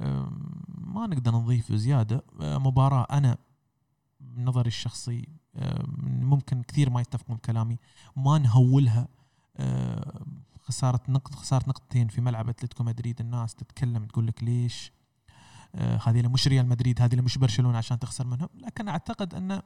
[0.00, 2.24] آم، ما نقدر نضيف زيادة.
[2.40, 3.36] آه، مباراة أنا
[4.36, 5.28] نظري الشخصي
[6.06, 7.78] ممكن كثير ما يتفقون بكلامي.
[8.16, 9.08] ما نهولها.
[9.56, 10.22] آه،
[10.62, 13.20] خسارة نقط خسارة نقطتين في ملعب أتلتيكو مدريد.
[13.20, 14.92] الناس تتكلم تقول لك ليش؟
[15.74, 18.48] آه، هذه مش ريال مدريد هذه مش برشلونة عشان تخسر منهم.
[18.54, 19.62] لكن أعتقد انه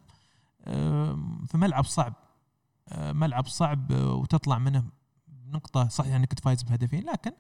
[1.47, 2.15] في ملعب صعب.
[2.99, 4.85] ملعب صعب وتطلع منه
[5.47, 7.33] نقطة صحيح انك كنت فايز بهدفين لكن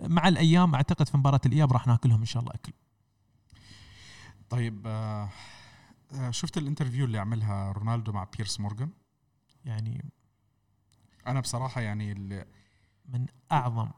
[0.00, 2.72] مع الأيام أعتقد في مباراة الإياب راح ناكلهم إن شاء الله أكل.
[4.50, 5.28] طيب آه
[6.14, 8.90] آه، شفت ال interview اللي عملها رونالدو مع بيرس مورغان
[9.64, 10.04] يعني
[11.26, 12.14] أنا بصراحة يعني
[13.08, 13.88] من أعظم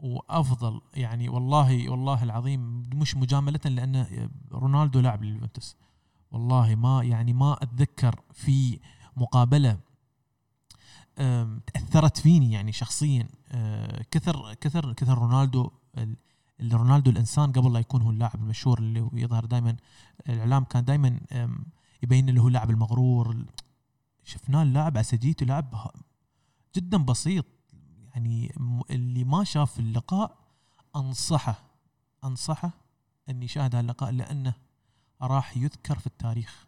[0.00, 5.76] وأفضل يعني والله والله العظيم مش مجاملة لأن رونالدو لاعب لليوفنتوس
[6.30, 8.80] والله ما يعني ما أتذكر في
[9.16, 9.78] مقابلة
[11.74, 13.28] تأثرت فيني يعني شخصيا.
[13.48, 16.16] أه، كثر كثر كثر رونالدو ال-
[16.60, 19.76] ال- رونالدو الإنسان قبل لا يكون هو اللاعب المشهور اللي يظهر دائما
[20.28, 21.20] الإعلام كان دائما
[22.02, 23.44] يبين له هو اللاعب المغرور.
[24.24, 25.90] شفناه اللاعب عسجيته لاعب
[26.76, 27.44] جدا بسيط.
[28.14, 28.52] يعني
[28.90, 30.38] اللي ما شاف اللقاء
[30.96, 31.62] أنصحه
[32.24, 32.70] أنصحه
[33.28, 34.54] أن يشاهد هاللقاء لأنه
[35.22, 36.66] راح يذكر في التاريخ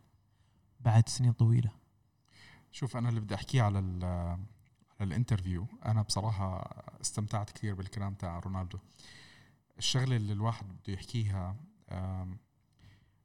[0.81, 1.71] بعد سنين طويلة.
[2.73, 4.05] شوف أنا اللي بدي أحكيه على ال-
[5.01, 6.61] على ال interview أنا بصراحة
[7.01, 8.79] استمتعت كثير بالكلام تاع رونالدو
[9.79, 11.57] الشغلة اللي الواحد بده يحكيها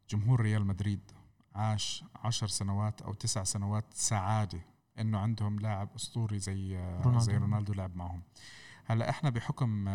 [0.10, 1.12] جمهور ريال مدريد
[1.56, 4.60] عاش عشر سنوات أو تسع سنوات سعادة
[5.00, 7.20] إنه عندهم لاعب أسطوري زي آه، رونالدو.
[7.26, 8.22] زي رونالدو لعب معهم
[8.86, 9.90] هلأ إحنا بحكم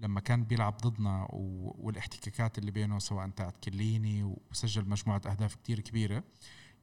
[0.00, 6.24] لما كان بيلعب ضدنا والاحتكاكات اللي بينه سواء تاعت كليني وسجل مجموعة أهداف كتير كبيرة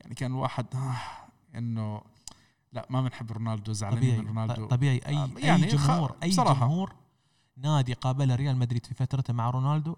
[0.02, 0.96] يعني كان الواحد آه
[1.56, 2.02] إنه
[2.74, 4.66] لا ما بنحب رونالدو زعلانين من رونالدو.
[4.68, 5.02] طبيعي.
[5.08, 6.66] اي آه، يعني اي جمهور أي بصراحة.
[6.66, 6.94] جمهور
[7.58, 9.96] نادي قابل ريال مدريد في فترته مع رونالدو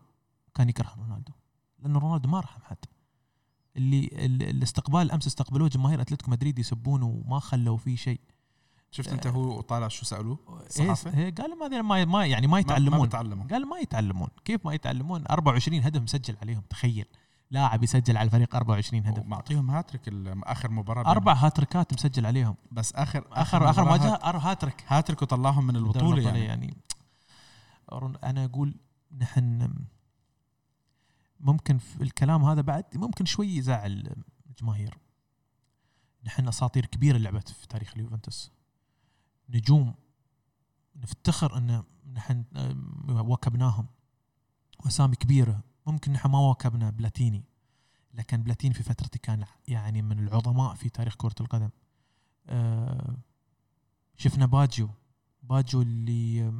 [0.55, 1.31] كان يكره رونالدو
[1.79, 2.77] لأن رونالدو ما رحم حد.
[3.77, 8.19] اللي ال- الاستقبال أمس استقبلوه جماهير أتلتيكو مدريد يسبونه وما خلوا فيه شيء.
[8.91, 12.53] شفت أنت هو طالع شو سألوه؟ الصحافه إيه قال ما ما ما يعني ما ما-
[12.53, 13.07] ما يتعلمون.
[13.07, 13.45] بتعلموا.
[13.45, 14.27] قال ما يتعلمون.
[14.45, 17.05] كيف ما يتعلمون؟ 24 هدف مسجل عليهم تخيل.
[17.51, 20.01] لاعب يسجل على الفريق 24 هدف معطيهم هاتريك
[20.43, 21.11] آخر مباراة.
[21.11, 22.55] أربع هاتريكات مسجل عليهم.
[22.71, 24.83] بس اخر آخر اخر مواجهة هاتريك.
[24.87, 26.45] هاتريك وطلعهم من البطولة يعني.
[26.45, 26.77] يعني.
[28.23, 28.75] أنا أقول
[29.17, 29.73] نحن
[31.39, 34.15] ممكن في الكلام هذا بعد ممكن شوي يزعل
[34.49, 34.97] الجماهير
[36.25, 38.51] نحن أساطير كبيرة لعبت في تاريخ اليوفنتوس.
[39.49, 39.95] نجوم
[40.95, 41.83] نفتخر إن
[42.13, 42.43] نحن
[43.09, 43.87] واكبناهم
[44.85, 45.61] وأسامي كبيرة.
[45.87, 47.43] ممكن نحن ما واكبنا بلاتيني
[48.13, 51.69] لكن بلاتيني في فترته كان يعني من العظماء في تاريخ كرة القدم.
[52.47, 53.17] آه،
[54.17, 54.89] شفنا باجيو
[55.43, 56.53] باجيو اللي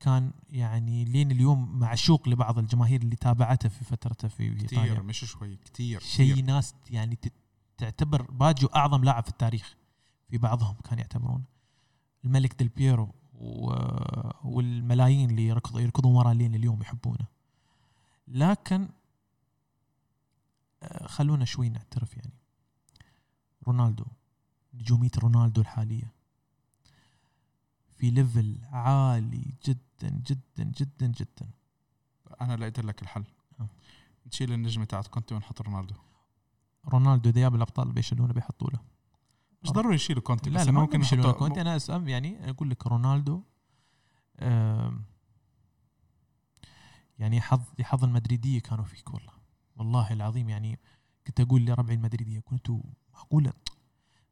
[0.00, 5.00] كان يعني لين اليوم معشوق لبعض الجماهير اللي تابعته في فترته في إيطاليا.
[5.00, 6.44] مش شوي كتير شيء.
[6.44, 7.18] ناس يعني
[7.78, 9.76] تعتبر باجيو أعظم لاعب في التاريخ
[10.30, 11.44] في بعضهم كان يعتبرونه.
[12.24, 13.14] الملك ديل بيرو
[14.44, 17.26] والملايين اللي يركضوا يركضون وراه لين اليوم يحبونه.
[18.28, 18.88] لكن
[20.82, 22.32] آه، خلونا شوي نعترف يعني.
[23.68, 24.04] رونالدو
[24.74, 26.12] نجومية رونالدو الحالية.
[27.96, 31.50] في level عالي جدا جدا جدا جدا.
[32.40, 33.24] أنا لقيت لك الحل.
[33.60, 33.68] آه.
[34.26, 35.94] نشيل النجمة تاعت كونتي ونحط رونالدو.
[36.88, 38.80] رونالدو إذا جاب الأبطال بيشيلونه بيحطوا له.
[39.62, 43.42] مش ضروري يشيلوا كونتي لا لا ممكن نحطه- كنت أنا اسام يعني أقول لك رونالدو
[44.40, 45.04] آم،
[47.22, 49.32] يعني حظ حظ المدريدية كانوا فيك والله.
[49.76, 50.78] والله العظيم يعني
[51.26, 52.80] كنت أقول لربعي المدريدية كنتوا
[53.14, 53.52] معقولة؟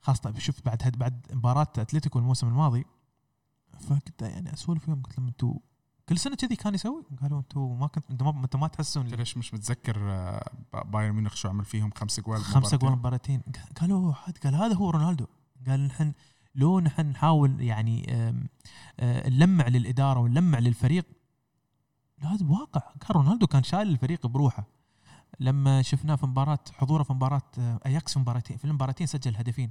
[0.01, 2.85] خاصة شفت بعد هد بعد مباراة أتلتيكو الموسم الماضي
[3.81, 5.55] فكنت يعني أسولف وياهم قلت لهم أنتوا
[6.09, 9.55] كل سنة كذي كان يسوي؟ قالوا أنتوا ما كنت أنتوا ما, ما تحسون ليش مش
[9.55, 10.51] متذكر آه،
[10.85, 13.43] بايرن ميونخ شو عمل فيهم؟ خمس جوال خمسة جوال؟ مباراتين.
[13.81, 15.27] قالوا حد قال هذا هو رونالدو.
[15.67, 16.13] قال نحن
[16.55, 18.07] لو نحن نحاول يعني
[19.01, 21.07] آه، نلمع للإدارة ونلمع للفريق
[22.23, 22.81] لازم واقع.
[22.81, 24.65] كان رونالدو كان شايل الفريق بروحه.
[25.41, 29.71] لما شفناه في مباراة حضوره في مباراة آه، اياكس في مباراتين في المباراتين سجل هدفين.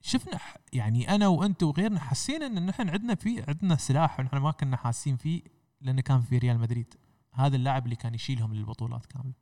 [0.00, 0.38] شفنا
[0.72, 5.16] يعني أنا وأنت وغيرنا حسينا إن نحن عندنا في عندنا سلاح ونحن ما كنا حاسين
[5.16, 5.42] فيه
[5.80, 6.94] لأنه كان في ريال مدريد.
[7.32, 9.34] هذا اللاعب اللي كان يشيلهم للبطولات كاملة.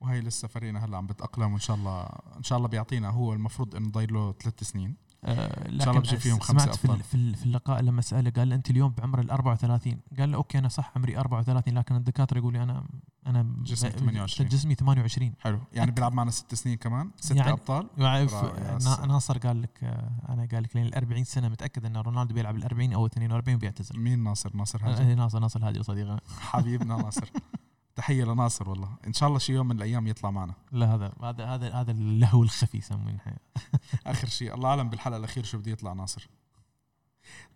[0.00, 2.02] وهي لسه فريقنا هلا عم بتأقلم وإن شاء الله
[2.36, 4.96] إن شاء الله بيعطينا هو المفروض إنه ضايل له ثلاث سنين.
[5.24, 7.02] آه، إن شاء الله بجيب فيهم خمسة سمعت أبطال.
[7.02, 10.68] في, في اللقاء لما سأله قال أنت اليوم بعمر ال 34 قال له okay أنا
[10.68, 12.84] صح عمري 34 لكن الدكاترة يقولوا لي أنا
[13.26, 14.48] أنا جسمي ب- 28.
[14.48, 15.58] جسمي 28 حلو.
[15.72, 19.06] يعني بيلعب معنا ست سنين كمان؟ ست يعني- أبطال؟ يعني.
[19.08, 22.56] ناصر قال لك آه، أنا قال لك لين ال 40 سنة متأكد إن رونالدو بيلعب
[22.56, 23.98] ال 40 أو 42 وبيعتزل.
[24.00, 27.28] مين ناصر؟ ناصر هاجر ناصر ناصر هاجر صديقنا حبيبنا ناصر.
[27.96, 28.96] تحية لناصر والله.
[29.06, 30.54] إن شاء الله شي يوم من الأيام يطلع معنا.
[30.72, 33.20] لا هذا هذا هذا هذا اللهو الخفي يسمونه.
[34.06, 36.28] آخر شيء الله أعلم بالحلقة الأخيرة شو بده يطلع ناصر.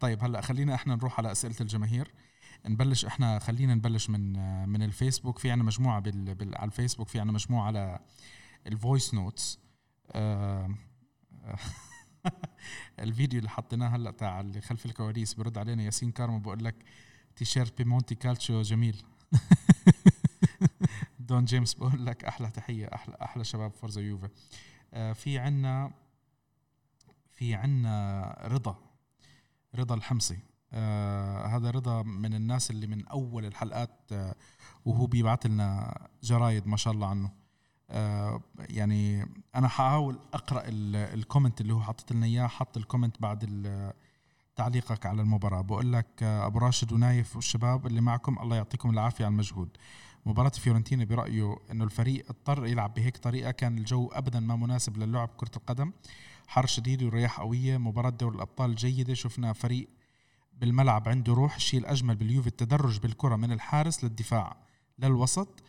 [0.01, 2.13] طيب هلأ خلينا إحنا نروح على أسئلة الجماهير.
[2.67, 4.33] نبلش إحنا خلينا نبلش من
[4.69, 5.39] من الفيسبوك.
[5.39, 7.99] في عنا مجموعة بال, بال على الفيسبوك في عنا مجموعة على
[8.67, 9.59] ال voice notes
[10.13, 10.75] آه
[13.01, 15.83] الفيديو اللي حطيناه هلأ تاع اللي خلف الكواليس برد علينا.
[15.83, 16.75] ياسين كارمو بقول لك
[17.37, 19.03] تيشيرت بيمونتي كالتشو جميل.
[21.31, 24.29] دون جيمس بقول لك أحلى تحية أحلى أحلى شباب يوفا
[24.95, 25.91] آه في عنا
[27.31, 28.77] في عنا رضا
[29.75, 30.39] رضا الحمصي.
[30.73, 34.35] آه هذا رضا من الناس اللي من أول الحلقات آه
[34.85, 37.31] وهو بيبعث لنا جرايد ما شاء الله عنه.
[37.91, 42.82] آه يعني أنا حاول أقرأ ال- ال comment اللي هو حاطط لنا إياه حط ال
[42.83, 43.45] comment بعد
[44.57, 45.61] تعليقك على المباراة.
[45.61, 49.69] بقول لك آه أبو راشد ونايف والشباب اللي معكم الله يعطيكم العافية على المجهود.
[50.27, 55.29] مباراة فيورنتينا برأيه أنه الفريق اضطر يلعب بهيك طريقة كان الجو أبدا ما مناسب للعب
[55.37, 55.93] كرة القدم.
[56.47, 59.89] حر شديد ورياح قوية مباراة دوري الأبطال جيدة شفنا فريق
[60.53, 64.57] بالملعب عنده روح الشيء الأجمل باليوفي التدرج بالكرة من الحارس للدفاع.
[64.99, 65.63] للوسط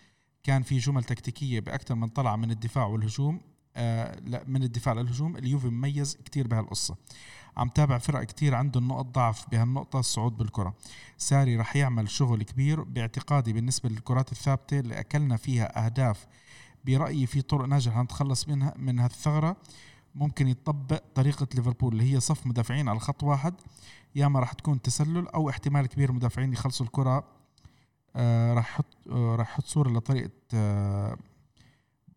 [0.43, 3.41] كان في جمل تكتيكية بأكثر من طلعة من الدفاع والهجوم
[3.75, 5.37] آه من الدفاع للهجوم.
[5.37, 6.95] اليوفي مميز كتير بهالقصة.
[7.57, 9.99] عم تابع فرق كتير عندهم نقط ضعف بهالنقطة.
[9.99, 10.73] الصعود بالكرة.
[11.17, 16.27] ساري رح يعمل شغل كبير باعتقادي بالنسبة للكرات الثابتة اللي أكلنا فيها أهداف.
[16.85, 19.57] برأيي في طرق ناجحة نتخلص منها من هالثغرة.
[20.15, 23.53] ممكن يطبق طريقة ليفربول اللي هي صف مدافعين على خط واحد.
[24.15, 27.23] يا ما راح تكون تسلل أو احتمال كبير مدافعين يخلصوا الكرة.
[28.15, 31.17] آه راح يحط آه راح يحط صورة لطريقة آه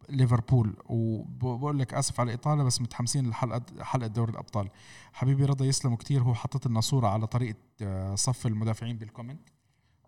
[0.09, 0.77] ليفربول.
[0.87, 4.69] وبقول لك آسف على الإطالة بس متحمسين لحلقه حلقة دوري الأبطال.
[5.13, 6.23] حبيبي رضا يسلموا كتير.
[6.23, 9.49] هو حطت صوره على طريقة آه، صف المدافعين بالكومنت.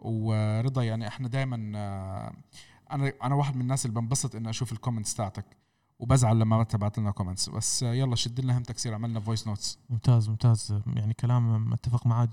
[0.01, 1.57] ورضا يعني إحنا دائما
[2.92, 5.57] أنا أنا واحد من الناس اللي بنبسط إني أشوف ال comments تاعتك
[5.99, 9.47] وبزعل لما ما تبعت لنا comments بس آه، يلا شد لنا همتك كثير عملنا voice
[9.49, 10.80] notes ممتاز ممتاز.
[10.86, 12.28] يعني كلام متفق معاه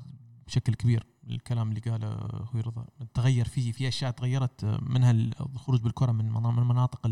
[0.47, 2.85] بشكل كبير الكلام اللي قاله أخوي رضا.
[3.13, 7.05] تغير فيه في أشياء تغيرت منها الخروج بالكرة من منا- من مناطق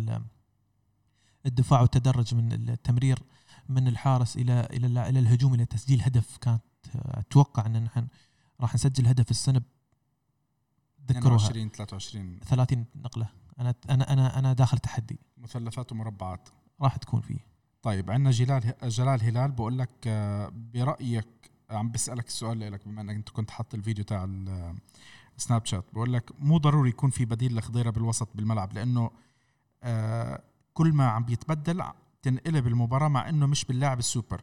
[1.46, 3.20] الدفاع والتدرج من التمرير
[3.70, 6.38] من الحارس إلى إلى ال- إلى الهجوم إلى تسجيل هدف.
[6.38, 6.62] كانت
[6.96, 8.08] أتوقع أن نحن
[8.62, 9.62] راح نسجل هدف السنة
[11.08, 13.30] تذكروها 22 23 30 نقلة.
[13.60, 15.20] أنا أنا أنا أنا داخل تحدي.
[15.38, 16.50] مثلثات ومربعات.
[16.82, 17.40] راح تكون فيه.
[17.82, 21.28] طيب عندنا جلال جلال هلال بقول لك آه، برأيك
[21.70, 24.76] عم بسألك السؤال لك بما إنك انت كنت حاط الفيديو تاع ال-
[25.38, 29.12] السناب شات بقول لك مو ضروري يكون في بديل لخضيرة بالوسط بالملعب لأنه
[29.84, 30.42] آه،
[30.74, 31.84] كل ما عم بيتبدل
[32.22, 34.42] تنقلب المباراة مع إنه مش باللاعب السوبر.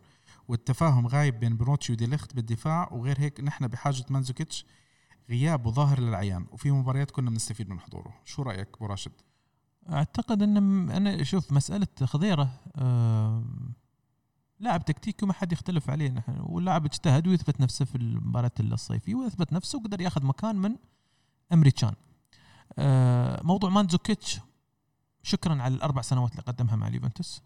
[0.49, 4.65] والتفاهم غايب بين بنوتشي وديليخت بالدفاع وغير هيك نحن بحاجة مانزوكيتش
[5.31, 6.47] غياب وظاهر للعيان.
[6.51, 8.15] وفي مباريات كنا بنستفيد من حضوره.
[8.25, 9.13] شو رأيك أبو راشد؟
[9.93, 10.57] أعتقد إن
[10.91, 13.45] أنا شوف مسألة خضيرة آه،
[14.61, 16.11] لاعب تكتيكي وما حد يختلف عليه.
[16.11, 20.77] نحن واللاعب اجتهد ويثبت نفسه في المباراة الصيفية ويثبت نفسه وقدر ياخذ مكان من
[21.53, 21.95] إمري كان
[22.79, 24.41] آه، موضوع مانزوكيتش
[25.29, 27.43] شكرا على الأربع سنوات اللي قدمها مع اليوفنتوس.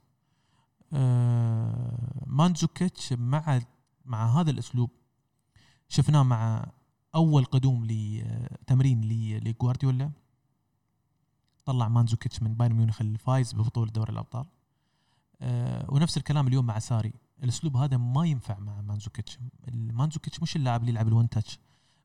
[0.93, 3.61] آه، مانزوكيتش مع
[4.05, 4.91] مع هذا الأسلوب
[5.89, 6.66] شفناه مع
[7.14, 9.01] أول قدوم لتمرين
[9.45, 10.11] لجوارديولا.
[11.64, 14.47] طلع مانزوكيتش من بايرن ميونخ الفايز ببطولة دوري الأبطال.
[15.41, 17.12] آه، ونفس الكلام اليوم مع ساري.
[17.43, 19.39] الأسلوب هذا ما ينفع مع مانزوكيتش
[19.72, 21.59] مانزوكيتش مش اللاعب اللي يلعب ال one touch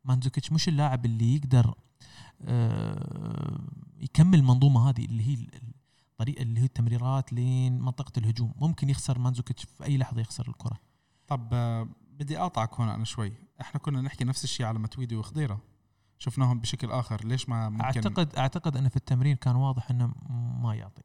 [0.06, 1.76] مانزوكيتش مش اللاعب اللي يقدر آه،
[4.00, 5.48] يكمل المنظومة هذه اللي هي
[6.12, 8.54] الطريقة اللي هي التمريرات لين منطقة الهجوم.
[8.58, 10.80] ممكن يخسر مانزوكيتش في أي لحظة يخسر الكرة.
[11.28, 13.34] طب آه، بدي اقطعك هون أنا شوي.
[13.62, 15.62] إحنا كنا نحكي نفس الشيء على متويدي وخضيرة.
[16.20, 17.26] شفناهم بشكل آخر.
[17.26, 20.14] ليش ما ممكن؟ اعتقد أعتقد انه في التمرين كان واضح إنه
[20.62, 21.02] ما يعطي.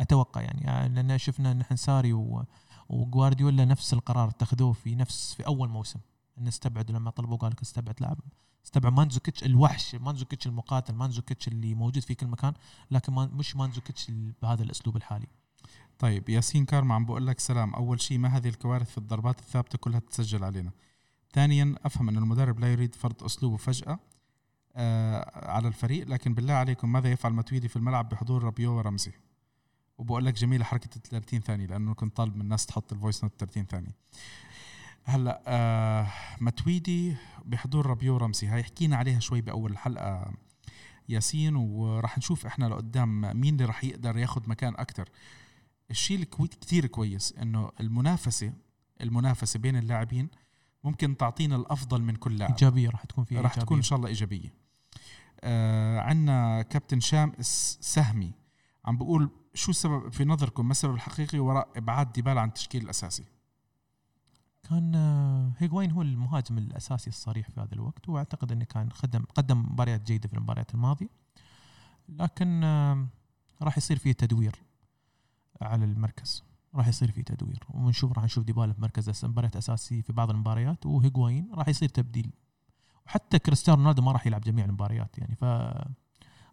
[0.00, 2.12] أتوقع يعني لأن شفنا نحن ساري
[2.88, 6.00] وجوارديولا نفس القرار اتخذوه في نفس في أول موسم.
[6.40, 7.94] إن استبعد لما طلبوا قال لك استبعد.
[8.00, 8.18] لاعب
[8.64, 8.92] استبعد.
[8.92, 12.52] مانزوكيتش الوحش مانزوكيتش المقاتل مانزوكيتش اللي موجود في كل مكان
[12.90, 14.10] لكن مش مانزوكيتش
[14.42, 15.26] بهذا الأسلوب الحالي.
[15.98, 17.74] طيب ياسين كارما عم بقول لك سلام.
[17.74, 20.70] أول شيء ما هذه الكوارث في الضربات الثابتة كلها تسجل علينا؟
[21.32, 23.98] ثانيا أفهم ان المدرب لا يريد فرض أسلوبه فجأة
[24.76, 29.12] آه على الفريق لكن بالله عليكم ماذا يفعل ماتويدي في الملعب بحضور رابيو ورمزي؟
[29.98, 33.24] وبقول لك جميلة حركة ال 30 ثانية لأنه كنت طالب من الناس تحط ال voice
[33.24, 33.96] note 30 ثانية.
[35.04, 36.06] هلا آه
[36.40, 40.32] متويدي بحضور رابيو ورمزي هاي حكينا عليها شوي بأول الحلقة
[41.08, 45.08] ياسين وراح نشوف إحنا لقدام مين اللي راح يقدر ياخذ مكان أكثر
[45.90, 48.52] الشيء الكوي- كتير كويس إنه المنافسة
[49.00, 50.28] المنافسة بين اللاعبين
[50.84, 52.50] ممكن تعطينا الأفضل من كل لاعب.
[52.50, 53.82] إيجابية راح تكون فيها راح تكون إن.
[53.82, 54.52] شاء الله إيجابية.
[55.40, 57.32] آه عندنا كابتن شام
[57.80, 58.32] سهمي.
[58.84, 63.24] عم بقول شو السبب في نظركم ما السبب الحقيقي وراء إبعاد ديبالا عن التشكيل الأساسي؟
[64.70, 69.58] كان آه، هيغوين هو المهاجم الأساسي الصريح في هذا الوقت وأعتقد إنه كان خدم قدم
[69.58, 71.08] مباريات جيدة في المباريات الماضية.
[72.08, 73.06] لكن آه،
[73.62, 74.56] راح يصير فيه تدوير
[75.60, 76.44] على المركز
[76.74, 77.64] راح يصير فيه تدوير.
[77.70, 82.32] ونشوف راح نشوف ديبالا في مركز مباريات اساسي في بعض المباريات وهيغوين راح يصير تبديل.
[83.06, 85.44] وحتى كريستيانو رونالدو ما راح يلعب جميع المباريات يعني ف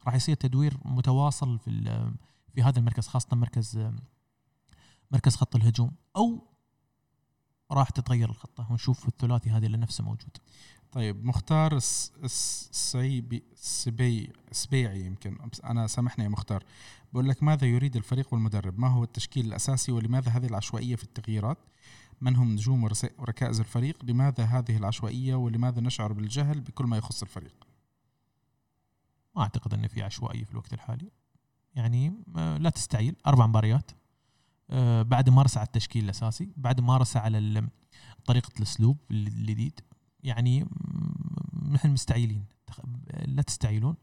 [0.05, 2.11] راح يصير تدوير متواصل في
[2.53, 3.89] في هذا المركز خاصة مركز
[5.11, 5.91] مركز خط الهجوم.
[6.15, 6.56] أو
[7.71, 10.37] راح تتغير الخطة ونشوف الثلاثي هذا اللي نفسه موجود.
[10.91, 15.37] طيب مختار الس- الس- السعيبي السبي سبيعي يمكن.
[15.63, 16.63] أنا سامحني يا مختار.
[17.13, 21.57] بقول لك ماذا يريد الفريق والمدرب؟ ما هو التشكيل الأساسي ولماذا هذه العشوائية في التغييرات؟
[22.21, 22.83] من هم نجوم
[23.17, 27.67] وركائز الفريق؟ لماذا هذه العشوائية ولماذا نشعر بالجهل بكل ما يخص الفريق؟
[29.35, 31.11] ما أعتقد إن في عشوائية في الوقت الحالي.
[31.75, 33.91] يعني آه، لا تستعيل أربع مباريات.
[35.01, 37.67] بعد ما رسى على التشكيل الأساسي بعد ما رسى على
[38.25, 39.79] طريقة الأسلوب الجديد
[40.23, 40.67] يعني
[41.71, 42.45] نحن مستعيلين.
[43.25, 43.95] لا تستعيلون.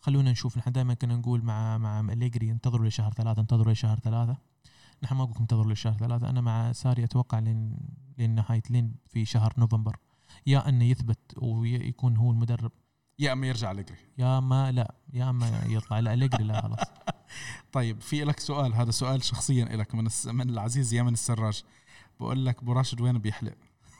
[0.00, 0.58] خلونا نشوف.
[0.58, 4.36] نحن دائما كنا نقول مع مع أليجري انتظروا لشهر ثلاثة انتظروا لشهر ثلاثة.
[5.02, 6.30] نحن ما نقول لكم انتظروا لشهر ثلاثة.
[6.30, 7.76] أنا مع ساري أتوقع لين
[8.18, 9.96] لين نهاية لين في شهر نوفمبر.
[10.46, 12.72] يا أنه يثبت ويكون هو المدرب.
[13.18, 15.98] يا أما يرجع لجري يا ما لا يا أما يطلع.
[15.98, 16.80] لا أليجري لا خلاص.
[17.72, 21.62] طيب في لك سؤال هذا سؤال شخصيا لك من الس- من العزيز يمن السراج.
[22.20, 23.54] بقول لك أبو راشد وين بيحلق؟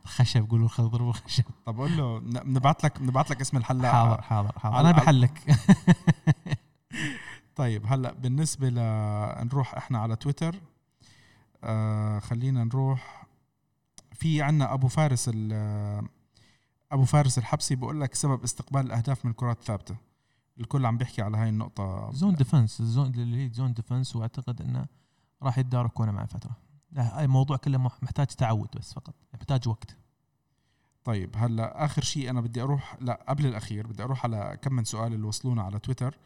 [0.06, 3.92] خشب قولوا خضر وخشب طب قول له بنبعت لك بنبعت لك اسم الحلاق.
[3.92, 4.80] حاضر حاضر حاضر.
[4.80, 5.42] أنا بحلك.
[7.56, 8.76] طيب هلأ بالنسبة ل
[9.46, 10.56] نروح إحنا على تويتر.
[11.64, 13.28] آه خلينا نروح.
[14.14, 15.30] في عنا أبو فارس
[16.92, 19.96] أبو فارس الحبسي بقول لك سبب استقبال الأهداف من كرات ثابتة.
[20.60, 22.12] الكل عم بيحكي على هاي النقطة.
[22.12, 24.86] zone defence ال zone اللي هي zone defence وأعتقد إنه
[25.44, 26.56] راح يتداركونه مع فتره
[26.98, 29.98] الموضوع كله مح- محتاج تعود بس فقط محتاج وقت.
[31.04, 34.84] طيب هلأ آخر شيء أنا بدي أروح لا قبل الأخير بدي أروح على كم من
[34.84, 36.18] سؤال اللي وصلونا على تويتر.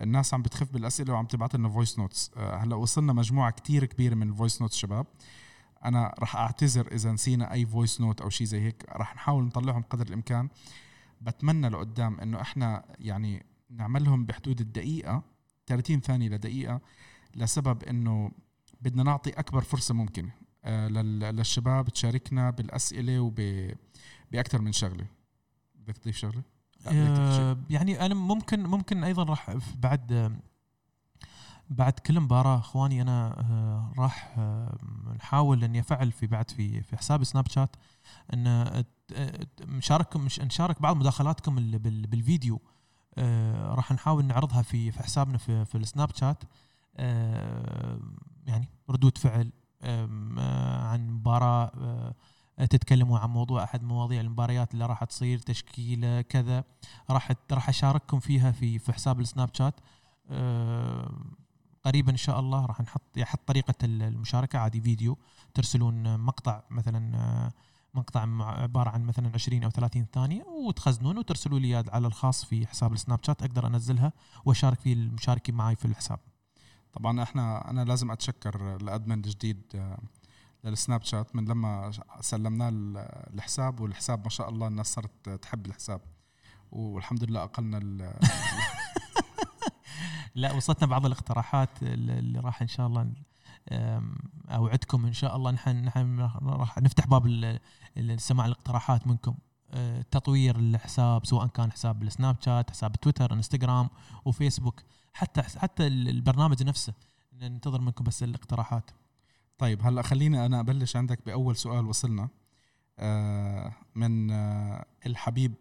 [0.00, 4.28] الناس عم بتخف بالأسئلة وعم تبعت لنا voice notes هلأ وصلنا مجموعة كتير كبيرة من
[4.28, 5.06] ال voice notes شباب.
[5.84, 8.84] أنا راح أعتذر إذا نسينا أي voice note أو شيء زي هيك.
[8.88, 10.48] راح نحاول نطلعهم قدر الإمكان.
[11.20, 15.22] بتمنى لقدام إنه إحنا يعني نعملهم بحدود الدقيقة
[15.66, 16.80] 30 ثانية لدقيقة
[17.34, 18.30] لسبب إنه
[18.80, 20.30] بدنا نعطي أكبر فرصة ممكنة
[20.64, 23.40] آه، لل- للشباب تشاركنا بالأسئلة وب
[24.32, 25.06] بأكثر من شغلة.
[25.74, 27.42] بدك تضيف شيء.
[27.42, 30.32] آه، يعني أنا ممكن ممكن أيضا راح بعد
[31.70, 34.38] بعد كل مباراة أخواني أنا آه، راح
[35.16, 37.76] نحاول إني أفعل في بعد في في حساب سناب شات
[38.34, 38.84] إن
[40.16, 42.60] مش نشارك بعض مداخلاتكم بالفيديو.
[43.18, 46.44] آه، راح نحاول نعرضها في في حسابنا في في السناب شات
[46.96, 48.00] آه،
[48.46, 49.52] يعني ردود فعل
[49.82, 52.14] آه، عن مباراة
[52.70, 56.64] تتكلموا عن موضوع أحد مواضيع المباريات اللي راح تصير تشكيلة كذا.
[57.10, 59.74] راح راح أشارككم فيها في في حساب السناب شات.
[61.84, 64.58] قريبا إن شاء الله راح نحط يحط طريقة المشاركة.
[64.58, 65.18] عادي فيديو
[65.54, 67.52] ترسلون مقطع مثلا
[67.94, 72.92] مقطع عبارة عن مثلا 20 أو 30 ثانية وتخزنون وترسلوا لي على الخاص في حساب
[72.92, 74.12] السناب شات أقدر أنزلها
[74.44, 76.18] وأشارك فيه المشاركين معي في الحساب.
[76.92, 79.98] طبعا إحنا أنا لازم أتشكر الأدمن الجديد آه،
[80.64, 81.36] للسناب شات.
[81.36, 82.96] من لما سلمناه ال-
[83.34, 86.00] الحساب والحساب ما شاء الله الناس صارت تحب الحساب
[86.72, 88.14] والحمد لله أقلنا ال-
[90.34, 93.12] لا وصلتنا بعض الاقتراحات اللي راح إن شاء الله
[94.50, 97.58] اوعدكم إن شاء الله نحن نحن راح نفتح باب ال-
[97.96, 99.34] ال- سماع الاقتراحات منكم.
[99.72, 103.88] أه، تطوير الحساب سواء كان حساب السناب شات حساب تويتر إنستغرام
[104.24, 104.80] وفيسبوك
[105.12, 106.94] حتى حتى ال- البرنامج نفسه.
[107.32, 108.90] ننتظر منكم بس الاقتراحات.
[109.58, 112.28] طيب هلا خليني أنا أبلش عندك بأول سؤال وصلنا.
[112.98, 115.54] آه، من آه، الحبيب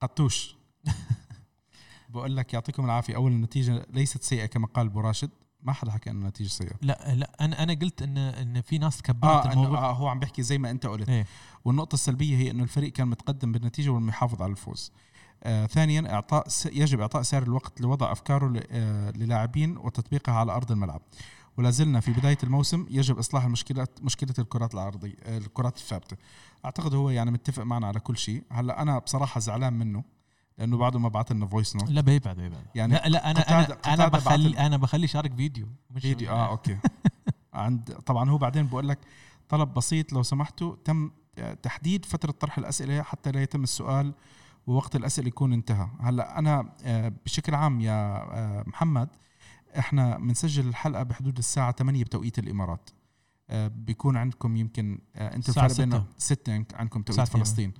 [0.00, 0.56] قطوش.
[2.10, 3.16] بقول لك يعطيكم العافية.
[3.16, 5.30] أول النتيجة ليست سيئة كما قال أبو راشد.
[5.66, 9.02] ما حدا حكى إنه النتيجه سيئه لا لا أنا أنا قلت إن إن في ناس
[9.02, 9.78] كبرت إنه الموضوع.
[9.78, 11.08] آه هو عم بيحكي زي ما أنت قلت.
[11.08, 11.26] إيه.
[11.64, 14.92] والنقطة السلبية هي إنه الفريق كان متقدم بالنتيجة والمحافظ على الفوز.
[15.42, 20.72] آه ثانيا إعطاء يجب إعطاء سعر الوقت لوضع أفكاره ل- آه للاعبين وتطبيقها على أرض
[20.72, 21.00] الملعب.
[21.58, 26.16] ولا زلنا في بداية الموسم يجب إصلاح المشكلة مشكلة الكرات العرضيه آه، الكرات الثابتة.
[26.64, 28.42] أعتقد هو يعني متفق معنا على كل شيء.
[28.52, 30.04] هلأ أنا بصراحة زعلان منه.
[30.58, 32.64] لأنه بعده ما بعث لنا voice note لا بيبعت بيبعت.
[32.74, 36.02] يعني لا لا أنا قتادة- أنا أنا قتادة بعت بخلي أنا بخلي شارك فيديو مش
[36.02, 36.78] فيديو آه okay.
[37.54, 38.98] عند طبعا هو بعدين بقول لك
[39.48, 41.10] طلب بسيط لو سمحتوا تم
[41.62, 44.14] تحديد فترة طرح الأسئلة حتى لا يتم السؤال
[44.66, 45.88] ووقت الأسئلة يكون انتهى.
[46.00, 49.08] هلأ أنا آه، بشكل عام يا آه، محمد
[49.78, 52.90] إحنا بنسجل الحلقة بحدود الساعة 8 بتوقيت الإمارات.
[53.50, 56.34] آه، بيكون عندكم يمكن أنتم الساعة الفرق بين 6.
[56.34, 57.44] 6 عندكم توقيت الساعة 8.
[57.44, 57.72] فلسطين.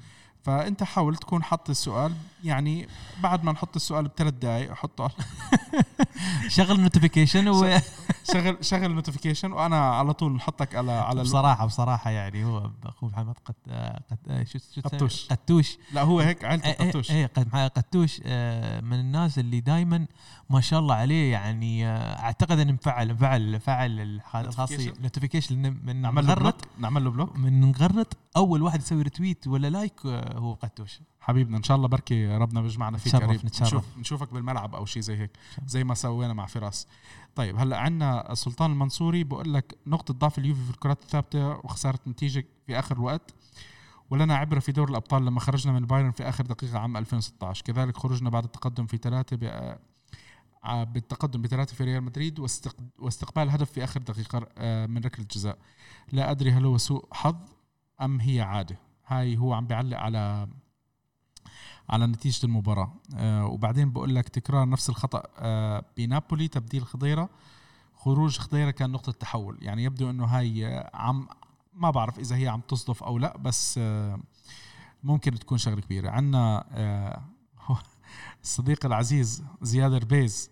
[0.46, 2.12] فأنت حاول تكون حط السؤال
[2.44, 2.88] يعني
[3.22, 5.10] بعد ما نحط السؤال بثلاث دقائق حطه
[6.56, 7.78] شغل notification و
[8.32, 13.34] شغل شغل notification وأنا على طول نحطك على على بصراحة بصراحة يعني هو أخوه محمد
[13.44, 13.54] قد
[14.10, 15.28] قد شو شو تسمي؟ قطوش.
[15.28, 20.06] قتوش لا هو هيك إيه قد مع قتوش من الناس اللي دائما
[20.50, 24.92] ما شاء الله عليه يعني آه، أعتقد إنه مفعل فعل فعل الخاصية.
[25.00, 29.70] notification من نعمل له block نعمل له block من نغرط أول واحد يسوي retweet ولا
[29.70, 33.66] like آه، هو قتوش حبيبنا إن شاء الله بركي ربنا بيجمعنا فيك قريب نتشرف.
[33.68, 35.30] نشوف نشوفك بالملعب أو شيء زي هيك
[35.66, 36.86] زي ما سوينا مع فراس.
[37.34, 42.44] طيب هلأ عندنا سلطان المنصوري بقول لك نقطة ضعف اليوفي في الكرات الثابتة وخسارة نتيجة
[42.66, 43.34] في آخر الوقت
[44.10, 47.96] ولنا عبرة في دور الأبطال لما خرجنا من بايرن في آخر دقيقة عام 2016 كذلك
[47.96, 49.36] خروجنا بعد التقدم في ثلاثة
[50.64, 55.26] ع- بالتقدم بثلاثة في ريال مدريد واستق- واستقبال هدف في آخر دقيقة آه، من ركلة
[55.30, 55.58] جزاء.
[56.12, 57.36] لا أدري هل هو سوء حظ
[58.02, 58.76] أم هي عادة.
[59.06, 60.48] هاي هو عم بيعلق على
[61.88, 62.92] على نتيجة المباراة.
[63.14, 67.28] آه وبعدين بقول لك تكرار نفس الخطأ آه بنابولي تبديل خضيرة.
[67.96, 69.58] خروج خضيرة كان نقطة تحول.
[69.62, 71.28] يعني يبدو إنه هاي عم
[71.74, 74.18] ما بعرف إذا هي عم تصدف أو لا بس آه
[75.02, 76.10] ممكن تكون شغلة كبيرة.
[76.10, 77.22] عندنا آه
[78.44, 80.50] الصديق العزيز زياد ربيز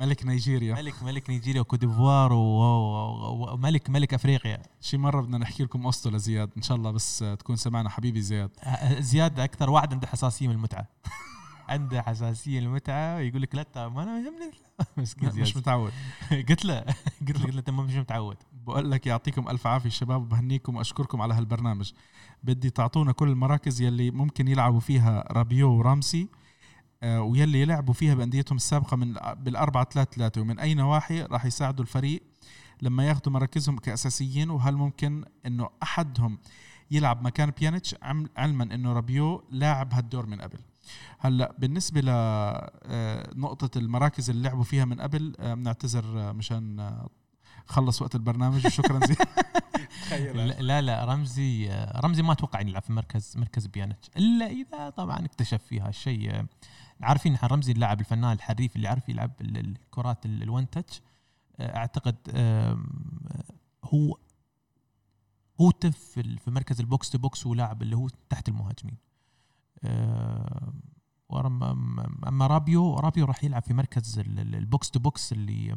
[0.00, 0.74] ملك نيجيريا.
[0.74, 4.62] ملك ملك نيجيريا وكوت ديفوار وملك ملك أفريقيا.
[4.80, 6.50] شي مرة بدنا نحكي لكم قصته لزياد.
[6.56, 8.50] إن شاء الله بس آه، تكون سمعنا حبيبي زياد.
[8.62, 10.86] آه، زياد أكثر واحد عنده حساسية من المتعة.
[11.68, 14.50] عنده حساسية المتعة يقول لك لا ما أنا يهمني
[14.96, 15.58] مسكين مش زياد.
[15.58, 15.92] متعود.
[16.48, 18.36] قلت له قلت له قلت له أنت مش متعود.
[18.66, 21.92] بقول لك يعطيكم ألف عافية شباب وبهنيكم وأشكركم على هالبرنامج.
[22.42, 26.22] بدي تعطونا كل المراكز يلي ممكن يلعبوا فيها رابيو ورامسي.
[26.22, 26.35] آه،
[27.04, 30.40] ويلي يلعبوا فيها بأنديتهم السابقة من بالأربعة ثلاثة ثلاثة.
[30.40, 32.22] ومن أي نواحي راح يساعدوا الفريق
[32.82, 36.38] لما ياخذوا مراكزهم كأساسيين؟ وهل ممكن إنه أحدهم
[36.90, 37.94] يلعب مكان بيانيتش
[38.36, 40.58] علما إنه رابيو لاعب هالدور من قبل؟
[41.18, 47.08] هلأ بالنسبة لنقطه المراكز اللي لعبوا فيها من قبل آه، بنعتذر آه، مشان آه،
[47.66, 48.66] خلص وقت البرنامج.
[48.66, 49.16] وشكرا زي
[50.10, 54.10] لا لا, لا رمزي آه، رمزي ما أتوقع يلعب في مركز مركز بيانيتش.
[54.16, 56.46] إلا إذا طبعا اكتشف فيها الشيء آه،
[57.00, 61.02] عارفين إحنا رمزي اللاعب الفنان الحريف اللي يعرف يلعب ال- الكرات ال- ال one touch
[61.60, 62.78] آه، أعتقد آه،
[63.84, 64.18] هو
[65.60, 65.98] هو تف
[66.44, 68.96] في مركز ال box to box هو لاعب اللي هو تحت المهاجمين.
[72.28, 75.76] أما رابيو رابيو راح يلعب في مركز ال- ال- ال box to box اللي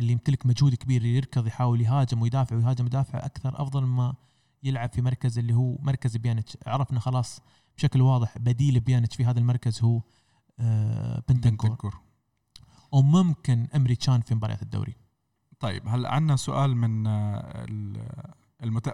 [0.00, 4.14] اللي يمتلك مجهود كبير يركض يحاول يهاجم ويدافع ويهاجم يدافع أكثر أفضل ما
[4.62, 6.56] يلعب في مركز اللي هو مركز بيانيتش.
[6.66, 7.40] عرفنا خلاص
[7.76, 10.02] بشكل واضح بديل بيانيتش في هذا المركز هو آه
[11.28, 12.00] بنتنكور بنتنكور
[12.92, 14.96] وممكن أمري تشان في مباريات الدوري.
[15.60, 17.66] طيب هلا عندنا سؤال من آه،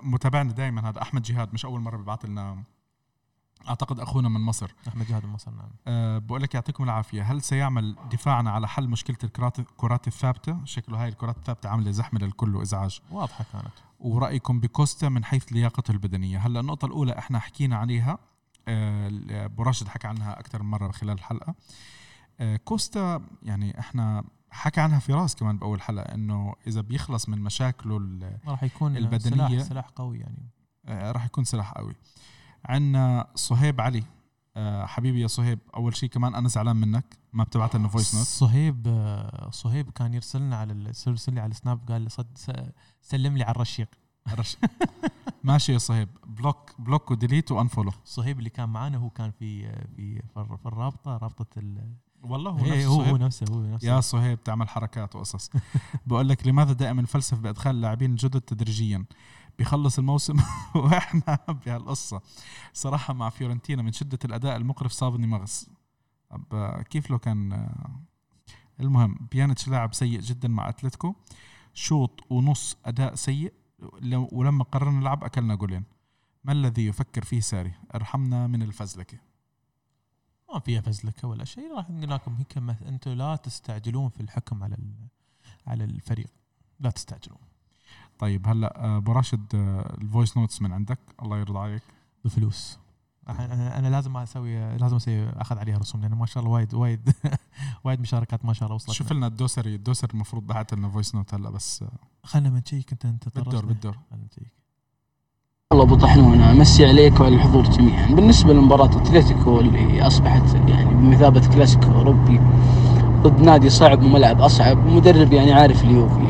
[0.03, 2.63] متابعنا دائما هذا أحمد جهاد مش أول مرة ببعث لنا
[3.69, 4.75] أعتقد أخونا من مصر.
[4.89, 5.71] أحمد جهاد من مصر نعم.
[5.87, 7.23] أه بقول لك يعطيكم العافية.
[7.23, 12.21] هل سيعمل دفاعنا على حل مشكلة الكرات الكرات الثابتة؟ شكله هاي الكرات الثابتة عاملة زحمة
[12.21, 13.01] للكل وإزعاج.
[13.11, 13.75] واضحة كانت.
[14.01, 16.39] ورأيكم بكوستا من حيث لياقته البدنية.
[16.39, 18.19] هلأ النقطة الأولى إحنا حكينا عليها.
[18.69, 21.55] أبو راشد حكى عنها أكثر من مرة خلال الحلقة.
[22.41, 28.21] أه كوستا يعني إحنا حكى عنها فراس كمان بأول حلقة إنه إذا بيخلص من مشاكله
[28.47, 29.47] راح يكون البدنية.
[29.59, 30.51] سلاح, سلاح قوي يعني.
[30.87, 31.95] آه، راح يكون سلاح قوي.
[32.65, 34.03] عندنا صهيب علي.
[34.57, 38.25] آه، حبيبي يا صهيب أول شيء كمان أنا زعلان منك ما بتبعت لنا voice note
[38.27, 42.11] صهيب آه، صهيب كان يرسل لنا على يرسل لي على السناب قال لي
[43.03, 43.89] سلم لي على الرشيق.
[43.89, 44.06] رش-
[45.45, 46.09] ماشي يا صهيب.
[46.27, 47.93] block block و delete و unfollow.
[48.05, 49.63] صهيب اللي كان معانا هو كان في
[49.97, 51.95] في في الر- في الرابطة رابطة ال.
[52.23, 53.89] والله هو هو, نفس هو, هو نفسه هو نفسه.
[53.89, 55.51] يا صهيب تعمل حركات وقصص.
[56.07, 59.05] بقول لك لماذا دائما الفلسفه بأدخال اللاعبين الجدد تدريجيا؟
[59.59, 60.37] بيخلص الموسم
[60.75, 62.21] وإحنا بهالقصة.
[62.73, 65.69] صراحة مع فيورنتينا من شدة الأداء المقرف صابني مغص
[66.31, 66.45] طب
[66.91, 67.69] كيف لو كان
[68.81, 71.15] المهم بيانيتش لاعب سيء جدا مع أتلتيكو.
[71.75, 73.53] شوط ونص أداء سيء.
[74.33, 75.85] ولما قررنا نلعب أكلنا جولين.
[76.45, 79.19] ما الذي يفكر فيه ساري؟ أرحمنا من الفزلكة.
[80.55, 82.59] ما فيها فزلكة ولا شيء راح نقول لكم هيك
[82.89, 84.77] أنتم لا تستعجلون في الحكم على
[85.67, 86.27] على الفريق.
[86.81, 87.39] لا تستعجلون.
[88.19, 90.99] طيب هلا آه، أبو راشد آه، ال voice notes من عندك.
[91.23, 91.83] الله يرضى عليك.
[92.25, 92.79] بفلوس.
[93.29, 97.13] أنا لازم أسوي لازم أسوي أخذ عليها رسوم لأن ما شاء الله وايد وايد
[97.85, 99.27] وايد مشاركات ما شاء الله وصلت شوف لنا.
[99.27, 101.91] الدوسري الدوسر المفروض بعت لنا voice note هلا بس آه،
[102.27, 103.65] خلنا من ن check انت أنت بالدور.
[103.67, 103.97] بالدور.
[105.73, 108.07] الله أبو طحنون امسي عليك وعلى الحضور جميعا.
[108.07, 112.41] بالنسبة لمباراة أتلتيكو اللي أصبحت يعني بمثابة كلاسيكو أوروبي
[113.23, 116.27] ضد نادي صعب وملعب أصعب ومدرب يعني عارف اليوفي.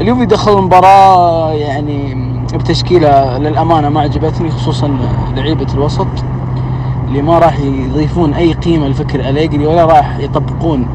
[0.00, 2.14] اليوفي دخل المباراه يعني
[2.54, 4.98] بتشكيلة للأمانة ما عجبتني خصوصا
[5.36, 6.06] لعيبة الوسط
[7.08, 10.88] اللي ما راح يضيفون أي قيمة لفكر أليجري ولا راح يطبقون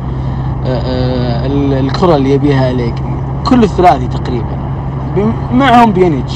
[0.66, 1.46] آه، آه،
[1.80, 3.13] الكرة اللي يبيها أليجري.
[3.50, 4.58] كل الثلاثي تقريبا.
[5.54, 6.34] معهم بيانيتش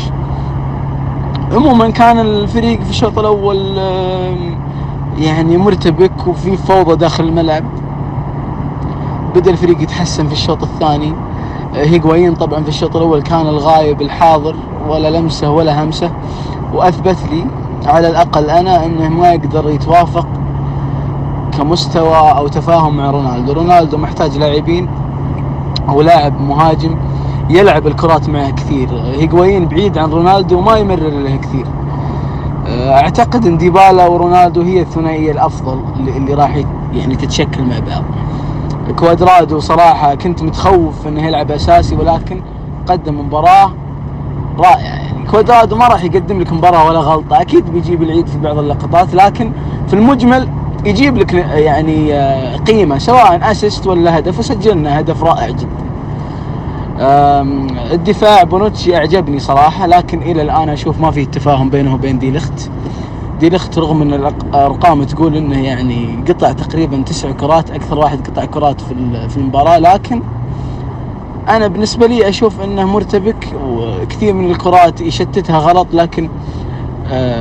[1.54, 3.78] عموما كان الفريق في الشوط الأول
[5.18, 7.64] يعني مرتبك وفي فوضى داخل الملعب.
[9.36, 11.14] بدأ الفريق يتحسن في الشوط الثاني.
[11.76, 14.56] آه، هيغوايين طبعا في الشوط الأول كان الغايب الحاضر
[14.90, 16.12] ولا لمسة ولا همسة.
[16.74, 17.46] وأثبت لي
[17.86, 20.28] على الأقل أنا إنه ما يقدر يتوافق
[21.58, 23.54] كمستوى أو تفاهم مع رونالدو.
[23.54, 24.90] رونالدو محتاج لاعبين.
[25.90, 26.96] أو لاعب مهاجم
[27.50, 28.90] يلعب الكرات معه كثير.
[28.92, 31.66] هيغوايين بعيد عن رونالدو وما يمرر له كثير.
[32.68, 36.64] أه، أعتقد إن ديبالا ورونالدو هي الثنائية الأفضل اللي, راح
[36.94, 38.04] يعني تتشكل مع بعض.
[38.96, 42.42] كوادرادو صراحة كنت متخوف إنه يلعب أساسي ولكن
[42.88, 43.72] قدم مباراة
[44.60, 44.78] رائعة.
[44.78, 47.42] يعني كوادرادو ما راح يقدم لك مباراة ولا غلطة.
[47.42, 49.52] أكيد بيجيب العيد في بعض اللقطات لكن
[49.88, 50.50] في المجمل
[50.88, 52.14] يجيب لك يعني
[52.58, 55.88] قيمة سواء assist ولا هدف وسجلنا هدف رائع جدا.
[57.94, 62.70] الدفاع بونوتشي أعجبني صراحة لكن إلى الآن أشوف ما في تفاهم بينه وبين دي لخت
[63.40, 68.46] دي لخت رغم إن الارقام تقول إنه يعني قطع تقريبا تسع كرات أكثر واحد قطع
[68.46, 68.96] كرات في
[69.30, 70.22] في المباراة لكن
[71.50, 76.30] أنا بالنسبة لي أشوف إنه مرتبك وكثير من الكرات يشتتها غلط لكن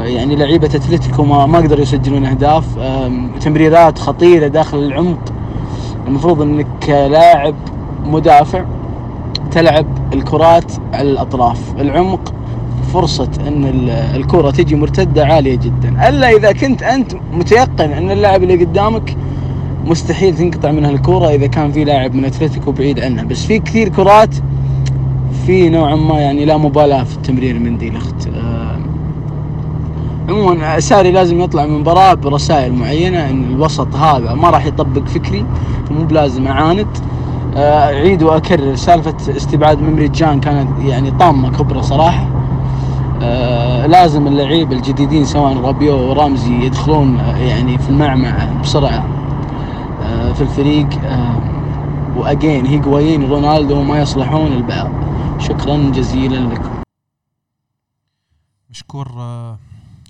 [0.07, 2.65] يعني لعيبة أتلتيكو ما ما قدروا يسجلون أهداف.
[3.41, 5.19] تمريرات خطيرة داخل العمق.
[6.07, 7.55] المفروض إنك كلاعب
[8.05, 8.65] مدافع
[9.51, 11.61] تلعب الكرات على الأطراف.
[11.81, 12.33] العمق
[12.93, 16.09] فرصة إن ال- الكرة تجي مرتدة عالية جدا.
[16.09, 19.17] ألا إذا كنت أنت متيقن إن اللاعب اللي قدامك
[19.85, 23.89] مستحيل تنقطع منها الكرة إذا كان في لاعب من أتلتيكو بعيد عنها بس في كثير
[23.89, 24.35] كرات
[25.47, 27.91] في نوعا ما يعني لا مبالاة في التمرير من دي آه،
[30.29, 35.47] عموما ساري لازم يطلع من المباراة برسائل معينة إن الوسط هذا ما راح يطبق فكري
[35.91, 36.87] ومو بلازم أعاند.
[37.57, 42.29] آه، أعيد وأكرر سالفة استبعاد ميمري جان كانت يعني طامة كبرى صراحة.
[43.23, 49.05] آه، لازم اللعيبه الجديدين سواء رابيو ورامزي يدخلون آه، يعني في المعمعة بسرعة
[50.03, 50.89] آه، في الفريق.
[52.17, 54.91] وأجين هيغوايين رونالدو ما يصلحون البعض
[55.39, 56.71] شكرا جزيلا لكم.
[58.71, 59.09] مشكور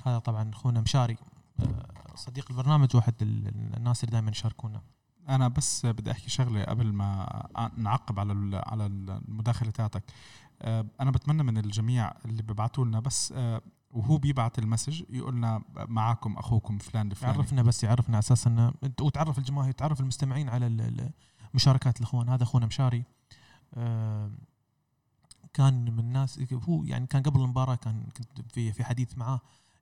[0.06, 1.16] هذا طبعا أخونا مشاري
[1.60, 4.80] آه، صديق البرنامج وأحد ال- الناس اللي دائما يشاركونا.
[5.28, 10.02] أنا بس بدي أحكي شغلة قبل ما نعقب على على المداخلة تاعتك.
[10.62, 15.62] آه، أنا بتمنى من الجميع اللي ببعثوا لنا بس آه، وهو بيبعت المسج يقول لنا
[15.76, 17.34] معكم أخوكم فلان الفلاني.
[17.34, 21.10] يعرفنا بس يعرفنا أساسا وتعرف الجماهير تعرف المستمعين على
[21.54, 22.28] مشاركات الأخوان.
[22.28, 23.04] هذا أخونا مشاري
[25.52, 29.40] كان من الناس هو يعني كان قبل المباراة كان كنت في في حديث معاه.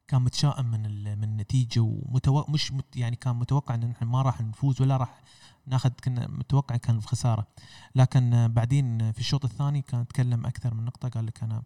[0.09, 0.83] كان متشائم من
[1.19, 5.23] من النتيجة ومتو مش مت يعني كان متوقع إن إحنا ما راح نفوز ولا راح
[5.67, 7.47] ناخذ كنا متوقع كان في خسارة.
[7.95, 11.63] لكن بعدين في الشوط الثاني كان تكلم أكثر من نقطة قال لك أنا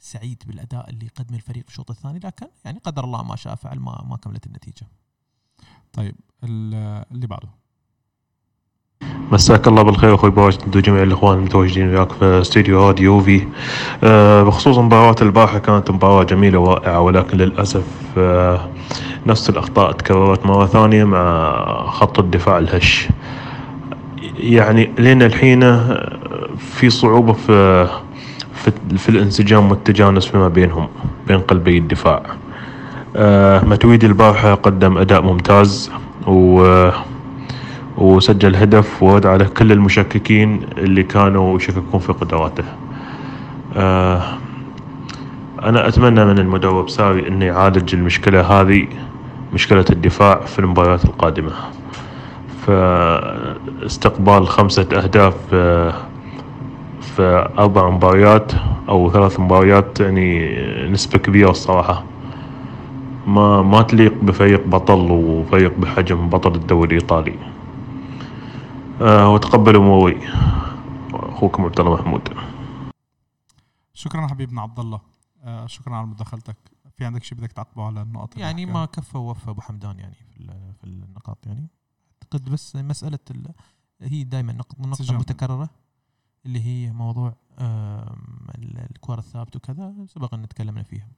[0.00, 3.78] سعيد بالأداء اللي قدمه الفريق في الشوط الثاني لكن يعني قدر الله ما شاء فعل
[3.78, 4.86] ما ما كملت النتيجة.
[5.92, 7.48] طيب ال- اللي بعده.
[9.32, 13.46] مساك الله بالخير أخوي باج جميع الإخوان المتواجدين وياك في استديو راديو في.
[14.04, 17.84] أه بخصوص مباراة البارحة كانت مباراة جميلة ورائعة ولكن للأسف
[18.18, 18.68] أه
[19.26, 21.52] نفس الأخطاء تكررت مرة ثانية مع
[21.90, 23.08] خط الدفاع الهش.
[24.38, 27.86] يعني لين الحين آه، في صعوبة في
[28.54, 30.88] في, في الانسجام والتجانس فيما بينهم
[31.26, 32.22] بين قلبي الدفاع.
[33.16, 35.90] أه متويدي البارحة قدم أداء ممتاز
[36.26, 36.92] و آه،
[37.98, 42.64] وسجل هدف ورد على كل المشككين اللي كانوا يشككون في قدراته.
[43.76, 44.22] آه
[45.62, 48.86] أنا أتمنى من المدرب ساري أنه يعالج المشكلة هذه
[49.54, 51.52] مشكلة الدفاع في المباريات القادمة.
[52.66, 55.94] فاستقبال خمسة أهداف آه،
[57.00, 58.52] في أربع مباريات
[58.88, 60.58] أو ثلاث مباريات يعني
[60.90, 62.04] نسبة كبيرة الصراحة.
[63.26, 67.34] ما ما تليق بفريق بطل وفريق بحجم بطل الدوري الإيطالي.
[69.00, 70.28] وتقبلوا اموري
[71.12, 72.28] أخوكم عبد الله محمود.
[73.94, 75.00] شكرا حبيبنا عبد الله
[75.42, 76.56] آه، شكرا على مداخلتك.
[76.96, 80.50] في عندك شيء بدك تعقبه على النقط يعني؟ ما كفى ووفى أبو حمدان يعني في
[80.80, 81.68] في النقاط يعني.
[82.22, 83.52] أعتقد بس مسألة ال-
[84.00, 84.76] هي دائما نقطة.
[85.14, 85.70] متكررة
[86.46, 91.08] اللي هي موضوع آم، ال- الكرة الثابتة وكذا سبق أن تكلمنا فيها.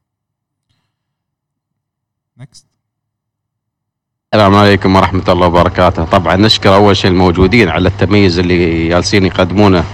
[2.36, 2.66] نكست
[4.34, 6.04] السلام عليكم ورحمة الله وبركاته.
[6.04, 9.84] طبعا نشكر أول شيء الموجودين على التميز اللي جالسين يقدمونه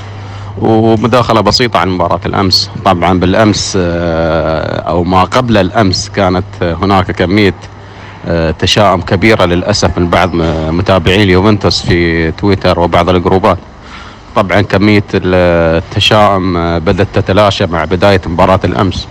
[0.59, 2.71] ومداخلة بسيطة عن مباراة الأمس.
[2.85, 7.55] طبعا بالأمس آه، أو ما قبل الأمس كانت هناك كمية
[8.27, 13.59] آه، تشاؤم كبيرة للأسف من بعض م- متابعين اليوفنتوس في تويتر وبعض الجروبات.
[14.37, 19.09] طبعا كمية التشاؤم آه، بدأت تتلاشى مع بداية مباراة الأمس.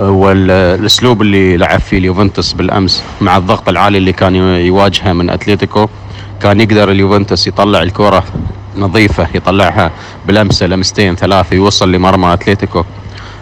[0.00, 5.88] والاسلوب اللي لعب فيه اليوفنتوس بالأمس مع الضغط العالي اللي كان يواجهه من اتلتيكو
[6.42, 8.24] كان يقدر اليوفنتوس يطلع الكرة
[8.76, 9.90] نظيفة يطلعها
[10.26, 12.84] بلمسه لمستين ثلاثة يوصل لمرمى اتلتيكو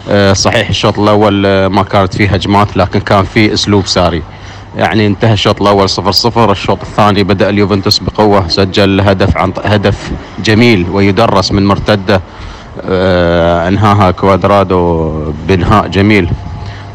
[0.09, 4.21] آه، صحيح الشوط الأول آه، ما كانت فيه هجمات لكن كان فيه أسلوب ساري.
[4.77, 10.11] يعني انتهى الشوط الأول 0 0 الشوط الثاني بدأ اليوفنتوس بقوة سجل هدف عن هدف
[10.43, 12.21] جميل ويدرس من مرتدة.
[13.67, 15.11] انهاها كوادرادو
[15.47, 16.29] بانهاء جميل.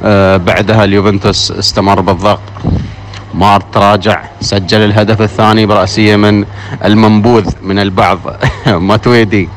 [0.05, 2.41] آه، بعدها اليوفنتوس استمر بالضغط.
[3.35, 6.45] ما تراجع سجل الهدف الثاني برأسية من
[6.85, 8.19] المنبوذ من البعض
[8.67, 9.49] ماتويدي.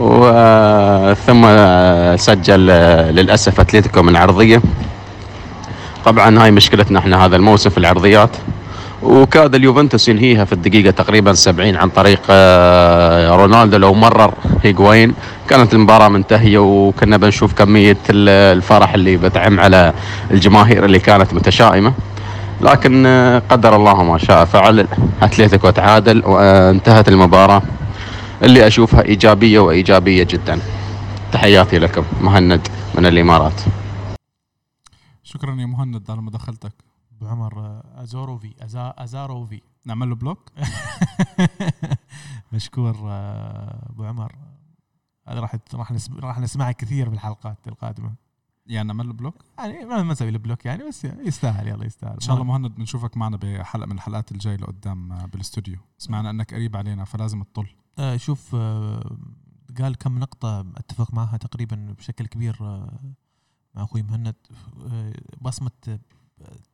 [0.00, 1.42] وثم
[2.16, 4.62] سجل آه، للأسف أتلتيكو من عرضية
[6.04, 8.30] طبعا هاي مشكلتنا إحنا هذا الموسم في العرضيات.
[9.04, 15.14] وكاد اليوفنتوس ينهيها في الدقيقة تقريبا 70 عن طريق آه، رونالدو لو مرر هيغوين.
[15.48, 19.92] كانت المباراة منتهية وكنا بنشوف كمية ال- الفرح اللي بتعم على
[20.30, 21.92] الجماهير اللي كانت متشائمة.
[22.60, 24.86] لكن آه، قدر الله ما شاء فعل.
[25.22, 27.62] أتلتيكو تعادل وانتهت المباراة.
[28.42, 30.58] اللي أشوفها إيجابية وإيجابية جدا.
[31.32, 32.60] تحياتي لكم مهند
[32.94, 33.60] من الإمارات.
[35.24, 36.72] شكرا يا مهند على مداخلتك.
[37.24, 40.52] ابو عمر آه، ازوروفي أزا ازاروفي نعمل له بلوك؟
[42.52, 44.36] مشكور آه، أبو عمر.
[45.28, 48.14] هذا راح راح راح نسمعه كثير بالحلقات القادمة.
[48.66, 52.12] يعني نعمل له block؟ يعني ما نسوي له block يعني بس يستاهل يلا يستاهل.
[52.12, 56.54] إن شاء الله مهند بنشوفك معنا بحلقة من الحلقات الجاية لقدام آه، بالاستوديو سمعنا إنك
[56.54, 57.66] قريب علينا فلازم تطل.
[57.98, 59.16] آه شوف آه
[59.78, 63.00] قال كم نقطة أتفق معها تقريبا بشكل كبير آه
[63.74, 64.34] مع أخوي مهند.
[65.40, 65.98] بصمة آه،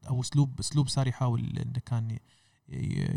[0.08, 2.18] أو أسلوب أسلوب صار يحاول إنه كان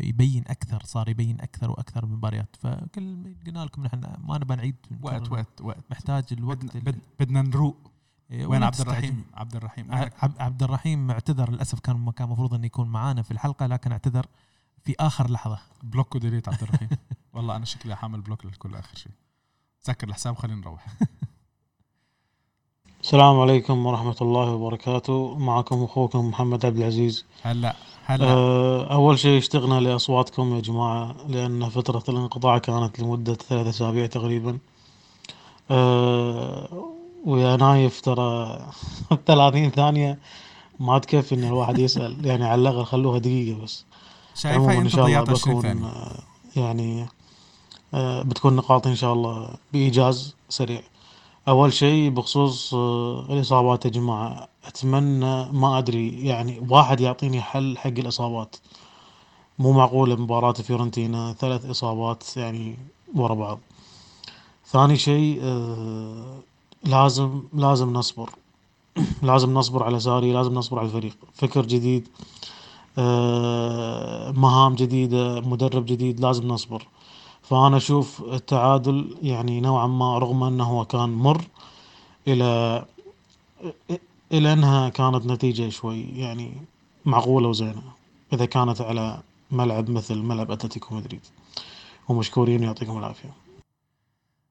[0.03, 5.31] يبين أكثر صار يبين أكثر وأكثر بالمباريات فكل قلنا لكم نحن ما نبغى نعيد وقت.
[5.31, 5.91] وقت وقت.
[5.91, 7.91] محتاج الوقت بدنا, بدنا نروق.
[8.31, 8.81] إيه، وين عبد.
[8.81, 13.31] الرحيم؟ عبد الرحيم عب- عبد الرحيم اعتذر للأسف كان كان المفروض إنه يكون معانا في
[13.31, 14.25] الحلقة لكن اعتذر
[14.83, 15.59] في آخر لحظة.
[15.83, 16.89] block و delete عبد الرحيم.
[17.33, 19.11] والله أنا شكلي حامل block للكل آخر شيء.
[19.79, 20.85] سكر الحساب خلينا نروح.
[23.03, 25.35] السلام عليكم ورحمة الله وبركاته.
[25.37, 27.25] معكم أخوكم محمد عبد العزيز.
[27.41, 27.75] هلا
[28.05, 28.25] هلا.
[28.27, 34.57] آه، أول شيء اشتقنا لأصواتكم يا جماعة لأن فترة الانقطاع كانت لمدة ثلاثة أسابيع تقريبا.
[35.71, 36.67] آه،
[37.25, 38.59] ويا نايف ترى
[39.27, 40.19] 30 ثانية
[40.79, 42.17] ما تكفي إن الواحد يسأل.
[42.27, 43.85] يعني على الأقل خلوها دقيقة بس.
[44.45, 46.19] عموما إن شاء الله ضيعت 20 بكون آه،
[46.55, 47.05] يعني
[47.93, 50.81] آه، بتكون نقاط إن شاء الله بإيجاز سريع.
[51.47, 54.47] أول شيء بخصوص آه، الإصابات يا جماعة.
[54.65, 58.55] أتمنى ما أدري يعني واحد يعطيني حل حق الإصابات.
[59.59, 62.77] مو معقولة مباراة فيورنتينا ثلاث إصابات يعني
[63.15, 63.59] ورا بعض.
[64.67, 66.39] ثاني شيء آه،
[66.83, 68.29] لازم لازم نصبر.
[69.23, 71.17] لازم نصبر على ساري لازم نصبر على الفريق.
[71.33, 72.07] فكر جديد
[72.97, 76.87] آه، مهام جديدة مدرب جديد لازم نصبر.
[77.43, 81.45] فأنا أشوف التعادل يعني نوعا ما رغم أنه هو كان مر
[82.27, 82.85] إلى
[84.31, 86.53] إلى أنها كانت نتيجة شوي يعني
[87.05, 87.81] معقولة وزينة
[88.33, 89.21] إذا كانت على
[89.51, 91.21] ملعب مثل ملعب أتلتيكو مدريد.
[92.09, 93.33] ومشكورين يعطيكم العافية.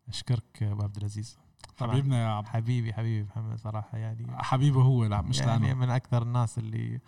[0.08, 1.38] أشكرك أبو عبد العزيز.
[1.78, 1.92] صراحة.
[1.92, 5.80] حبيبنا يا عبد حبيبي حبيبي محمد صراحة يعني حبيبه هو لا مش يعني لأنه.
[5.80, 7.00] من أكثر الناس اللي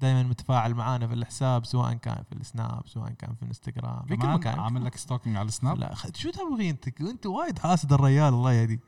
[0.00, 4.06] دائما متفاعل معانا في الحساب سواء كان في السناب سواء كان في الإنستغرام.
[4.06, 4.58] في كل مكان.
[4.58, 5.78] عامل لك stalking على السناب.
[5.78, 8.80] لا شو تبغي انت انت وايد حاسد الريال الله يهديه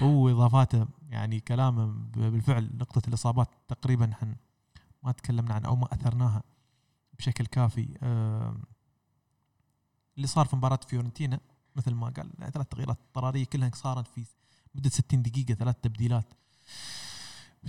[0.00, 4.36] هو إضافاته يعني كلامه بالفعل نقطة الإصابات تقريبا إحنا
[5.02, 6.42] ما تكلمنا عنها أو ما أثرناها
[7.18, 7.98] بشكل كافي.
[10.16, 11.40] اللي صار في مباراة فيورنتينا
[11.76, 14.24] مثل ما قال ثلاث تغييرات اضطراريه كلها صارت في
[14.74, 16.34] مدة 60 دقيقة ثلاث تبديلات.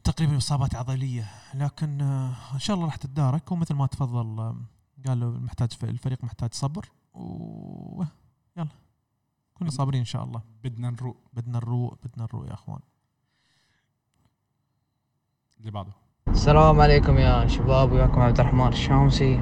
[0.03, 1.25] تقريبا إصابات عضلية.
[1.53, 3.51] لكن آه، إن شاء الله راح تتدارك.
[3.51, 4.55] ومثل ما تفضل آه،
[5.07, 6.85] قال له محتاج الفريق محتاج صبر.
[7.13, 8.03] و
[8.57, 8.67] يلا.
[9.53, 10.41] كنا صابرين إن شاء الله.
[10.63, 11.17] بدنا نروق.
[11.33, 12.79] بدنا نروق بدنا نروق يا أخوان.
[15.59, 15.91] اللي بعده.
[16.27, 19.35] السلام عليكم يا شباب وياكم عبد الرحمن الشامسي.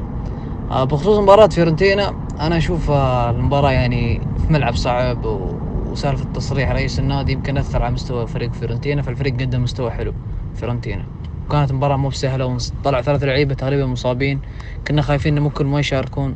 [0.71, 2.09] آه، بخصوص مباراة فيورنتينا
[2.39, 5.61] أنا أشوف المباراة يعني في ملعب صعب و-
[5.91, 10.13] وسالفة تصريح رئيس النادي يمكن أثر على مستوى فريق فيورنتينا فالفريق قدم مستوى حلو.
[10.55, 11.03] فيورنتينا
[11.47, 14.39] وكانت مباراة مو بسهلة وطلع ثلاث لعيبة تقريبا مصابين.
[14.87, 16.35] كنا خايفين إنه ممكن ما يشاركون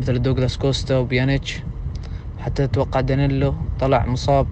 [0.00, 1.62] مثل دوغلاس كوستا وبيانيتش.
[2.40, 4.46] حتى أتوقع دانيلو طلع مصاب.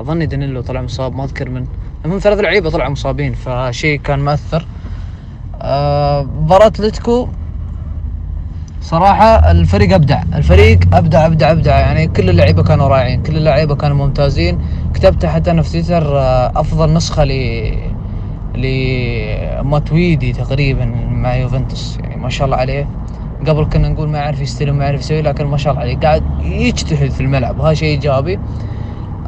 [0.00, 1.66] أظني دانيلو طلع مصاب ما أذكر من.
[2.04, 4.66] المهم ثلاث لعيبة طلعوا مصابين فشيء كان مؤثر
[5.62, 7.28] آه، مباراة اتلتيكو
[8.80, 11.78] صراحة الفريق أبدع الفريق أبدع أبدع أبدع.
[11.78, 14.58] يعني كل اللعيبة كانوا رائعين كل اللعيبة كانوا ممتازين.
[14.94, 17.97] كتبت حتى أنا في تويتر آه، أفضل نسخة ل
[18.54, 21.98] لماتويدي تقريبا مع يوفنتوس.
[22.00, 22.88] يعني ما شاء الله عليه.
[23.46, 25.98] قبل كنا نقول ما يعرف يستلم ما يعرف يسوي لكن ما شاء الله عليه.
[25.98, 27.60] قاعد يجتهد في الملعب.
[27.60, 28.38] وهذا شيء إيجابي.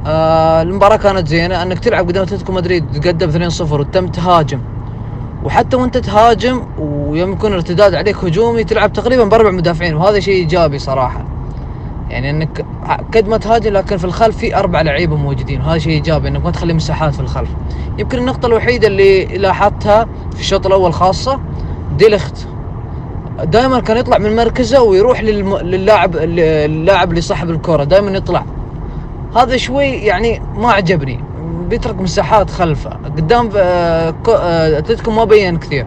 [0.07, 1.63] آه المباراة كانت زينة.
[1.63, 4.61] أنك تلعب قدام أتلتيكو مدريد تقدم 2-0 وتم تهاجم.
[5.45, 9.95] وحتى وأنت تهاجم ويوم يكون ارتداد عليك هجومي تلعب تقريبا بأربع مدافعين.
[9.95, 11.30] وهذا شيء إيجابي صراحة.
[12.11, 12.65] يعني إنك
[13.15, 15.61] قد ما تهاجم لكن في الخلف في أربع لعيبة موجودين.
[15.61, 17.49] وهذا شيء إيجابي إنك ما تخلي مساحات في الخلف.
[17.99, 21.41] يمكن النقطة الوحيدة اللي لاحظتها في الشوط الأول خاصة
[21.99, 22.47] ديليخت.
[23.45, 25.57] دائما كان يطلع من مركزه ويروح للم...
[25.57, 28.45] للاعب اللاعب اللي صاحب الكرة دائما يطلع.
[29.37, 31.25] هذا شوي يعني ما عجبني.
[31.69, 32.91] بيترك مساحات خلفه.
[32.91, 35.87] قدام آه، آه، أتلتيكو ما بين كثير.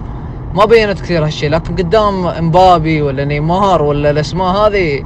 [0.56, 1.50] ما بينت كثير هالشيء.
[1.50, 5.04] لكن قدام إمبابي ولا نيمار ولا الأسماء هذه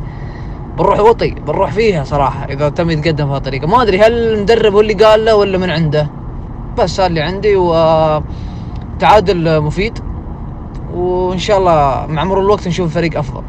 [0.77, 3.67] بنروح وطي بنروح فيها صراحة إذا تم يتقدم بهذه الطريقة.
[3.67, 6.09] ما أدري هل المدرب هو اللي قال له ولا من عنده؟
[6.77, 9.99] بس هذا اللي عندي وتعادل مفيد.
[10.93, 13.43] وإن شاء الله مع مرور الوقت نشوف فريق أفضل.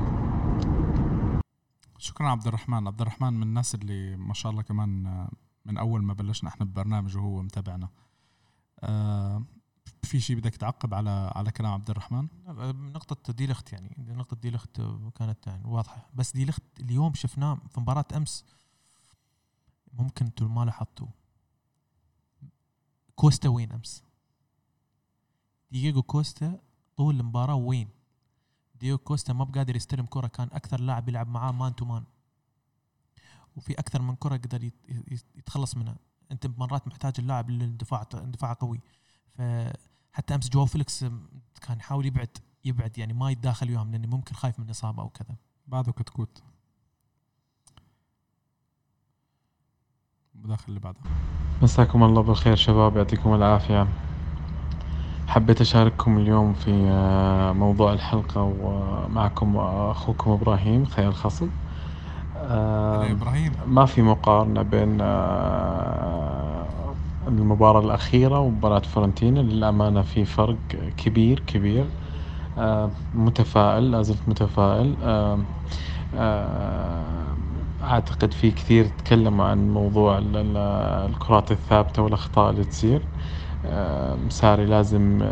[1.99, 2.87] شكرا عبد الرحمن.
[2.87, 5.29] عبد الرحمن من الناس اللي ما شاء الله كمان آه،
[5.67, 7.89] من أول ما بلشنا إحنا ببرنامج وهو متابعنا.
[8.83, 9.43] آه،
[10.03, 12.29] في شيء بدك تعقب على على كلام عبد الرحمن؟
[12.93, 14.81] نقطة ديلخت يعني نقطة ديلخت
[15.15, 16.09] كانت يعني واضحة.
[16.15, 18.45] بس ديلخت اليوم شفناه في مباراة أمس.
[19.93, 21.07] ممكن أنتم ما لاحظتوا
[23.15, 24.03] كوستا وين أمس؟
[25.71, 26.59] دييغو كوستا
[26.97, 27.89] طول المباراة وين؟
[28.81, 32.05] دييغو كوستا ما بقادر يستلم كرة كان أكثر لاعب يلعب معاه man to man
[33.57, 35.97] وفي أكثر من كرة قدر يت- يت- يتخلص منها.
[36.33, 38.81] أنت مرات محتاج اللاعب للدفاع دفاع قوي.
[39.39, 41.05] فحتى أمس جواو فيليكس
[41.63, 42.29] كان يحاول يبعد
[42.65, 45.37] يبعد يعني ما يتداخل وياهم لأنه ممكن خايف من اصابه أو كذا.
[45.67, 46.43] بعده كتكوت
[50.35, 50.99] بداخل اللي بعده.
[51.63, 53.89] مساكم الله بالخير شباب يعطيكم العافية.
[55.29, 61.49] حبيت أشارككم اليوم في آه، موضوع الحلقة ومعكم أخوكم إبراهيم خير خصب
[62.37, 63.53] آه، هلا إبراهيم.
[63.67, 66.38] ما في مقارنة بين آه،
[67.29, 70.57] المباراة الأخيرة ومباراة فورنتينا للأمانة في فرق
[70.97, 71.85] كبير كبير.
[72.59, 74.97] آه، متفائل لازلت متفائل.
[75.03, 75.39] آه،
[76.15, 77.37] آه،
[77.83, 80.57] أعتقد في كثير تكلموا عن موضوع ال- ال-
[81.11, 83.03] الكرات الثابتة والأخطاء اللي تصير.
[84.29, 85.23] ساري لازم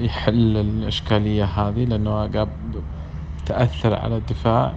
[0.00, 2.46] يحل الإشكالية هذه لأنه
[3.46, 4.74] تأثر على الدفاع.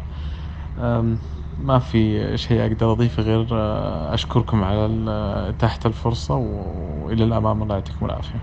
[1.60, 5.10] ما في شيء أقدر أضيفه غير آه، أشكركم على ال-
[5.56, 7.64] إتاحة الفرصة وإلى الأمام.
[7.64, 8.42] الله يعطيكم العافية.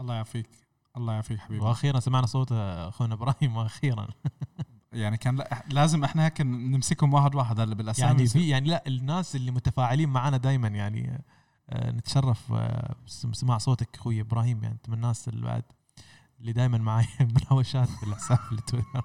[0.00, 0.48] الله يعافيك.
[0.96, 1.64] الله يعافيك حبيبي.
[1.64, 4.08] وأخيرا سمعنا صوت أخونا إبراهيم وأخيرا.
[4.92, 8.08] يعني كان لا لازم إحنا هيك نمسكهم واحد واحد هلا بالأسامي.
[8.10, 11.24] يعني في يعني لا الناس اللي متفاعلين معنا دائما يعني
[11.70, 14.74] آه، نتشرف آه، بسم- بسماع صوتك أخوي إبراهيم يعني.
[14.74, 15.62] انت من الناس اللي بعد
[16.40, 19.02] اللي دائما معي بالهوشات بالحساب التويتر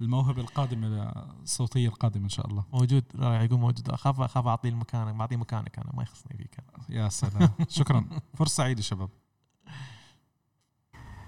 [0.00, 1.12] الموهبة القادمة
[1.42, 2.64] الصوتية القادمة إن شاء الله.
[2.72, 3.04] موجود.
[3.18, 3.90] راح يقول موجود.
[3.90, 6.56] أخاف أخاف أعطيه المكان بعطيه مكانك أنا ما يخصني فيك.
[6.88, 7.48] يا سلام.
[7.68, 8.04] شكرا.
[8.34, 9.08] فرصة سعيدة شباب.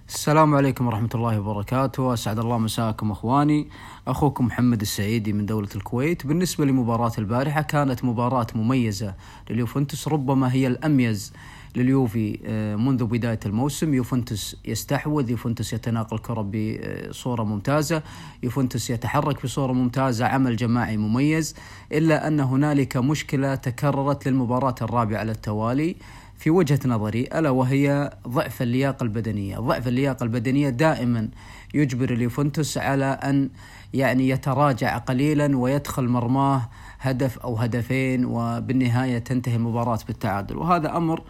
[0.08, 2.14] السلام عليكم ورحمة الله وبركاته.
[2.14, 3.70] أسعد الله مساكم أخواني.
[4.06, 6.26] أخوكم محمد السعيدي من دولة الكويت.
[6.26, 9.14] بالنسبة لمباراة البارحة كانت مباراة مميزة
[9.50, 11.32] لليوفنتوس ربما هي الأميز
[11.78, 13.94] لليوفي آه، منذ بداية الموسم.
[13.94, 18.02] يوفنتوس يستحوذ يوفنتوس يتناقل كرة بصورة ممتازة.
[18.42, 21.54] يوفنتوس يتحرك بصورة ممتازة عمل جماعي مميز.
[21.92, 25.96] إلا أن هنالك مشكلة تكررت للمباراة الرابعة على التوالي.
[26.38, 29.58] في وجهة نظري ألا وهي ضعف اللياقة البدنية.
[29.58, 31.28] ضعف اللياقة البدنية دائما
[31.74, 33.50] يجبر اليوفنتوس على أن
[33.94, 36.68] يعني يتراجع قليلا ويدخل مرماه
[37.00, 40.56] هدف أو هدفين وبالنهاية تنتهي المباراة بالتعادل.
[40.56, 41.22] وهذا أمر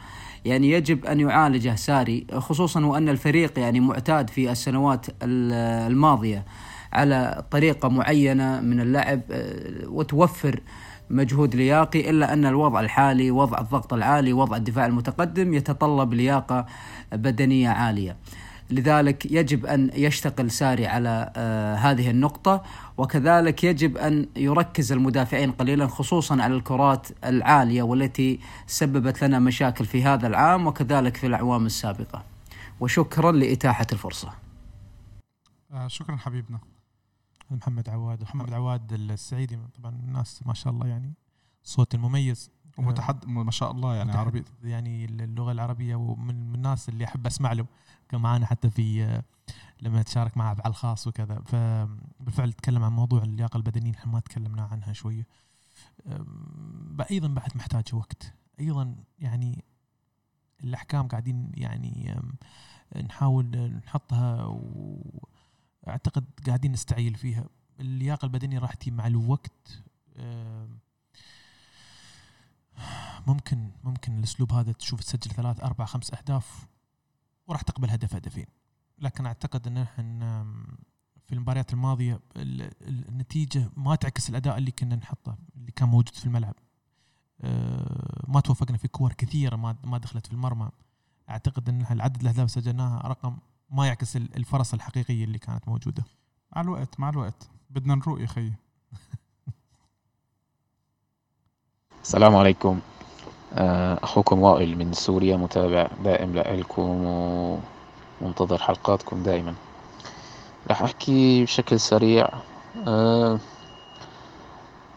[0.45, 5.53] يعني يجب أن يعالجه ساري خصوصا وأن الفريق يعني معتاد في السنوات ال-
[5.93, 6.45] الماضية
[6.93, 10.61] على طريقة معينة من اللعب آه، وتوفر
[11.11, 16.67] مجهود لياقي إلا أن الوضع الحالي وضع الضغط العالي وضع الدفاع المتقدم يتطلب لياقة
[17.13, 18.17] بدنية عالية.
[18.71, 22.63] لذلك يجب أن يشتغل ساري على آه، هذه النقطة
[22.97, 30.03] وكذلك يجب أن يركز المدافعين قليلا خصوصا على الكرات العالية والتي سببت لنا مشاكل في
[30.03, 32.25] هذا العام وكذلك في الأعوام السابقة.
[32.81, 34.33] وشكرا لإتاحة الفرصة.
[35.73, 36.59] آه شكرا حبيبنا
[37.51, 41.15] محمد عواد محمد عواد السعيدي طبعا الناس ما شاء الله يعني
[41.63, 47.05] صوت المميز ومتحد ما شاء الله يعني عربي يعني اللغة العربية ومن من الناس اللي
[47.05, 47.67] أحب أسمع لهم.
[48.09, 49.23] كان معانا حتى في
[49.81, 51.41] لما تشارك معه على الخاص وكذا.
[51.41, 55.27] فبالفعل تكلم عن موضوع اللياقة البدنية إحنا ما تكلمنا عنها شوية.
[57.11, 58.35] أيضا بعد محتاج وقت.
[58.61, 59.65] أيضا يعني
[60.65, 62.21] الأحكام قاعدين يعني
[63.05, 64.45] نحاول نحطها
[65.85, 67.45] وأعتقد قاعدين نستعيل فيها.
[67.81, 69.83] اللياقة البدنية راح تجي مع الوقت.
[73.27, 76.67] ممكن ممكن الأسلوب هذا تشوف تسجل ثلاث أربع خمس أهداف
[77.47, 78.47] وراح تقبل هدف هدفين.
[78.99, 80.45] لكن أعتقد إن إحنا
[81.27, 86.09] في المباريات الماضية ال- ال- النتيجة ما تعكس الأداء اللي كنا نحطه اللي كان موجود
[86.09, 86.55] في الملعب.
[87.41, 90.71] أه، ما توفقنا في كور كثيرة ما ما دخلت في المرمى.
[91.31, 93.39] أعتقد إن العدد الأهداف سجلناها رقم
[93.71, 96.05] ما يعكس ال- الفرص الحقيقية اللي كانت موجودة.
[96.57, 97.51] مع الوقت مع الوقت.
[97.71, 98.55] بدنا نروق يا خيي.
[102.05, 102.81] السلام عليكم.
[103.55, 107.05] آه، أخوكم وائل من سوريا متابع دائم لكم
[108.21, 109.55] ومنتظر حلقاتكم دائما.
[110.69, 112.29] راح أحكي بشكل سريع.
[112.87, 113.39] آه،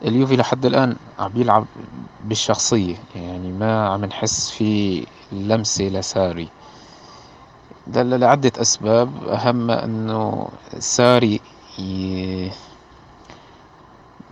[0.02, 1.66] اليوفي لحد الآن عم بيلعب
[2.26, 6.48] بالشخصية يعني ما عم نحس في لمسة لساري.
[7.88, 9.28] ده لعدة أسباب.
[9.28, 10.48] أهمها أنه
[10.80, 11.40] ساري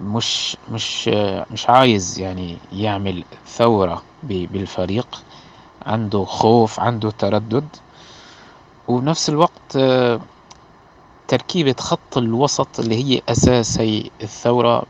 [0.01, 1.07] مش مش
[1.51, 5.23] مش عايز يعني يعمل ثورة بالفريق.
[5.85, 7.67] عنده خوف عنده تردد.
[8.87, 9.77] وبنفس الوقت
[11.27, 14.83] تركيبة خط الوسط اللي هي أساس هي الثورة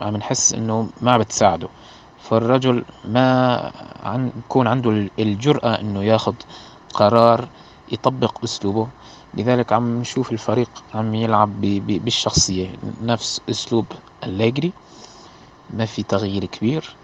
[0.00, 1.68] عم نحس إنه ما بتساعده.
[2.18, 3.56] فالرجل ما
[4.02, 6.34] عن يكون عنده ال- الجرأة إنه ياخد
[6.94, 7.48] قرار
[7.92, 8.88] يطبق أسلوبه.
[9.34, 12.76] لذلك عم نشوف الفريق عم يلعب بالشخصية.
[13.02, 13.86] نفس أسلوب
[14.24, 14.72] أليجري
[15.70, 16.96] ما في تغيير كبير.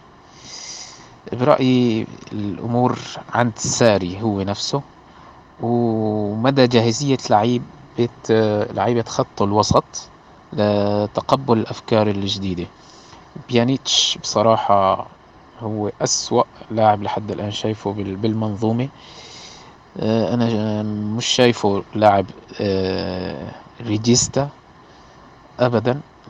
[1.32, 2.98] برأيي الأمور
[3.28, 4.82] عند ساري هو نفسه
[5.60, 7.64] ومدى جاهزية لعيبة
[8.74, 9.84] لعيبة خط الوسط
[10.52, 12.66] لتقبل الأفكار الجديدة.
[13.48, 15.06] بيانيتش بصراحة
[15.58, 18.88] هو أسوأ لاعب لحد الآن شايفه بال- بالمنظومة.
[19.96, 20.82] آه، أنا
[21.16, 22.26] مش شايفه لاعب
[22.60, 24.50] آه، regista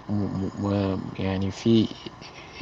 [0.09, 1.89] م- يعني في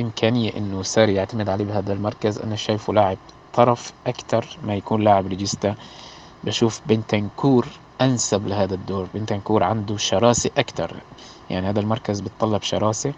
[0.01, 2.39] إمكانية إنه ساري يعتمد عليه بهذا المركز.
[2.39, 3.19] أنا شايفه لاعب
[3.53, 5.75] طرف أكتر ما يكون لاعب regista
[6.45, 7.67] بشوف بنتنكور
[8.01, 9.09] أنسب لهذا الدور.
[9.15, 10.97] بنتنكور عنده شراسة أكتر.
[11.51, 13.13] يعني هذا المركز بتطلب شراسة.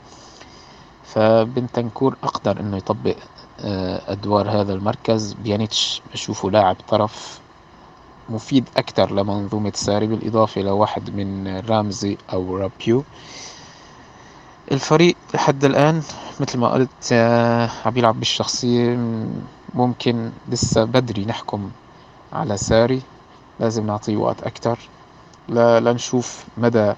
[1.02, 3.16] فبنتنكور أقدر إنه يطبق
[3.60, 5.32] آه، أدوار هذا المركز.
[5.32, 7.43] بيانيتش بشوفه لاعب طرف
[8.28, 13.04] مفيد أكتر لمنظومة ساري بالإضافة لواحد من رامزي أو رابيو.
[14.72, 16.02] الفريق لحد الآن
[16.40, 18.96] مثل ما قلت آه، عم يلعب بالشخصية
[19.74, 21.70] ممكن لسه بدري نحكم
[22.32, 23.02] على ساري.
[23.60, 24.78] لازم نعطيه وقت أكتر
[25.48, 26.94] لنشوف مدى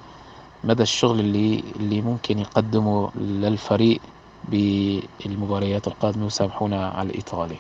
[0.64, 4.00] مدى الشغل اللي اللي ممكن يقدمه للفريق
[4.44, 6.26] بالمباريات القادمة.
[6.26, 7.56] وسامحونا على الإيطالي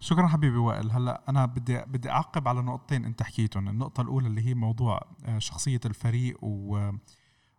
[0.00, 0.90] شكرا حبيبي وائل.
[0.90, 3.68] هلأ أنا بدي بدي أعقب على نقطتين أنت حكيتهم.
[3.68, 6.90] النقطة الأولى اللي هي موضوع آه، شخصية الفريق و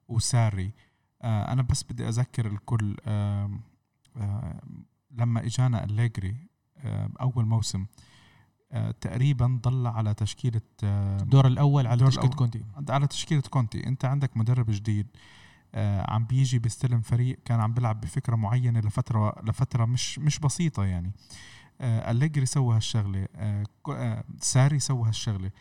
[0.08, 0.72] وساري.
[1.22, 2.96] آه، أنا بس بدي أذكر الكل
[5.12, 6.36] لما إجانا أليجري
[7.22, 7.86] أول موسم
[8.72, 12.66] آه، تقريبا ضل على تشكيلة الدور الأول على تشكيلة كونتي.
[12.90, 13.88] على تشكيلة كونتي.
[13.88, 15.08] أنت عندك مدرب جديد
[15.76, 21.12] عم بيجي بيستلم فريق كان عم بيلعب بفكرة معينة لفترة لفترة مش مش بسيطة يعني.
[21.82, 23.28] أليجري سوى هالشغلة
[24.40, 25.52] ساري سوى هالشغلة.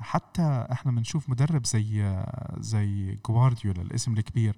[0.00, 2.22] حتى إحنا بنشوف مدرب زي
[2.58, 4.56] زي جوارديولا الاسم الكبير.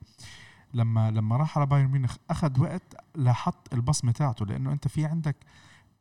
[0.74, 5.36] لما لما راح على بايرن ميونخ أخذ وقت لحط البصمة تاعته لأنه أنت في عندك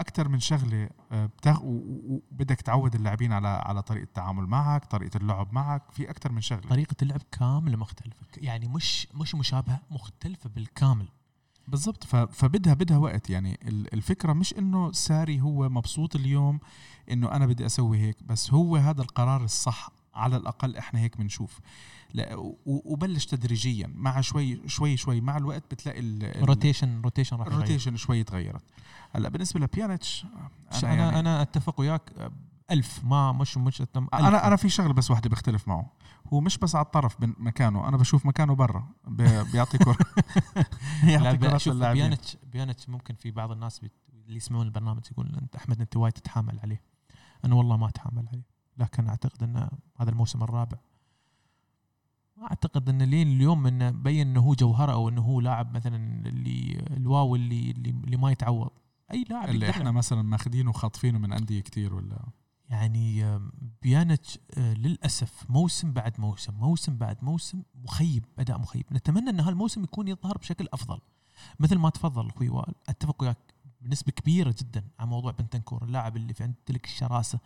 [0.01, 1.59] أكثر من شغلة بتغ...
[1.63, 6.69] وبدك تعود اللاعبين على على طريقة التعامل معك طريقة اللعب معك في أكثر من شغلة.
[6.69, 11.07] طريقة اللعب كاملة مختلفة يعني مش مش مشابهة مختلفة بالكامل.
[11.67, 12.03] بالضبط.
[12.05, 13.29] فبدها بدها وقت.
[13.29, 13.59] يعني
[13.93, 16.59] الفكرة مش إنه ساري هو مبسوط اليوم
[17.11, 21.59] إنه أنا بدي أسوي هيك بس هو هذا القرار الصح على الأقل إحنا هيك بنشوف
[22.13, 22.35] لا
[22.65, 23.87] وبلش تدريجيا.
[23.95, 25.21] مع شوي شوي شوي.
[25.21, 28.63] مع الوقت بتلاقي ال rotation rotation راح ال rotation شوي تغيرت.
[29.11, 32.31] هلأ بالنسبة لبيانيتش أنا أنا, يعني أنا أتفق وياك.
[32.71, 33.83] ألف ما مش مش
[34.13, 35.91] أنا أنا في شغلة بس واحدة بختلف معه.
[36.33, 38.87] هو مش بس على الطرف مكانه أنا بشوف مكانه برا
[39.51, 39.97] بيعطي كرة.
[41.03, 43.81] يعطي كرة بيانتش بيانتش ممكن في بعض الناس
[44.27, 46.81] اللي يسمعون البرنامج يقول أنت أحمد أنت وايد تتحامل عليه.
[47.45, 48.43] أنا والله ما أتحامل عليه.
[48.77, 50.77] لكن أعتقد ان هذا الموسم الرابع.
[52.37, 56.27] ما أعتقد ان لين اليوم إنه بين إنه هو جوهرة أو إنه هو لاعب مثلا
[56.27, 58.71] اللي الواو اللي اللي, اللي ما يتعوض.
[59.11, 62.19] أي لاعب اللي إحنا مثلا ماخذينه وخاطفينه من أندية كثير ولا؟
[62.69, 63.39] يعني
[63.81, 68.85] بيانتش آه، للأسف موسم بعد موسم موسم بعد موسم مخيب أداء مخيب.
[68.91, 70.99] نتمنى إن هالموسم يكون يظهر بشكل أفضل.
[71.59, 73.37] مثل ما تفضل أخوي وائل أتفق وياك
[73.81, 77.39] بنسبة كبيرة جدا على موضوع بنتنكور اللاعب اللي في عنده تلك الشراسة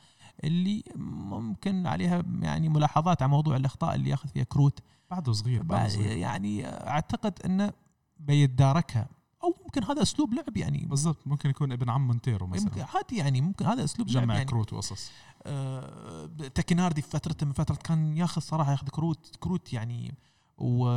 [0.44, 4.80] اللي ممكن عليها يعني ملاحظات على موضوع الأخطاء اللي ياخذ فيها كروت.
[5.12, 6.18] بعده صغير بعده صغير.
[6.18, 7.74] يعني أعتقد أنه
[8.20, 9.08] بيتداركها.
[9.44, 10.86] أو ممكن هذا أسلوب لعب يعني.
[10.86, 12.86] بالضبط ممكن يكون ابن عم مونتيرو مثلا.
[12.96, 14.46] عادي يعني ممكن هذا أسلوب جمع لعب يعني.
[14.46, 15.12] كروت وقصص.
[15.44, 16.26] آه
[16.56, 20.16] تاكيناردي في فترة من فترات كان ياخذ صراحة ياخذ كروت كروت يعني.
[20.58, 20.90] و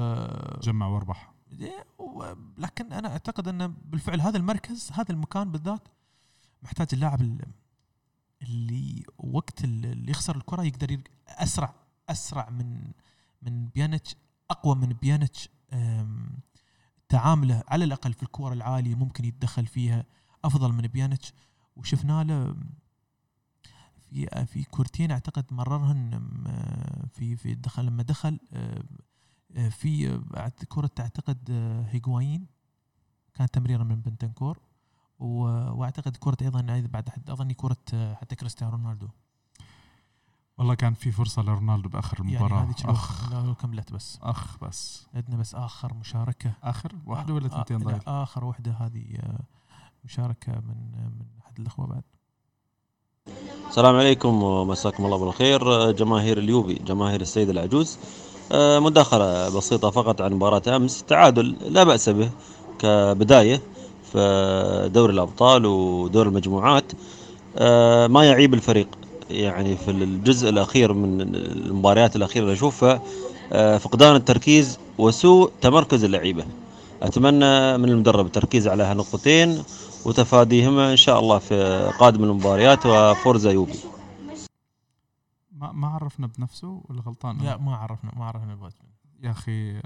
[0.63, 1.33] جمع واربح.
[2.59, 5.89] لكن أنا أعتقد إنه بالفعل هذا المركز هذا المكان بالذات
[6.63, 7.21] محتاج اللاعب
[8.43, 11.75] اللي وقت اللي يخسر الكرة يقدر أسرع
[12.09, 12.93] أسرع من
[13.43, 14.17] من بيانتش
[14.51, 15.49] أقوى من بيانتش
[17.13, 20.05] تعامله على الأقل في الكور العالية ممكن يتدخل فيها
[20.45, 21.33] أفضل من بيانتش.
[21.77, 22.57] وشفنا له
[23.99, 26.21] في في كورتين أعتقد مررهن
[27.13, 28.39] في في دخل لما دخل
[29.71, 30.21] في
[30.69, 31.51] كرة اعتقد
[31.91, 32.47] هيغوايين
[33.35, 34.59] كانت تمريره من بنتنكور.
[35.19, 36.61] وأعتقد كرة أيضا
[36.93, 39.09] بعد أظني كرة حتى كريستيانو رونالدو.
[40.63, 42.61] والله كان في فرصة لرونالدو بآخر يعني المباراة.
[42.61, 43.33] يعني أخ.
[43.33, 44.19] لو كملت بس.
[44.23, 45.07] أخ بس.
[45.15, 46.53] عندنا بس آخر مشاركة.
[46.63, 49.41] آخر؟ واحدة ولا ثنتين ضايع آخر واحدة هذه آه،
[50.05, 52.03] مشاركة من من أحد الأخوة بعد.
[53.69, 57.99] السلام عليكم ومساكم الله بالخير جماهير اليوبي جماهير السيد العجوز.
[58.53, 61.03] آه، مداخلة بسيطة فقط عن مباراة أمس.
[61.03, 62.31] تعادل لا بأس به
[62.79, 63.61] كبداية
[64.13, 66.93] في دوري الأبطال ودور المجموعات.
[67.57, 68.89] آه، ما يعيب الفريق.
[69.33, 73.03] يعني في الجزء الأخير من المباريات الأخيرة اللي أشوفها
[73.53, 76.45] آه، فقدان التركيز وسوء تمركز اللعيبة.
[77.03, 79.63] أتمنى من المدرب التركيز على هالنقطتين
[80.05, 83.79] وتفاديهما إن شاء الله في قادم المباريات وفورزا يوبي.
[85.53, 88.85] ما ما عرفنا بنفسه ولا غلطان؟ لا ما عرفنا ما عرفنا بنفسه
[89.23, 89.81] يا أخي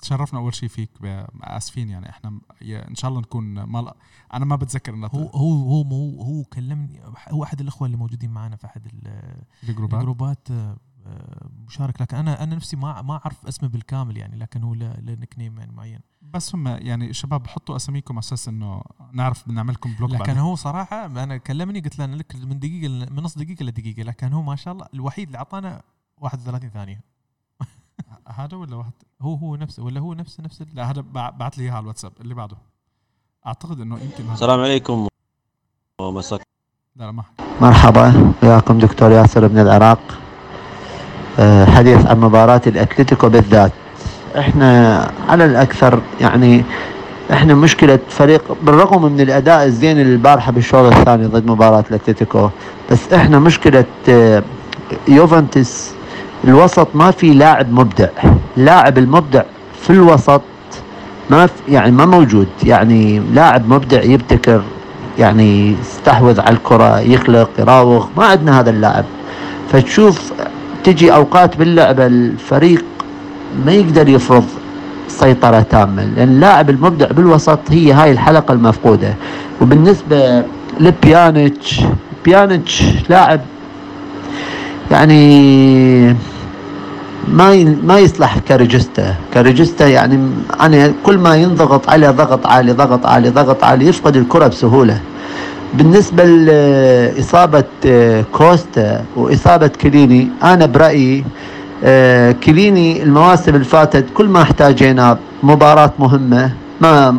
[0.00, 0.90] تشرفنا أول شيء فيك
[1.42, 2.10] آسفين يعني.
[2.10, 3.94] إحنا إن شاء الله نكون ما
[4.34, 8.56] أنا ما بتذكر انها هو هو هو هو كلمني هو أحد الأخوة اللي موجودين معنا
[8.56, 9.94] في أحد ال- الجروبات.
[10.00, 10.76] الجروبات آه،
[11.66, 12.02] مشارك.
[12.02, 14.36] لكن أنا أنا نفسي ما ما أعرف اسمه بالكامل يعني.
[14.36, 16.00] لكن هو له له نيك نيم يعني معين.
[16.22, 18.82] بس هم يعني شباب حطوا أساميكم على أساس إنه
[19.12, 20.38] نعرف بنعملكم بلوك لكن بعدين.
[20.38, 24.32] هو صراحة أنا كلمني قلت له أنا لك من دقيقة من نص دقيقة لدقيقه لكن
[24.32, 25.82] هو ما شاء الله الوحيد اللي أعطانا
[26.18, 27.00] 31 ثانية.
[28.28, 28.90] هذا ولا واحد؟
[29.22, 32.12] هو هو نفسه ولا هو نفسه نفس لا هذا بع- بعت لي إياها على الواتساب
[32.20, 32.56] اللي بعده.
[33.46, 35.06] أعتقد إنه يمكن السلام عليكم
[36.00, 36.40] ومساك
[36.96, 37.24] لا لا ما
[37.60, 39.98] مرحبا وياكم دكتور ياسر من العراق.
[41.38, 43.72] أه، حديث عن مباراة الأتلتيكو بالذات.
[44.38, 44.98] إحنا
[45.28, 46.64] على الأكثر يعني
[47.32, 52.50] إحنا مشكلة فريق بالرغم من الأداء الزين البارحة بالشوط الثاني ضد مباراة الأتلتيكو
[52.90, 54.42] بس إحنا مشكلة أه،
[55.08, 55.90] يوفنتوس
[56.44, 58.08] الوسط ما في لاعب مبدع.
[58.56, 59.42] لاعب المبدع
[59.82, 60.42] في الوسط
[61.30, 62.48] ما في يعني ما موجود.
[62.62, 64.62] يعني لاعب مبدع يبتكر
[65.18, 68.06] يعني يستحوذ على الكرة يخلق يراوغ.
[68.16, 69.04] ما عندنا هذا اللاعب.
[69.72, 70.32] فتشوف
[70.84, 72.84] تجي أوقات باللعبة الفريق
[73.66, 74.44] ما يقدر يفرض
[75.08, 76.04] سيطرة تامة.
[76.04, 79.14] لأن اللاعب المبدع بالوسط هي هاي الحلقة المفقودة.
[79.60, 80.44] وبالنسبة
[80.80, 81.80] لبيانيتش
[82.24, 83.40] بيانيتش لاعب
[84.90, 86.16] يعني
[87.28, 90.20] ما ما يصلح ك regista ك regista يعني
[90.60, 95.00] أنا كل ما ينضغط عليه ضغط عالي ضغط عالي ضغط عالي يفقد الكرة بسهولة.
[95.74, 101.24] بالنسبة لإصابة آه، كوستا وإصابة كليني أنا برأيي
[101.84, 106.50] آه، كليني المواسم اللي فاتت كل ما احتاجينا مباراة مهمة
[106.80, 107.14] ما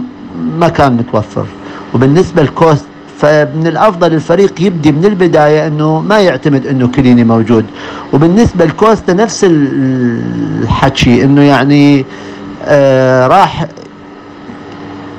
[0.59, 1.45] ما كان متوفر.
[1.93, 2.85] وبالنسبة لكوست
[3.21, 7.65] فمن الأفضل الفريق يبدي من البداية إنه ما يعتمد إنه كليني موجود.
[8.13, 10.21] وبالنسبة لكوستا نفس ال-
[10.63, 12.05] الحكي إنه يعني
[12.65, 13.65] آه راح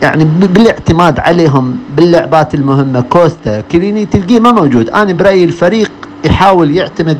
[0.02, 3.00] يعني بالاعتماد عليهم باللعبات المهمة.
[3.00, 4.90] كوستا كليني تلقيه ما موجود.
[4.90, 5.90] أنا برأيي الفريق
[6.24, 7.18] يحاول يعتمد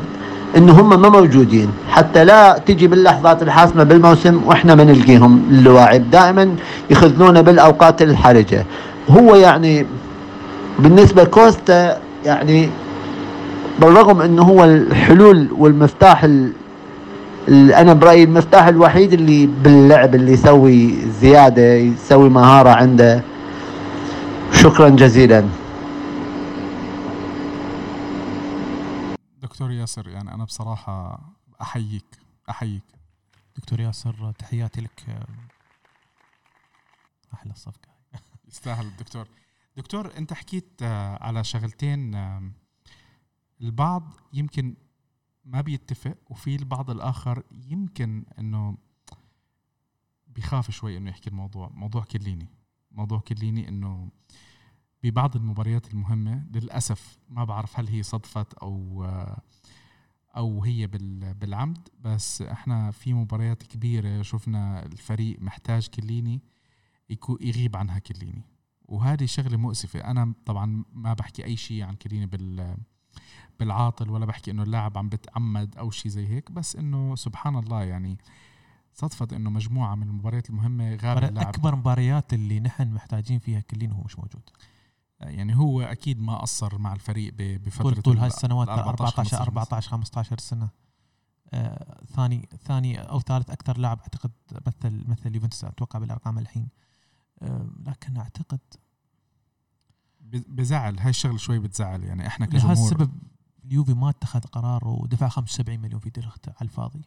[0.57, 1.69] إنه هم ما موجودين.
[1.89, 6.55] حتى لا تجي باللحظات الحاسمة بالموسم وإحنا ما نلقيهم اللاعب دائما
[6.89, 8.65] يخذلونا بالأوقات الحرجة.
[9.09, 9.85] هو يعني
[10.79, 12.69] بالنسبة لكوستا يعني
[13.79, 16.53] بالرغم إنه هو الحلول والمفتاح ال...
[17.47, 23.21] ال- أنا برأيي المفتاح الوحيد اللي باللعب اللي يسوي زيادة يسوي مهارة عنده.
[24.53, 25.45] شكرا جزيلا.
[29.41, 31.19] دكتور ياسر يعني أنا بصراحة
[31.61, 32.05] أحييك
[32.49, 32.83] أحييك.
[33.57, 35.03] دكتور ياسر تحياتي لك.
[37.33, 37.89] أحلى الصفقه
[38.51, 39.25] يستاهل الدكتور.
[39.77, 42.15] دكتور انت حكيت آه، على شغلتين
[43.61, 44.75] البعض يمكن
[45.45, 48.77] ما بيتفق وفي البعض الآخر يمكن إنه
[50.27, 51.69] بيخاف شوي إنه يحكي الموضوع.
[51.73, 52.47] موضوع كليني.
[52.91, 54.09] موضوع كليني إنه
[55.03, 59.41] ببعض المباريات المهمة للأسف ما بعرف هل هي صدفت أو آه،
[60.37, 61.89] أو هي بال- بالعمد.
[61.99, 66.41] بس إحنا في مباريات كبيرة شفنا الفريق محتاج كليني
[67.41, 68.41] يغيب عنها كليني.
[68.85, 69.99] وهذه شغلة مؤسفة.
[69.99, 72.77] أنا طبعا ما بحكي أي شيء عن كليني بال
[73.59, 77.83] بالعاطل ولا بحكي إنه اللاعب عم بتعمد أو شيء زي هيك بس إنه سبحان الله
[77.83, 78.17] يعني
[78.93, 81.47] صدفت إنه مجموعة من المباريات المهمة غاب اللاعب.
[81.47, 84.49] أكبر مباريات اللي نحن محتاجين فيها كلين هو مش موجود.
[85.19, 89.43] يعني هو أكيد ما قصر مع الفريق بفترة طول طول هاي السنوات ال 14 15
[89.43, 90.69] 14 15 سنة.
[91.53, 94.31] آه ثاني ثاني أو ثالث أكثر لاعب أعتقد
[94.67, 96.63] مثل مثل يوفنتوس أتوقع بالأرقام الحين.
[96.63, 96.82] آه
[97.85, 98.59] لكن أعتقد
[100.29, 100.99] بزعل.
[100.99, 102.67] هاي الشغلة شوي بتزعل يعني إحنا كجمهور.
[102.67, 103.11] لهذا السبب
[103.65, 107.01] اليوفي ما اتخذ قرار ودفع 75 مليون في ديليخت على الفاضي.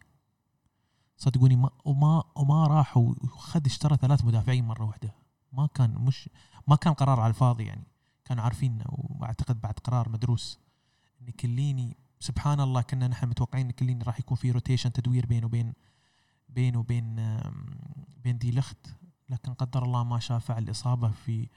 [1.17, 5.15] صدقوني ما وما وما راح وخد اشترى ثلاث مدافعين مرة واحدة.
[5.53, 6.31] ما كان مش
[6.69, 7.87] ما كان قرار على الفاضي يعني.
[8.25, 10.59] كانوا عارفين وأعتقد بعد قرار مدروس
[11.23, 15.47] إن كليني سبحان الله كنا نحن متوقعين إن كليني راح يكون في rotation تدوير بينه
[15.47, 15.73] وبين
[16.49, 17.39] بينه وبين
[18.25, 18.97] بين دي ليخت.
[19.29, 21.49] لكن قدر الله ما شاء فعل الاصابه في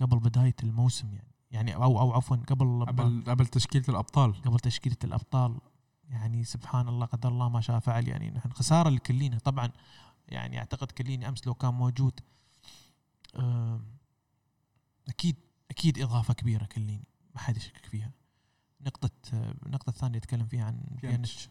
[0.00, 1.32] قبل بداية الموسم يعني.
[1.50, 4.42] يعني أو أو عفوا قبل قبل قبل تشكيلة الأبطال.
[4.42, 5.58] قبل تشكيلة الأبطال.
[6.08, 8.08] يعني سبحان الله قدر الله ما شاء فعل.
[8.08, 9.38] يعني نحن خسارة لكلينا.
[9.38, 9.72] طبعا
[10.28, 12.20] يعني أعتقد كليني أمس لو كان موجود
[15.08, 15.36] أكيد
[15.70, 17.04] أكيد إضافة كبيرة كليني.
[17.34, 18.10] ما حد يشكك فيها.
[18.80, 19.10] نقطة
[19.66, 21.48] النقطة الثانية نتكلم فيها عن بيانيتش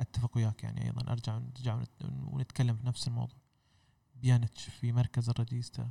[0.00, 1.12] أتفق وياك يعني أيضا.
[1.12, 3.38] ارجع نرجع ونت- ونتكلم في نفس الموضوع.
[4.22, 5.90] بيانيتش في مركز ال regista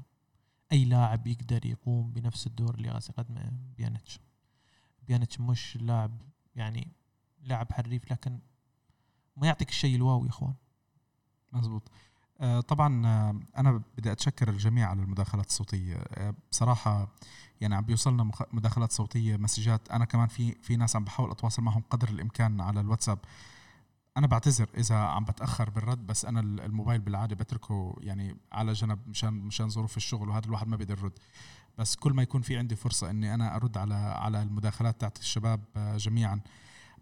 [0.72, 4.20] أي لاعب يقدر يقوم بنفس الدور اللي قاعد يقدمه بيانيتش
[5.08, 6.12] بيانيتش مش لاعب
[6.56, 6.88] يعني
[7.44, 8.40] لاعب حريف لكن
[9.38, 10.54] ما يعطيك الشيء ال wow يا إخوان.
[11.54, 11.92] مزبوط.
[12.42, 15.96] آه، طبعا آه، أنا بدي أتشكر الجميع على المداخلات الصوتية.
[15.96, 17.08] آه، بصراحة
[17.62, 19.92] يعني عم بيوصلنا مداخلات صوتية مسجات.
[19.92, 23.20] أنا كمان في في ناس عم بحاول أتواصل معهم قدر الإمكان على الواتساب.
[24.18, 29.00] أنا بعتذر إذا عم بتأخر بالرد بس أنا ال- الموبايل بالعادة بتركه يعني على جنب
[29.08, 31.12] مشان مشان ظروف الشغل وهذا الواحد ما بيقدر يرد.
[31.78, 35.64] بس كل ما يكون في عندي فرصة إني أنا أرد على على المداخلات تاعت الشباب
[35.76, 36.42] آه، جميعا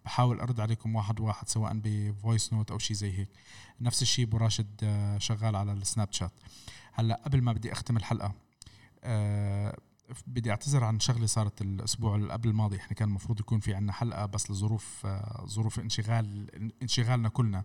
[0.05, 3.29] بحاول أرد عليكم واحد واحد سواء ب voice note أو شيء زي هيك.
[3.81, 6.31] نفس الشيء أبو راشد آه، شغال على السناب شات.
[6.93, 8.33] هلأ قبل ما بدي أختم الحلقة
[9.03, 9.77] آه،
[10.27, 12.77] بدي اعتذر عن شغلة صارت الأسبوع اللي قبل الماضي.
[12.77, 16.49] إحنا كان المفروض يكون في عنا حلقة بس لظروف آه، ظروف انشغال
[16.81, 17.63] انشغالنا كلنا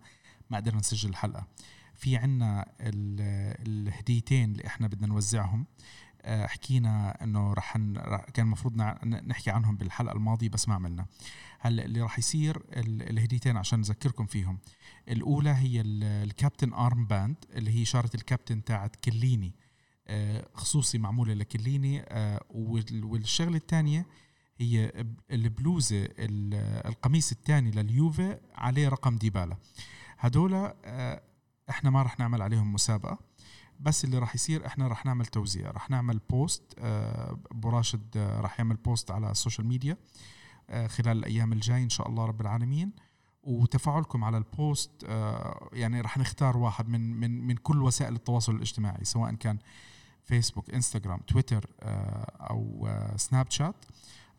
[0.50, 1.46] ما قدرنا نسجل الحلقة.
[1.94, 2.16] في
[2.80, 5.66] ال- الهديتين اللي إحنا بدنا نوزعهم.
[6.22, 7.72] آه، حكينا إنه رح
[8.34, 11.06] كان المفروض نحكي عنهم بالحلقة الماضية بس ما عملنا.
[11.60, 14.58] هلأ اللي راح يصير ال- الهديتين عشان نذكركم فيهم.
[15.08, 19.52] الأولى هي ال- ال captain armband اللي هي شاره الكابتن تاعت كليني.
[20.54, 24.06] خصوصي معمولة لكليني آه، وال- والشغلة الثانية
[24.58, 29.56] هي ب- البلوزه ال- القميص الثاني لليوفي عليه رقم ديبالا.
[30.18, 30.54] هدول
[30.84, 31.22] آه،
[31.70, 33.18] إحنا ما راح نعمل عليهم مسابقة
[33.80, 38.40] بس اللي راح يصير إحنا راح نعمل توزيع راح نعمل post آه، أبو راشد آه،
[38.40, 39.96] راح يعمل post على ال social media
[40.70, 42.92] آه، خلال الأيام الجاي إن شاء الله رب العالمين.
[43.42, 48.54] وتفاعلكم على ال post آه، يعني راح نختار واحد من من من كل وسائل التواصل
[48.56, 49.58] الاجتماعي سواء كان
[50.24, 53.84] فيسبوك انستغرام تويتر آه، أو آه، سناب شات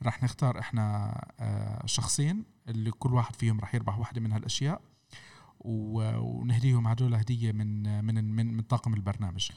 [0.03, 4.82] راح نختار إحنا آه، شخصين اللي كل واحد فيهم راح يربح واحدة من هالأشياء
[5.60, 9.49] ونهديهم هدول هدية من من من, من طاقم البرنامج.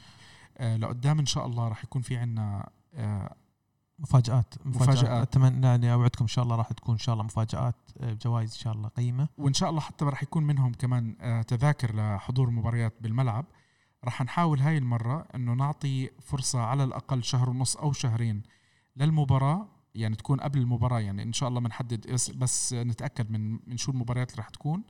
[0.57, 3.35] آه، لقدام إن شاء الله راح يكون في عنا آه،
[3.99, 5.05] مفاجآت مفاجآت.
[5.05, 8.59] أتمنى يعني أوعدكم إن شاء الله راح تكون إن شاء الله مفاجآت آه، جوائز إن
[8.59, 9.27] شاء الله قيمة.
[9.37, 13.45] وإن شاء الله حتى راح يكون منهم كمان آه، تذاكر لحضور مباريات بالملعب.
[14.03, 18.43] راح نحاول هاي المرة إنه نعطي فرصة على الأقل شهر ونص أو شهرين
[18.95, 23.91] للمباراة يعني تكون قبل المباراة يعني إن شاء الله بنحدد بس, نتأكد من من شو
[23.91, 24.83] المباريات اللي راح تكون.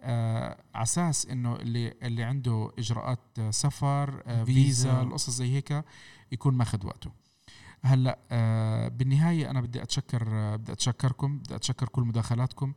[0.00, 5.02] آه على أساس إنه اللي اللي عنده إجراءات سفر آه فيزا.
[5.02, 5.84] القصص زي هيك
[6.32, 7.10] يكون ماخذ وقته.
[7.82, 12.72] هلأ آه بالنهاية أنا بدي أتشكر آه بدي أتشكركم بدي أتشكر كل مداخلاتكم.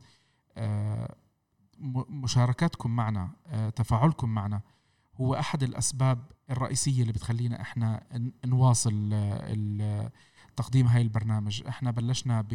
[0.56, 1.16] آه
[2.84, 4.60] معنا آه تفاعلكم معنا.
[5.20, 6.18] هو أحد الأسباب
[6.50, 8.02] الرئيسية اللي بتخلينا إحنا
[8.44, 10.10] نواصل آه،
[10.56, 11.62] تقديم هاي البرنامج.
[11.68, 12.52] إحنا بلشنا ب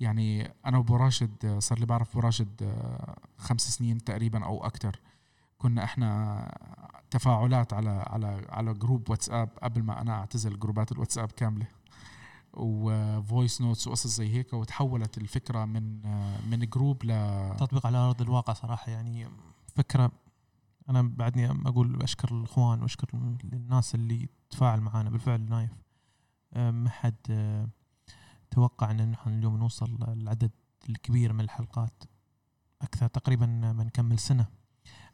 [0.00, 4.66] يعني أنا وأبو راشد آه، صار لي بعرف أبو راشد آه، خمس سنين تقريبا أو
[4.66, 5.00] أكثر
[5.58, 6.58] كنا إحنا
[7.10, 11.66] تفاعلات على على على group واتساب قبل ما أنا أعتزل جروبات الواتساب كاملة.
[12.52, 16.02] و voice notes وقصص زي هيك وتحولت الفكرة من
[16.50, 17.08] من group ل
[17.56, 19.26] تطبيق على أرض الواقع صراحة يعني
[19.76, 20.10] فكرة
[20.88, 23.08] أنا بعدني أقول أشكر الإخوان وأشكر
[23.52, 25.70] الناس اللي تفاعل معنا بالفعل نايف.
[26.52, 27.68] آه، ما حد آه،
[28.50, 30.50] توقع إن نحن اليوم نوصل للعدد
[30.88, 32.02] الكبير من الحلقات.
[32.82, 34.46] أكثر تقريبا بنكمل سنة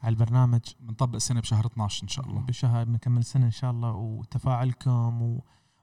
[0.02, 0.60] على البرنامج.
[0.80, 2.40] بنطبق سنة بشهر 12 إن شاء الله.
[2.40, 3.90] بشهر بنكمل سنة إن شاء الله.
[3.92, 5.22] وتفاعلكم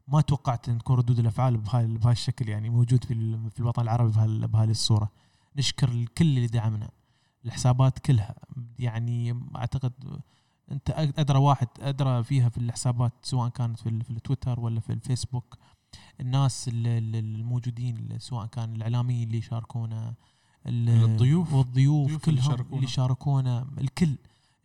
[0.07, 3.81] وما توقعت إن تكون ردود الأفعال بهاي بهاي الشكل يعني موجود في ال- في الوطن
[3.81, 5.11] العربي بهال- بهذه الصورة.
[5.57, 6.89] نشكر الكل اللي دعمنا.
[7.45, 8.35] الحسابات كلها.
[8.79, 9.93] يعني أعتقد
[10.71, 10.89] أنت
[11.19, 15.57] ادرى واحد ادرى فيها في الحسابات سواء كانت في, في التويتر ولا في الفيسبوك.
[16.19, 20.13] الناس ال- ال- الموجودين سواء كان الإعلاميين اللي يشاركونا
[20.67, 21.53] ال- الضيوف.
[21.53, 22.65] والضيوف كلهم.
[22.73, 24.15] اللي شاركونا الكل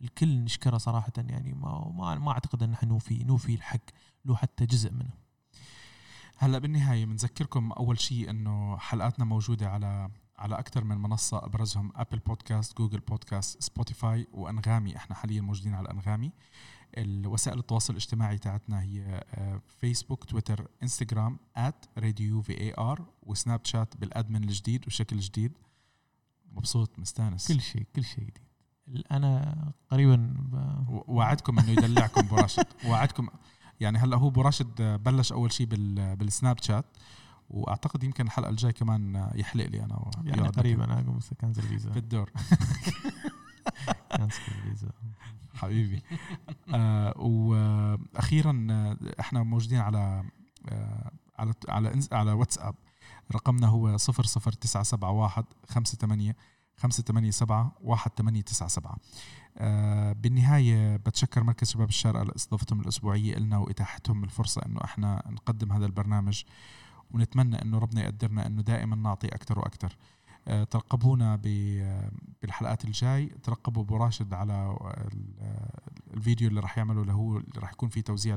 [0.01, 1.11] الكل نشكره صراحة.
[1.17, 3.79] يعني ما ما, ما أعتقد إن إحنا نوفي نوفي الحق
[4.25, 5.13] له حتى جزء منه.
[6.37, 10.09] هلأ بالنهاية بنذكركم أول شيء إنه حلقاتنا موجودة على
[10.39, 14.95] على أكثر من منصة أبرزهم Apple Podcast Google Podcast Spotify وأنغامي.
[14.95, 16.31] إحنا حاليا موجودين على أنغامي.
[16.97, 19.23] الوسائل التواصل الاجتماعي تاعتنا هي
[19.79, 21.39] فيسبوك تويتر انستغرام
[21.97, 25.51] راديو في اي ار وسناب شات بال admin الجديد وشكل جديد.
[26.51, 27.47] مبسوط مستانس.
[27.51, 28.47] كل شيء كل شيء جديد.
[29.11, 29.55] أنا
[29.91, 33.27] قريبا ب- وعدكم إنه يدلعكم ابو راشد وعدكم
[33.79, 36.85] يعني هلأ هو ابو راشد بلش أول شيء بال بالسناب شات.
[37.49, 40.83] وأعتقد يمكن الحلقة الجاي كمان يحلق لي أنا يعني قريبا.
[40.83, 42.31] أنا اقوم كنزل فيزا في الدور
[44.17, 44.89] كنسل فيزا
[45.53, 46.01] حبيبي.
[46.73, 50.23] آه وأخيرا آه، إحنا موجودين على
[50.69, 52.75] آه على على على واتساب.
[53.31, 56.33] رقمنا هو 00971 58
[56.77, 58.97] 587 1897
[59.57, 65.85] آه بالنهاية بتشكر مركز شباب الشارقة لاستضافتهم الأسبوعية إلنا وإتاحتهم الفرصة إنه إحنا نقدم هذا
[65.85, 66.43] البرنامج.
[67.11, 69.97] ونتمنى إنه ربنا يقدرنا إنه دائما نعطي أكثر وأكثر
[70.47, 72.09] آه، ترقبونا ب-
[72.41, 74.77] بالحلقات الجاي ترقبوا أبو راشد على
[75.13, 75.67] ال-
[76.13, 78.35] الفيديو اللي راح يعمله اللي هو اللي راح يكون فيه توزيع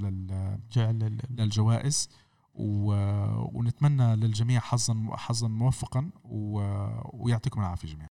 [1.30, 2.09] للجوائز.
[2.55, 6.10] ونتمنى للجميع حظا حظا موفقا.
[6.24, 8.09] ويعطيكم العافية جميعا